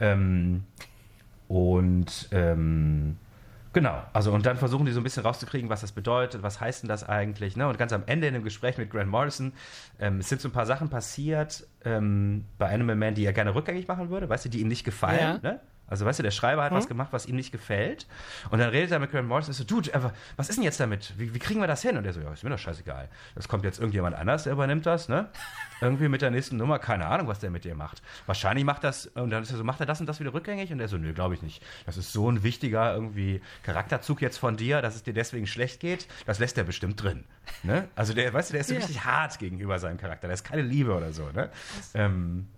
[0.00, 0.64] Ähm,
[1.48, 3.16] und ähm,
[3.72, 6.82] genau, also und dann versuchen die so ein bisschen rauszukriegen, was das bedeutet, was heißt
[6.82, 7.68] denn das eigentlich, ne?
[7.68, 9.52] Und ganz am Ende in dem Gespräch mit Grant Morrison,
[10.00, 13.54] ähm, es sind so ein paar Sachen passiert ähm, bei Animal Man, die er gerne
[13.54, 15.50] rückgängig machen würde, weißt du, die ihm nicht gefallen, Ja.
[15.52, 15.60] ne?
[15.86, 16.76] Also weißt du, der Schreiber hat Mhm.
[16.76, 18.06] was gemacht, was ihm nicht gefällt.
[18.50, 19.90] Und dann redet er mit Grant Morrison und ist so, Dude,
[20.36, 21.12] was ist denn jetzt damit?
[21.18, 21.96] Wie, wie kriegen wir das hin?
[21.96, 23.08] Und er so, ja, ist mir doch scheißegal.
[23.34, 25.28] Das kommt jetzt irgendjemand anders, der übernimmt das, ne?
[25.80, 28.00] Irgendwie mit der nächsten Nummer, keine Ahnung, was der mit dir macht.
[28.26, 30.72] Wahrscheinlich macht das, und dann ist er so, macht er das und das wieder rückgängig?
[30.72, 31.62] Und er so, nö, glaube ich nicht.
[31.84, 35.80] Das ist so ein wichtiger irgendwie Charakterzug jetzt von dir, dass es dir deswegen schlecht
[35.80, 36.08] geht.
[36.26, 37.24] Das lässt er bestimmt drin.
[37.62, 37.88] Ne?
[37.94, 38.80] Also der, weißt du, der ist so Ja.
[38.80, 40.28] richtig hart gegenüber seinem Charakter.
[40.28, 41.50] Da ist keine Liebe oder so, ne?
[41.94, 42.48] Ähm,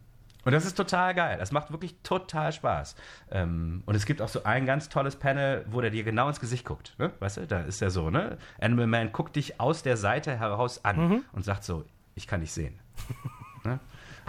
[0.47, 1.37] und das ist total geil.
[1.39, 2.95] Das macht wirklich total Spaß.
[3.33, 6.39] Ähm, und es gibt auch so ein ganz tolles Panel, wo der dir genau ins
[6.41, 6.95] Gesicht guckt.
[6.99, 7.11] Ne?
[7.19, 8.39] Weißt du, da ist er so, ne?
[8.61, 11.85] Animal Man guckt dich aus der Seite heraus an und sagt so,
[12.15, 12.79] ich kann dich sehen.
[13.65, 13.81] ne?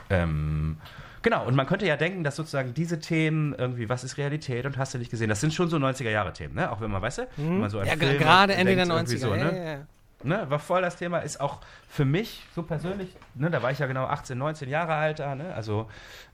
[0.09, 0.77] ähm,
[1.21, 4.77] genau, und man könnte ja denken, dass sozusagen diese Themen, irgendwie, was ist Realität und
[4.77, 6.71] hast du nicht gesehen, das sind schon so 90er-Jahre-Themen, ne?
[6.71, 8.97] Auch wenn man, weißt du, wenn man so an Ja, gerade Ende der denkt, 90er.
[8.97, 9.57] irgendwie So, ja, ne?
[9.57, 9.79] ja, ja.
[10.23, 13.77] Ne, war voll das Thema, ist auch für mich so persönlich, ne, da war ich
[13.77, 15.87] ja genau 18, 19 Jahre alt, da, ne, also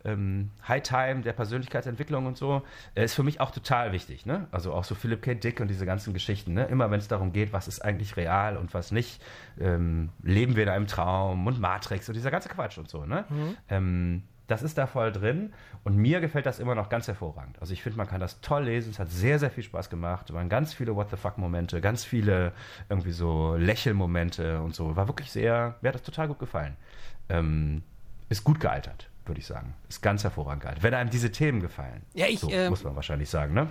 [0.06, 2.62] ähm, High Time der Persönlichkeitsentwicklung und so,
[2.96, 4.26] äh, ist für mich auch total wichtig.
[4.26, 4.48] Ne?
[4.52, 5.34] Also auch so Philip K.
[5.36, 6.54] Dick und diese ganzen Geschichten.
[6.54, 6.66] Ne?
[6.66, 9.22] Immer wenn es darum geht, was ist eigentlich real und was nicht,
[9.60, 13.06] ähm, leben wir in einem Traum und Matrix und dieser ganze Quatsch und so.
[13.06, 13.26] Ne?
[13.70, 17.58] Ähm, das ist da voll drin und mir gefällt das immer noch ganz hervorragend.
[17.62, 20.30] Also ich finde, man kann das toll lesen, es hat sehr, sehr viel Spaß gemacht,
[20.30, 22.52] es waren ganz viele What the fuck-Momente, ganz viele
[22.90, 24.96] irgendwie so Lächelmomente und so.
[24.96, 26.76] War wirklich sehr, mir hat das total gut gefallen.
[27.30, 27.84] Ähm,
[28.30, 29.74] ist gut gealtert, würde ich sagen.
[29.88, 30.84] Ist ganz hervorragend gealtert.
[30.84, 32.02] Wenn einem diese Themen gefallen.
[32.14, 33.68] Ja, ich, so, ähm, muss man wahrscheinlich sagen, ne?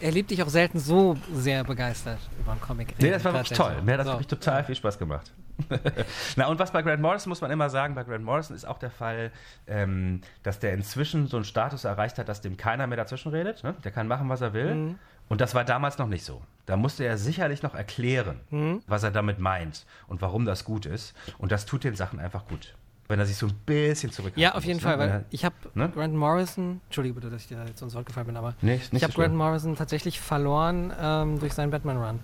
[0.00, 2.94] erlebt dich auch selten so sehr begeistert über einen Comic.
[2.98, 3.82] Nee, das war wirklich toll.
[3.82, 4.12] Mir hat das So.
[4.12, 5.32] wirklich total viel Spaß gemacht.
[6.36, 8.78] Na, und was bei Grant Morrison muss man immer sagen, bei Grant Morrison ist auch
[8.78, 9.30] der Fall,
[9.66, 13.62] ähm, dass der inzwischen so einen Status erreicht hat, dass dem keiner mehr dazwischen redet.
[13.64, 13.74] Ne?
[13.84, 14.74] Der kann machen, was er will.
[14.74, 14.98] Mhm.
[15.28, 16.42] Und das war damals noch nicht so.
[16.66, 18.82] Da musste er sicherlich noch erklären, Mhm.
[18.86, 21.14] was er damit meint und warum das gut ist.
[21.38, 22.74] Und das tut den Sachen einfach gut.
[23.08, 25.12] Wenn er sich so ein bisschen zurückhalten Ja, auf jeden muss, Fall, ne?
[25.12, 25.88] Weil ich habe Ne?
[25.88, 29.02] Grant Morrison, entschuldige bitte, dass ich dir jetzt ins Wort gefallen bin, aber Nee, ich
[29.02, 29.20] habe so.
[29.20, 32.20] Grant Morrison tatsächlich verloren ähm, durch seinen Batman-Run.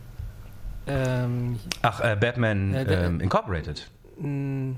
[0.86, 3.88] Ähm, Ach, äh, Batman Äh, der- ähm, Incorporated.
[4.18, 4.76] mh,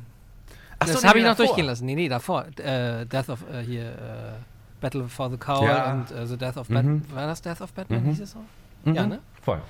[0.80, 1.46] Ach das habe ich noch davor.
[1.46, 1.86] durchgehen lassen.
[1.86, 2.46] Nee, nee, davor.
[2.58, 4.32] Äh, Death of, äh, hier, äh,
[4.80, 5.92] Battle for the Cowl Ja.
[5.92, 6.74] und äh, The Death of Mhm.
[6.74, 7.02] Batman.
[7.12, 8.04] War das Death of Batman?
[8.04, 8.08] Mhm.
[8.10, 8.38] Hieß es so?
[8.84, 8.94] Mhm.
[8.94, 9.18] Ja, ne?
[9.42, 9.60] Voll.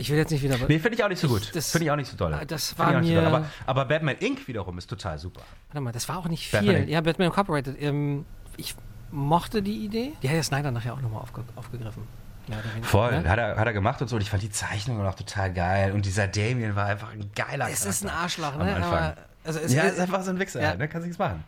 [0.00, 0.56] Ich will jetzt nicht wieder...
[0.68, 1.54] Nee, finde ich auch nicht so gut.
[1.54, 2.32] das- Finde ich auch nicht so toll.
[2.32, 3.26] äh, das war so mir- toll.
[3.26, 4.46] Aber, aber Batman Inc.
[4.48, 5.42] wiederum ist total super.
[5.68, 6.82] Warte mal, das war auch nicht Batman viel.
[6.84, 6.90] Inc.
[6.90, 7.76] Ja, Batman Incorporated.
[7.82, 8.24] Ähm,
[8.56, 8.74] ich
[9.10, 10.12] mochte die Idee.
[10.22, 12.02] Die hat ja Snyder nachher auch nochmal aufge aufgegriffen.
[12.48, 13.28] Mehr oder weniger, Voll, ne?
[13.28, 14.16] hat, er, hat er gemacht und so.
[14.16, 15.92] Und ich fand die Zeichnung auch total geil.
[15.92, 18.74] Und dieser Damien war einfach ein geiler Es ist ein Arschloch, am ne?
[18.76, 18.92] Anfang.
[18.92, 20.74] Aber, also es ja, ist, ist einfach so ein Wichser, Ja.
[20.74, 20.88] ne?
[20.88, 21.44] Kannst nichts machen.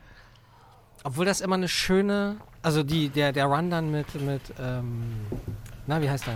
[1.05, 5.27] obwohl das immer eine schöne, also die, der, der Run dann mit, mit ähm,
[5.87, 6.35] na, wie heißt er?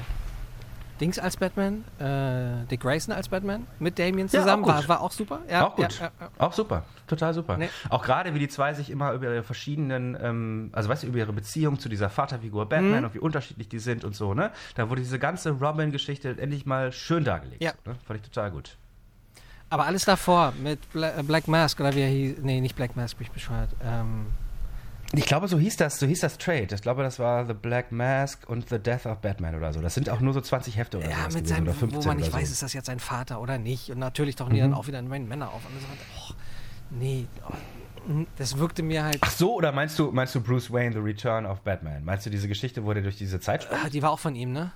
[1.01, 4.73] Dings als Batman, äh, Dick Grayson als Batman, mit Damien Ja, auch zusammen, gut.
[4.75, 5.41] war, war auch super.
[5.51, 5.99] Ja, auch gut.
[5.99, 6.29] Ja, ja, ja.
[6.39, 6.85] Auch super.
[7.07, 7.57] Total super.
[7.57, 7.69] Nee.
[7.91, 11.19] Auch gerade, wie die zwei sich immer über ihre verschiedenen, ähm, also weißt du, über
[11.19, 13.05] ihre Beziehung zu dieser Vaterfigur Batman Mhm.
[13.07, 14.51] und wie unterschiedlich die sind und so, ne?
[14.77, 17.63] Da wurde diese ganze Robin-Geschichte endlich mal schön dargelegt.
[17.63, 17.73] Ja.
[17.85, 17.97] Ne?
[18.07, 18.77] Fand ich total gut.
[19.71, 23.19] Aber alles davor mit Bla Black Mask oder wie er hieß, nee, nicht Black Mask,
[23.19, 23.71] bin ich bescheuert.
[23.85, 24.27] Ähm,
[25.17, 26.69] Ich glaube, so hieß das, so hieß das Trade.
[26.75, 29.81] Ich glaube, das war The Black Mask und The Death of Batman oder so.
[29.81, 32.07] Das sind auch nur so 20 Hefte oder Ja, sowas mit seinem, oder 15 wo
[32.09, 32.37] man nicht so.
[32.37, 33.91] weiß, ist das jetzt sein Vater oder nicht.
[33.91, 34.71] Und natürlich tauchen die Mhm.
[34.71, 35.63] dann auch wieder in meinen Männer auf.
[35.65, 35.87] Und so,
[36.33, 36.35] oh,
[36.91, 39.19] nee, oh, das wirkte mir halt.
[39.21, 42.05] Ach so, oder meinst du, meinst du Bruce Wayne, The Return of Batman?
[42.05, 43.83] Meinst du diese Geschichte, wo der durch diese Zeit springt?
[43.85, 44.73] Ah, die war auch von ihm, ne?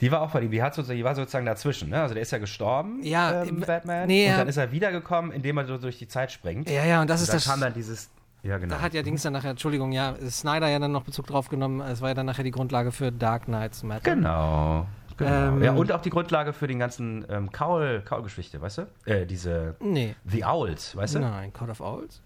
[0.00, 1.90] Die war auch von ihm, die, hat sozusagen, die war sozusagen dazwischen.
[1.90, 2.02] Ne?
[2.02, 4.08] Also der ist ja gestorben, Ja, ähm, äh, Batman.
[4.08, 4.38] nee, und ja.
[4.38, 6.68] dann ist er wiedergekommen, indem er so durch die Zeit springt.
[6.68, 7.44] Ja, ja, und das und ist dann das.
[7.46, 8.10] kam dann dieses,
[8.44, 8.74] ja genau.
[8.76, 11.80] Da hat ja Dings dann nachher, Entschuldigung, ja, Snyder ja dann noch Bezug drauf genommen.
[11.80, 14.14] Es war ja dann nachher die Grundlage für Dark Knights Metal.
[14.14, 14.86] Genau.
[15.16, 15.30] genau.
[15.48, 18.82] Ähm, ja, und auch die Grundlage für den ganzen ähm, Kaul, Kaulgeschichte, weißt du?
[19.06, 20.14] Äh, diese Nee.
[20.26, 21.18] The Owls, weißt du?
[21.20, 22.20] Nein, Code of Owls?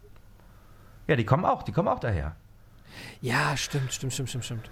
[1.06, 2.36] Ja, die kommen auch, die kommen auch daher.
[3.20, 4.70] Ja, stimmt, stimmt, stimmt, stimmt, stimmt.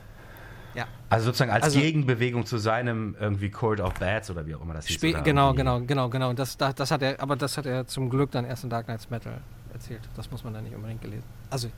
[1.08, 4.74] Also sozusagen als Also- Gegenbewegung zu seinem irgendwie Court of Bats oder wie auch immer
[4.74, 5.02] das hieß.
[5.02, 6.32] Oder genau, irgendwie- genau, genau, genau.
[6.32, 8.86] Das, das, das hat er, aber das hat er zum Glück dann erst in Dark
[8.86, 9.40] Knights Metal
[9.72, 10.00] erzählt.
[10.16, 11.24] Das muss man dann nicht unbedingt gelesen.
[11.50, 11.70] Also,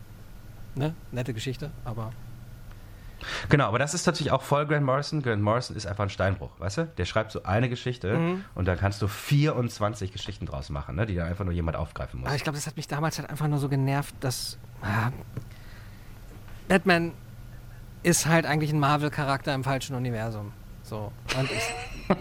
[0.75, 2.13] ne, nette Geschichte, aber
[3.49, 5.21] Genau, aber das ist natürlich auch voll Grant Morrison.
[5.23, 6.85] Grant Morrison ist einfach ein Steinbruch, weißt du?
[6.99, 8.45] Der schreibt so eine Geschichte Mhm.
[8.55, 11.05] und dann kannst du 24 Geschichten draus machen, ne?
[11.05, 12.29] die dann einfach nur jemand aufgreifen muss.
[12.29, 15.11] Aber ich glaube, das hat mich damals halt einfach nur so genervt, dass ah,
[16.69, 17.13] Batman
[18.05, 20.53] ist halt eigentlich ein Marvel-Charakter im falschen Universum.
[20.85, 21.11] So.
[21.37, 21.63] Und ich,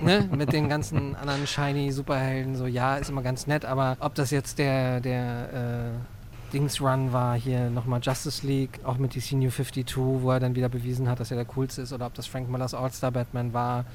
[0.02, 4.16] ne, mit den ganzen anderen shiny Superhelden, so ja, ist immer ganz nett, aber ob
[4.16, 9.50] das jetzt der, der äh, Dings-Run war, hier nochmal Justice League, auch mit DC New
[9.50, 12.28] 52, wo er dann wieder bewiesen hat, dass er der coolste ist, oder ob das
[12.28, 13.86] Frank Millers All-Star Batman war,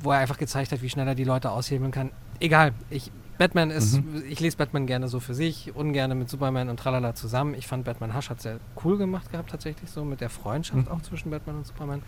[0.00, 2.10] wo er einfach gezeigt hat, wie schnell er die Leute aushebeln kann.
[2.40, 6.76] Egal, ich Batman ist, ich lese Batman gerne so für sich, ungerne mit Superman und
[6.76, 7.54] Tralala zusammen.
[7.54, 11.02] Ich fand Batman Hush hat sehr cool gemacht gehabt, tatsächlich so mit der Freundschaft auch
[11.02, 12.02] zwischen Batman und Superman.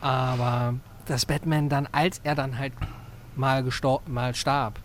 [0.00, 0.74] Aber
[1.06, 2.72] dass Batman dann, als er dann halt
[3.36, 3.64] mal,
[4.06, 4.80] mal starb,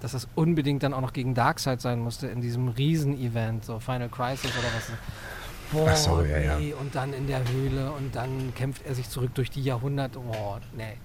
[0.00, 4.08] dass das unbedingt dann auch noch gegen Darkseid sein musste in diesem Riesen-Event, so Final
[4.08, 4.90] Crisis oder was.
[5.70, 6.58] Boah, so, ja, ja.
[6.58, 10.18] nee, und dann in der Höhle und dann kämpft er sich zurück durch die Jahrhunderte.
[10.18, 10.96] Oh, nee.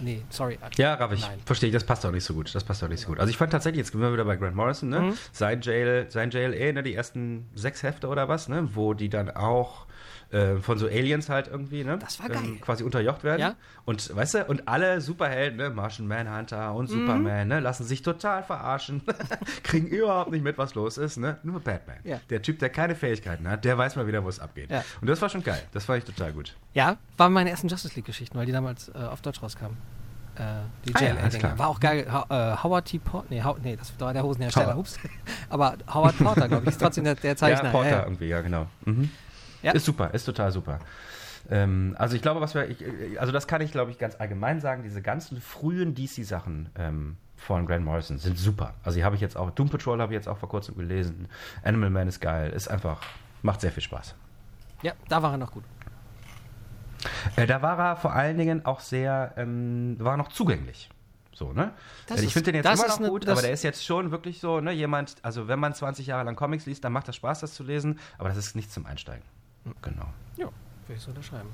[0.00, 0.58] Nee, sorry.
[0.76, 1.22] Ja, raff ich.
[1.22, 1.40] Nein.
[1.44, 2.54] Verstehe ich, das passt auch nicht so gut.
[2.54, 3.18] Das passt auch nicht so gut.
[3.18, 5.00] Also ich fand tatsächlich, jetzt sind wir wieder bei Grant Morrison, ne?
[5.00, 5.14] Mhm.
[5.32, 8.68] Sein Jail, sein JLA, ne, die ersten sechs Hefte oder was, ne?
[8.74, 9.87] Wo die dann auch
[10.30, 11.98] äh, von so Aliens halt irgendwie, ne?
[11.98, 12.56] Das war geil.
[12.60, 13.40] quasi unterjocht werden.
[13.40, 13.54] Ja.
[13.86, 16.76] Und weißt du, und alle Superhelden, ne, Martian Manhunter Mhm.
[16.76, 19.02] und Superman, ne, lassen sich total verarschen,
[19.62, 21.38] kriegen überhaupt nicht mit, was los ist, ne?
[21.42, 21.96] Nur Batman.
[22.04, 22.20] Ja.
[22.28, 24.70] Der Typ, der keine Fähigkeiten hat, der weiß mal wieder, wo es abgeht.
[24.70, 24.84] Ja.
[25.00, 25.62] Und das war schon geil.
[25.72, 26.54] Das fand ich total gut.
[26.74, 29.76] Ja, waren meine ersten Justice League-Geschichten, weil die damals äh, auf Deutsch rauskamen.
[30.36, 30.42] Äh,
[30.86, 31.58] die Ah ja.
[31.58, 32.06] War auch geil.
[32.12, 32.98] Ha äh, Howard T.
[32.98, 34.98] Porter, nee, How nee, das war der Hosenhersteller, hups.
[35.48, 37.64] Aber Howard Porter, glaube ich, ist trotzdem der, der Zeichner.
[37.64, 38.04] Ja, Porter Ja, ja.
[38.04, 38.66] irgendwie, ja, genau.
[38.84, 39.10] Mhm.
[39.62, 39.72] Ja.
[39.72, 40.78] Ist super, ist total super.
[41.50, 44.16] Ähm, also ich glaube, was wir, ich, äh, also das kann ich, glaube ich, ganz
[44.16, 48.74] allgemein sagen, diese ganzen frühen DC-Sachen ähm, von Grant Morrison sind super.
[48.84, 51.28] Also die habe ich jetzt auch, Doom Patrol habe ich jetzt auch vor kurzem gelesen,
[51.62, 53.00] Animal Man ist geil, ist einfach,
[53.42, 54.14] macht sehr viel Spaß.
[54.82, 55.64] ja, da war er noch gut.
[57.36, 60.90] Äh, da war er vor allen Dingen auch sehr, ähm, war noch zugänglich.
[61.32, 61.70] So, ne?
[62.08, 64.10] Das ich ist- finde den jetzt immer noch ne- gut, aber der ist jetzt schon
[64.10, 67.14] wirklich so, ne, jemand, also wenn man 20 Jahre lang Comics liest, dann macht das
[67.14, 69.22] Spaß, das zu lesen, aber das ist nichts zum Einsteigen.
[69.82, 70.06] Genau.
[70.36, 70.46] Ja,
[70.86, 71.48] würde ich so unterschreiben.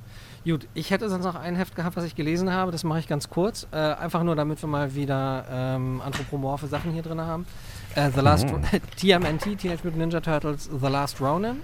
[0.44, 2.70] Gut, ich hätte sonst noch ein Heft gehabt, was ich gelesen habe.
[2.70, 3.66] Das mache ich ganz kurz.
[3.72, 7.46] Äh, einfach nur, damit wir mal wieder ähm, anthropomorphe Sachen hier drin haben.
[7.94, 8.62] Äh, The Last Mhm.
[8.96, 11.56] TMNT, Teenage Mutant Ninja Turtles, The Last Ronin.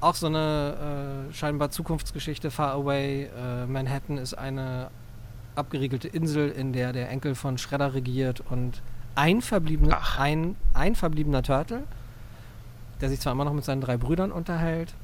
[0.00, 2.50] Auch so eine äh, scheinbar Zukunftsgeschichte.
[2.50, 4.90] Far Away, äh, Manhattan ist eine
[5.54, 8.82] abgeriegelte Insel, in der der Enkel von Shredder regiert und
[9.14, 11.84] ein, verbliebene, ein, ein verbliebener Turtle,
[13.00, 14.94] der sich zwar immer noch mit seinen drei Brüdern unterhält,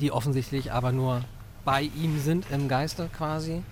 [0.00, 1.22] die offensichtlich aber nur
[1.64, 3.62] bei ihm sind im Geiste quasi,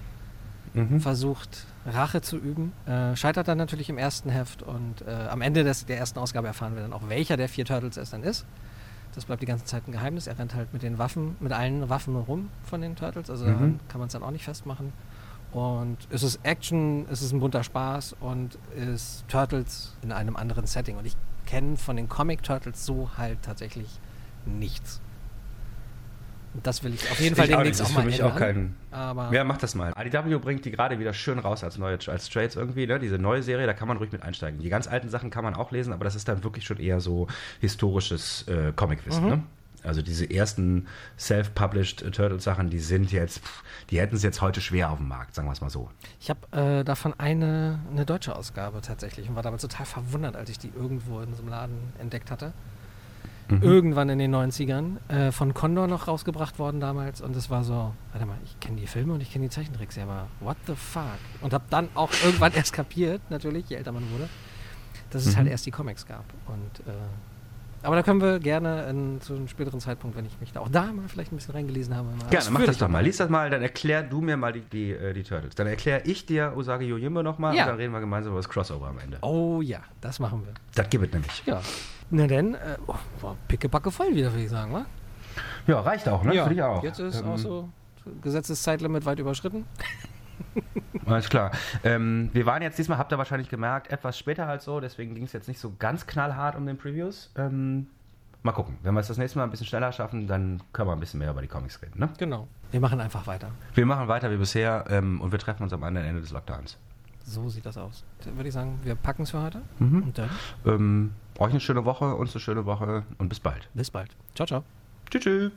[0.74, 1.00] Mhm.
[1.00, 2.72] versucht Rache zu üben.
[2.86, 6.48] Äh, scheitert dann natürlich im ersten Heft und äh, am Ende des, der ersten Ausgabe
[6.48, 8.44] erfahren wir dann auch, welcher der vier Turtles es dann ist.
[9.14, 10.26] Das bleibt die ganze Zeit ein Geheimnis.
[10.26, 13.78] Er rennt halt mit den Waffen, mit allen Waffen rum von den Turtles, also Mhm.
[13.86, 14.92] kann man es dann auch nicht festmachen.
[15.52, 20.66] Und es ist Action, es ist ein bunter Spaß und ist Turtles in einem anderen
[20.66, 20.96] Setting.
[20.96, 23.86] Und ich kenne von den Comic Turtles so halt tatsächlich
[24.46, 25.00] nichts.
[26.62, 28.20] Das will ich auf jeden Fall Ich auch demnächst nicht, auch, ist für mal mich
[28.20, 28.32] ändern.
[28.32, 28.76] auch kein.
[28.90, 29.92] aber Ja, mach das mal.
[29.98, 32.98] IDW bringt die gerade wieder schön raus als neue als Trades irgendwie, ne?
[32.98, 34.60] Diese neue Serie, da kann man ruhig mit einsteigen.
[34.60, 37.00] Die ganz alten Sachen kann man auch lesen, aber das ist dann wirklich schon eher
[37.00, 37.26] so
[37.60, 39.30] historisches äh, Comicwissen, Mhm.
[39.30, 39.42] ne?
[39.82, 40.86] Also diese ersten
[41.18, 45.08] self-published äh, Turtle-Sachen, die sind jetzt, pff, die hätten es jetzt heute schwer auf dem
[45.08, 45.90] Markt, sagen wir es mal so.
[46.20, 46.40] Ich habe
[46.80, 50.72] äh, davon eine, eine deutsche Ausgabe tatsächlich und war damals total verwundert, als ich die
[50.74, 52.54] irgendwo in so einem Laden entdeckt hatte.
[53.48, 53.62] Mhm.
[53.62, 54.96] Irgendwann in den 90ern.
[55.08, 58.80] Äh, von Condor noch rausgebracht worden damals und es war so, warte mal, ich kenne
[58.80, 61.02] die Filme und ich kenne die Zeichentricks, aber what the fuck?
[61.42, 64.28] Und habe dann auch irgendwann erst kapiert, natürlich, je älter man wurde,
[65.10, 65.38] dass es Mhm.
[65.40, 66.24] halt erst die Comics gab.
[66.46, 66.92] Und, äh,
[67.82, 70.70] aber da können wir gerne in, zu einem späteren Zeitpunkt, wenn ich mich da auch
[70.70, 72.08] da mal vielleicht ein bisschen reingelesen habe.
[72.16, 73.04] mal Gerne, mach das doch mal.
[73.04, 75.54] Lies das mal, dann erklär du mir mal die, die, äh, die Turtles.
[75.54, 77.64] Dann erkläre ich dir Usagi Yojimbo nochmal Ja.
[77.64, 79.18] und dann reden wir gemeinsam über das Crossover am Ende.
[79.20, 80.54] Oh ja, das machen wir.
[80.74, 81.42] Das gibt es nämlich.
[81.44, 81.60] Ja.
[82.10, 84.86] Na denn, äh, oh, war pickepacke voll wieder, würde ich sagen, wa?
[85.66, 86.34] Ja, reicht auch, ne?
[86.34, 86.82] Ja, Finde ich auch.
[86.82, 87.68] Jetzt ist Ähm, auch so
[88.22, 89.64] Gesetzeszeitlimit weit überschritten.
[91.06, 91.50] Alles klar.
[91.82, 95.24] Ähm, wir waren jetzt diesmal, habt ihr wahrscheinlich gemerkt, etwas später halt so, deswegen ging
[95.24, 97.30] es jetzt nicht so ganz knallhart um den Previews.
[97.36, 97.86] Ähm,
[98.42, 98.76] mal gucken.
[98.82, 101.18] Wenn wir es das nächste Mal ein bisschen schneller schaffen, dann können wir ein bisschen
[101.20, 101.98] mehr über die Comics reden.
[101.98, 102.08] Ne?
[102.18, 102.46] Genau.
[102.70, 103.48] Wir machen einfach weiter.
[103.74, 106.76] Wir machen weiter wie bisher ähm, und wir treffen uns am anderen Ende des Lockdowns.
[107.24, 108.04] So sieht das aus.
[108.24, 109.62] Dann würde ich sagen, wir packen es für heute.
[109.78, 110.02] Mhm.
[110.02, 110.30] Und dann
[110.66, 113.68] Ähm, euch eine schöne Woche, uns eine schöne Woche und bis bald.
[113.74, 114.10] bis bald.
[114.34, 114.64] Ciao, ciao.
[115.10, 115.22] Tschüss.
[115.22, 115.52] tschüss.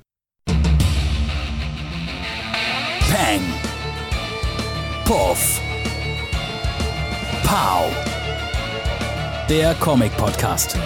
[3.09, 3.41] Peng.
[5.05, 5.61] Puff.
[7.43, 7.91] Pow.
[9.49, 10.77] Der Comic-Podcast.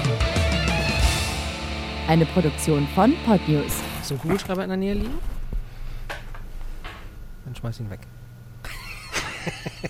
[2.08, 3.82] Eine Produktion von Podnews.
[4.02, 5.18] Ist ein Kugelschreiber in der Nähe liegen?
[7.46, 8.02] Dann schmeiß ihn weg.